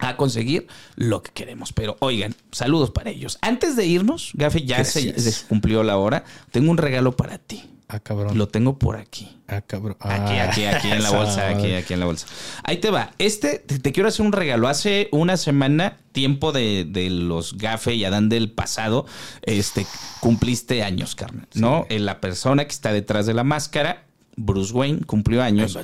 a 0.00 0.16
conseguir 0.16 0.66
lo 0.96 1.22
que 1.22 1.30
queremos. 1.30 1.72
Pero 1.72 1.96
oigan, 2.00 2.34
saludos 2.50 2.90
para 2.90 3.10
ellos. 3.10 3.38
Antes 3.40 3.76
de 3.76 3.86
irnos, 3.86 4.32
Gafe, 4.34 4.64
ya 4.64 4.82
se, 4.82 5.14
cumplió 5.48 5.84
la 5.84 5.96
hora. 5.96 6.24
Tengo 6.50 6.72
un 6.72 6.76
regalo 6.76 7.14
para 7.16 7.38
ti. 7.38 7.62
Ah, 7.92 7.98
cabrón. 7.98 8.38
Lo 8.38 8.46
tengo 8.46 8.78
por 8.78 8.96
aquí. 8.96 9.36
Ah, 9.48 9.62
cabrón. 9.62 9.96
aquí, 9.98 10.34
aquí, 10.38 10.64
aquí 10.64 10.90
en 10.92 11.02
la 11.02 11.10
bolsa, 11.16 11.48
aquí, 11.48 11.72
aquí 11.74 11.92
en 11.92 12.00
la 12.00 12.06
bolsa. 12.06 12.26
Ahí 12.62 12.76
te 12.76 12.90
va. 12.90 13.10
Este, 13.18 13.58
te, 13.58 13.92
quiero 13.92 14.08
hacer 14.08 14.24
un 14.24 14.30
regalo. 14.30 14.68
Hace 14.68 15.08
una 15.10 15.36
semana, 15.36 15.98
tiempo 16.12 16.52
de, 16.52 16.86
los 17.10 17.58
Gafe 17.58 17.94
y 17.94 18.04
Adán 18.04 18.28
del 18.28 18.52
pasado, 18.52 19.06
este, 19.42 19.86
cumpliste 20.20 20.84
años, 20.84 21.16
carnal, 21.16 21.48
¿no? 21.54 21.86
Eh, 21.88 21.98
la 21.98 22.20
persona 22.20 22.64
que 22.64 22.72
está 22.72 22.92
detrás 22.92 23.26
de 23.26 23.34
la 23.34 23.42
máscara, 23.42 24.04
Bruce 24.36 24.72
Wayne, 24.72 25.00
cumplió 25.04 25.42
años. 25.42 25.76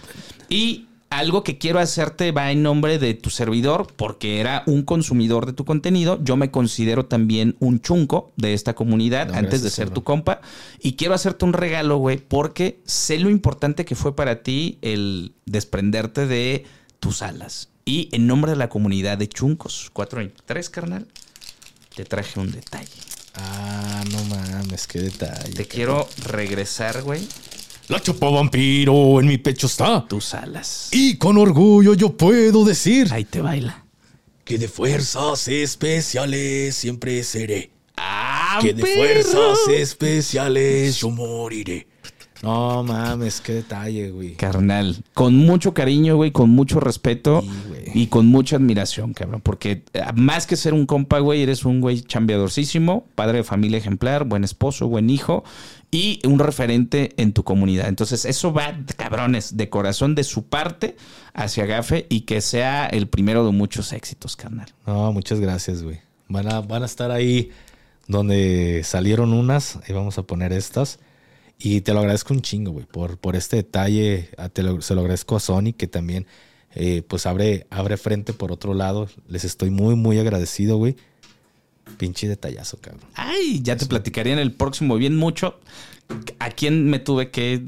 Y 0.49 0.87
algo 1.17 1.43
que 1.43 1.57
quiero 1.57 1.79
hacerte 1.79 2.31
va 2.31 2.51
en 2.51 2.63
nombre 2.63 2.99
de 2.99 3.15
tu 3.15 3.31
servidor, 3.31 3.87
porque 3.97 4.39
era 4.39 4.63
un 4.67 4.83
consumidor 4.83 5.47
de 5.47 5.55
tu 5.55 5.65
contenido. 5.65 6.23
Yo 6.23 6.37
me 6.37 6.51
considero 6.51 7.07
también 7.07 7.57
un 7.59 7.81
chunco 7.81 8.33
de 8.37 8.53
esta 8.53 8.75
comunidad 8.75 9.35
antes 9.35 9.63
de 9.63 9.71
ser 9.71 9.89
tu 9.91 10.05
compa. 10.05 10.43
Y 10.79 10.93
quiero 10.97 11.15
hacerte 11.15 11.47
un 11.47 11.55
regalo, 11.55 11.97
güey, 11.97 12.19
porque 12.19 12.81
sé 12.85 13.19
lo 13.19 13.31
importante 13.31 13.87
que 13.87 13.95
fue 13.95 14.15
para 14.15 14.43
ti 14.43 14.79
el 14.83 15.33
desprenderte 15.47 16.27
de 16.27 16.65
tus 17.01 17.23
alas. 17.23 17.71
Y 17.87 18.11
en 18.13 18.27
nombre 18.27 18.51
de 18.51 18.59
la 18.59 18.69
comunidad 18.69 19.17
de 19.17 19.29
chuncos, 19.29 19.91
423, 19.95 20.69
carnal, 20.71 21.07
te 21.95 22.05
traje 22.05 22.41
un 22.41 22.53
detalle. 22.53 22.91
Ah, 23.35 24.05
no 24.11 24.23
mames, 24.25 24.87
qué 24.87 25.01
detalle. 25.01 25.55
Te 25.55 25.67
quiero 25.67 26.09
regresar, 26.25 27.03
güey, 27.03 27.27
la 27.89 28.01
chapa 28.01 28.29
vampiro 28.29 29.21
en 29.21 29.29
mi 29.29 29.39
pecho 29.39 29.67
está. 29.67 30.07
Tus 30.09 30.35
alas. 30.35 30.89
Y 30.91 31.17
con 31.17 31.39
orgullo 31.39 31.95
yo 31.95 32.17
puedo 32.17 32.65
decir. 32.65 33.09
Ahí 33.13 33.25
te 33.25 33.41
baila. 33.41 33.85
Que 34.45 34.59
de 34.59 34.69
fuerzas 34.69 35.47
especiales 35.49 36.75
siempre 36.75 37.23
seré. 37.23 37.71
Ah, 37.97 38.59
que 38.61 38.75
de 38.75 38.85
fuerzas 38.85 39.59
especiales 39.69 40.99
yo 40.99 41.11
moriré. 41.11 41.87
No 42.43 42.83
mames, 42.83 43.41
qué 43.41 43.55
detalle, 43.55 44.11
güey. 44.11 44.35
Carnal, 44.35 44.97
con 45.15 45.35
mucho 45.35 45.73
cariño, 45.73 46.17
güey, 46.17 46.33
con 46.33 46.51
mucho 46.51 46.81
respeto 46.81 47.43
y 47.95 48.09
con 48.09 48.27
mucha 48.27 48.57
admiración, 48.57 49.15
cabrón. 49.15 49.41
Porque 49.41 49.85
eh, 49.95 50.03
más 50.15 50.47
que 50.47 50.57
ser 50.57 50.75
un 50.75 50.87
compa, 50.87 51.19
güey, 51.21 51.43
eres 51.43 51.65
un 51.65 51.81
güey 51.81 52.03
chambeadorcísimo, 52.03 53.07
padre 53.15 53.39
de 53.39 53.45
familia 53.45 53.79
ejemplar, 53.79 54.25
buen 54.25 54.45
esposo, 54.45 54.87
buen 54.87 55.09
hijo 55.09 55.45
y 55.91 56.21
un 56.27 56.39
referente 56.39 57.13
en 57.17 57.33
tu 57.33 57.45
comunidad. 57.45 57.89
Entonces, 57.89 58.25
eso 58.25 58.53
va, 58.53 58.77
cabrones, 58.97 59.57
de 59.57 59.69
corazón 59.69 60.15
de 60.15 60.25
su 60.25 60.45
parte 60.45 60.97
hacia 61.35 61.67
Gafe 61.67 62.07
y 62.09 62.23
que 62.23 62.41
sea 62.41 62.87
el 62.87 63.09
primero 63.09 63.47
de 63.47 63.53
muchos 63.53 63.93
éxitos, 63.93 64.37
carnal. 64.37 64.69
No, 64.87 65.13
muchas 65.13 65.41
gracias, 65.41 65.83
güey. 65.83 66.01
Van 66.29 66.53
a, 66.53 66.61
van 66.61 66.83
a 66.83 66.87
estar 66.87 67.11
ahí 67.11 67.51
donde 68.09 68.83
salieron 68.85 69.33
unas 69.33 69.79
y 69.89 69.93
vamos 69.93 70.19
a 70.19 70.23
poner 70.23 70.53
estas. 70.53 70.99
Y 71.59 71.81
te 71.81 71.95
lo 71.95 72.01
agradezco 72.01 72.35
un 72.35 72.43
chingo, 72.43 72.73
güey, 72.73 72.85
por, 72.85 73.19
por 73.19 73.37
este 73.37 73.57
detalle. 73.57 74.31
Te 74.53 74.63
se 74.83 74.95
lo 74.95 75.01
agradezco 75.01 75.37
a 75.37 75.41
Sony, 75.41 75.73
que 75.77 75.87
también, 75.87 76.27
eh, 76.75 77.03
pues, 77.09 77.27
abre, 77.27 77.67
abre 77.71 77.97
frente 77.97 78.33
por 78.33 78.53
otro 78.53 78.75
lado. 78.75 79.09
Les 79.29 79.45
estoy 79.45 79.71
muy, 79.71 79.95
muy 79.95 80.19
agradecido, 80.19 80.77
güey. 80.77 80.97
Pinche 81.99 82.29
detallazo, 82.29 82.79
cabrón. 82.79 83.09
Ay, 83.15 83.61
ya 83.63 83.77
te 83.77 83.87
platicaría 83.87 84.33
en 84.33 84.39
el 84.39 84.53
próximo 84.53 84.97
bien 84.97 85.17
mucho 85.17 85.59
a 86.39 86.51
quién 86.51 86.89
me 86.89 86.99
tuve 86.99 87.31
que 87.31 87.63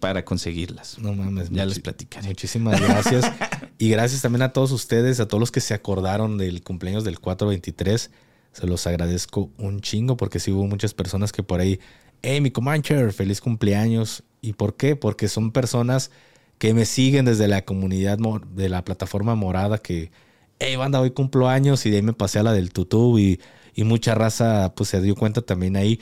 para 0.00 0.24
conseguirlas. 0.24 0.98
No 0.98 1.12
mames. 1.12 1.50
Ya 1.50 1.64
les 1.66 1.80
platicaré. 1.80 2.28
Muchísimas 2.28 2.80
gracias. 2.80 3.30
y 3.78 3.88
gracias 3.88 4.22
también 4.22 4.42
a 4.42 4.52
todos 4.52 4.72
ustedes, 4.72 5.20
a 5.20 5.28
todos 5.28 5.40
los 5.40 5.50
que 5.50 5.60
se 5.60 5.74
acordaron 5.74 6.38
del 6.38 6.62
cumpleaños 6.62 7.04
del 7.04 7.18
423. 7.18 8.10
Se 8.52 8.66
los 8.66 8.86
agradezco 8.86 9.50
un 9.58 9.80
chingo 9.80 10.16
porque 10.16 10.40
sí 10.40 10.50
hubo 10.50 10.66
muchas 10.66 10.94
personas 10.94 11.32
que 11.32 11.42
por 11.42 11.60
ahí, 11.60 11.80
hey, 12.22 12.40
mi 12.40 12.50
Comancher, 12.50 13.12
feliz 13.12 13.40
cumpleaños. 13.40 14.22
¿Y 14.40 14.52
por 14.52 14.76
qué? 14.76 14.96
Porque 14.96 15.28
son 15.28 15.52
personas 15.52 16.10
que 16.58 16.74
me 16.74 16.84
siguen 16.84 17.24
desde 17.24 17.48
la 17.48 17.64
comunidad 17.64 18.18
de 18.54 18.68
la 18.68 18.84
plataforma 18.84 19.34
morada 19.34 19.78
que, 19.78 20.10
hey, 20.58 20.76
banda, 20.76 21.00
hoy 21.00 21.12
cumplo 21.12 21.48
años 21.48 21.86
y 21.86 21.90
de 21.90 21.96
ahí 21.96 22.02
me 22.02 22.12
pasé 22.12 22.40
a 22.40 22.42
la 22.42 22.52
del 22.52 22.72
tutú 22.72 23.18
y 23.18 23.40
y 23.78 23.84
mucha 23.84 24.16
raza 24.16 24.72
pues 24.74 24.88
se 24.90 25.00
dio 25.00 25.14
cuenta 25.14 25.40
también 25.40 25.76
ahí. 25.76 26.00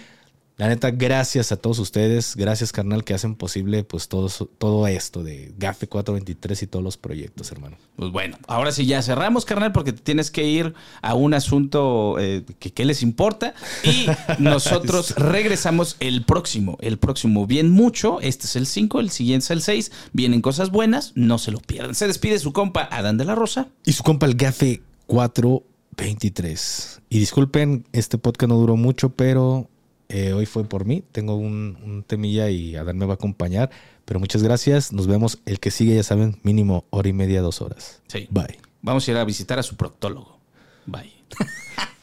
La 0.56 0.66
neta, 0.68 0.90
gracias 0.90 1.52
a 1.52 1.58
todos 1.58 1.78
ustedes, 1.78 2.34
gracias 2.34 2.72
carnal 2.72 3.04
que 3.04 3.12
hacen 3.12 3.34
posible 3.34 3.84
pues 3.84 4.08
todo, 4.08 4.30
todo 4.56 4.86
esto 4.86 5.22
de 5.22 5.52
GAFE 5.58 5.86
423 5.86 6.62
y 6.62 6.66
todos 6.68 6.82
los 6.82 6.96
proyectos, 6.96 7.52
hermano. 7.52 7.76
Pues 7.96 8.10
bueno, 8.12 8.38
ahora 8.46 8.72
sí 8.72 8.86
ya 8.86 9.02
cerramos 9.02 9.44
carnal 9.44 9.72
porque 9.72 9.92
tienes 9.92 10.30
que 10.30 10.44
ir 10.44 10.72
a 11.02 11.12
un 11.12 11.34
asunto 11.34 12.16
eh, 12.18 12.46
que, 12.58 12.84
les 12.86 13.02
importa 13.02 13.52
y 13.84 14.06
nosotros 14.38 15.14
regresamos 15.16 15.96
el 16.00 16.24
próximo, 16.24 16.78
el 16.80 16.96
próximo 16.96 17.46
bien 17.46 17.68
mucho, 17.68 18.22
este 18.22 18.46
es 18.46 18.56
el 18.56 18.66
5, 18.66 19.00
el 19.00 19.10
siguiente 19.10 19.44
es 19.44 19.50
el 19.50 19.60
6, 19.60 19.92
vienen 20.14 20.40
cosas 20.40 20.70
buenas, 20.70 21.12
no 21.14 21.36
se 21.36 21.50
lo 21.50 21.60
pierdan. 21.60 21.94
Se 21.94 22.06
despide 22.06 22.38
su 22.38 22.54
compa 22.54 22.88
Adán 22.90 23.18
de 23.18 23.26
la 23.26 23.34
Rosa. 23.34 23.68
Y 23.84 23.92
su 23.92 24.02
compa 24.02 24.24
el 24.24 24.34
GAFE 24.36 24.80
4 25.08 25.62
23. 25.96 27.02
Y 27.08 27.18
disculpen, 27.18 27.86
este 27.92 28.18
podcast 28.18 28.48
no 28.48 28.56
duró 28.56 28.76
mucho, 28.76 29.10
pero 29.10 29.68
eh, 30.08 30.32
hoy 30.32 30.46
fue 30.46 30.64
por 30.64 30.84
mí. 30.84 31.02
Tengo 31.12 31.36
un, 31.36 32.04
temilla 32.06 32.50
y 32.50 32.76
Adán 32.76 32.98
me 32.98 33.06
va 33.06 33.14
a 33.14 33.16
acompañar. 33.16 33.70
Pero 34.04 34.20
muchas 34.20 34.42
gracias. 34.42 34.92
Nos 34.92 35.06
vemos 35.06 35.40
el 35.46 35.58
que 35.58 35.70
sigue, 35.70 35.96
ya 35.96 36.02
saben, 36.02 36.38
mínimo 36.42 36.84
hora 36.90 37.08
y 37.08 37.12
media, 37.12 37.42
dos 37.42 37.60
horas. 37.60 38.02
Sí. 38.06 38.28
Bye. 38.30 38.58
Vamos 38.82 39.06
a 39.08 39.10
ir 39.10 39.16
a 39.16 39.24
visitar 39.24 39.58
a 39.58 39.62
su 39.62 39.76
proctólogo. 39.76 40.38
Bye. 40.86 41.12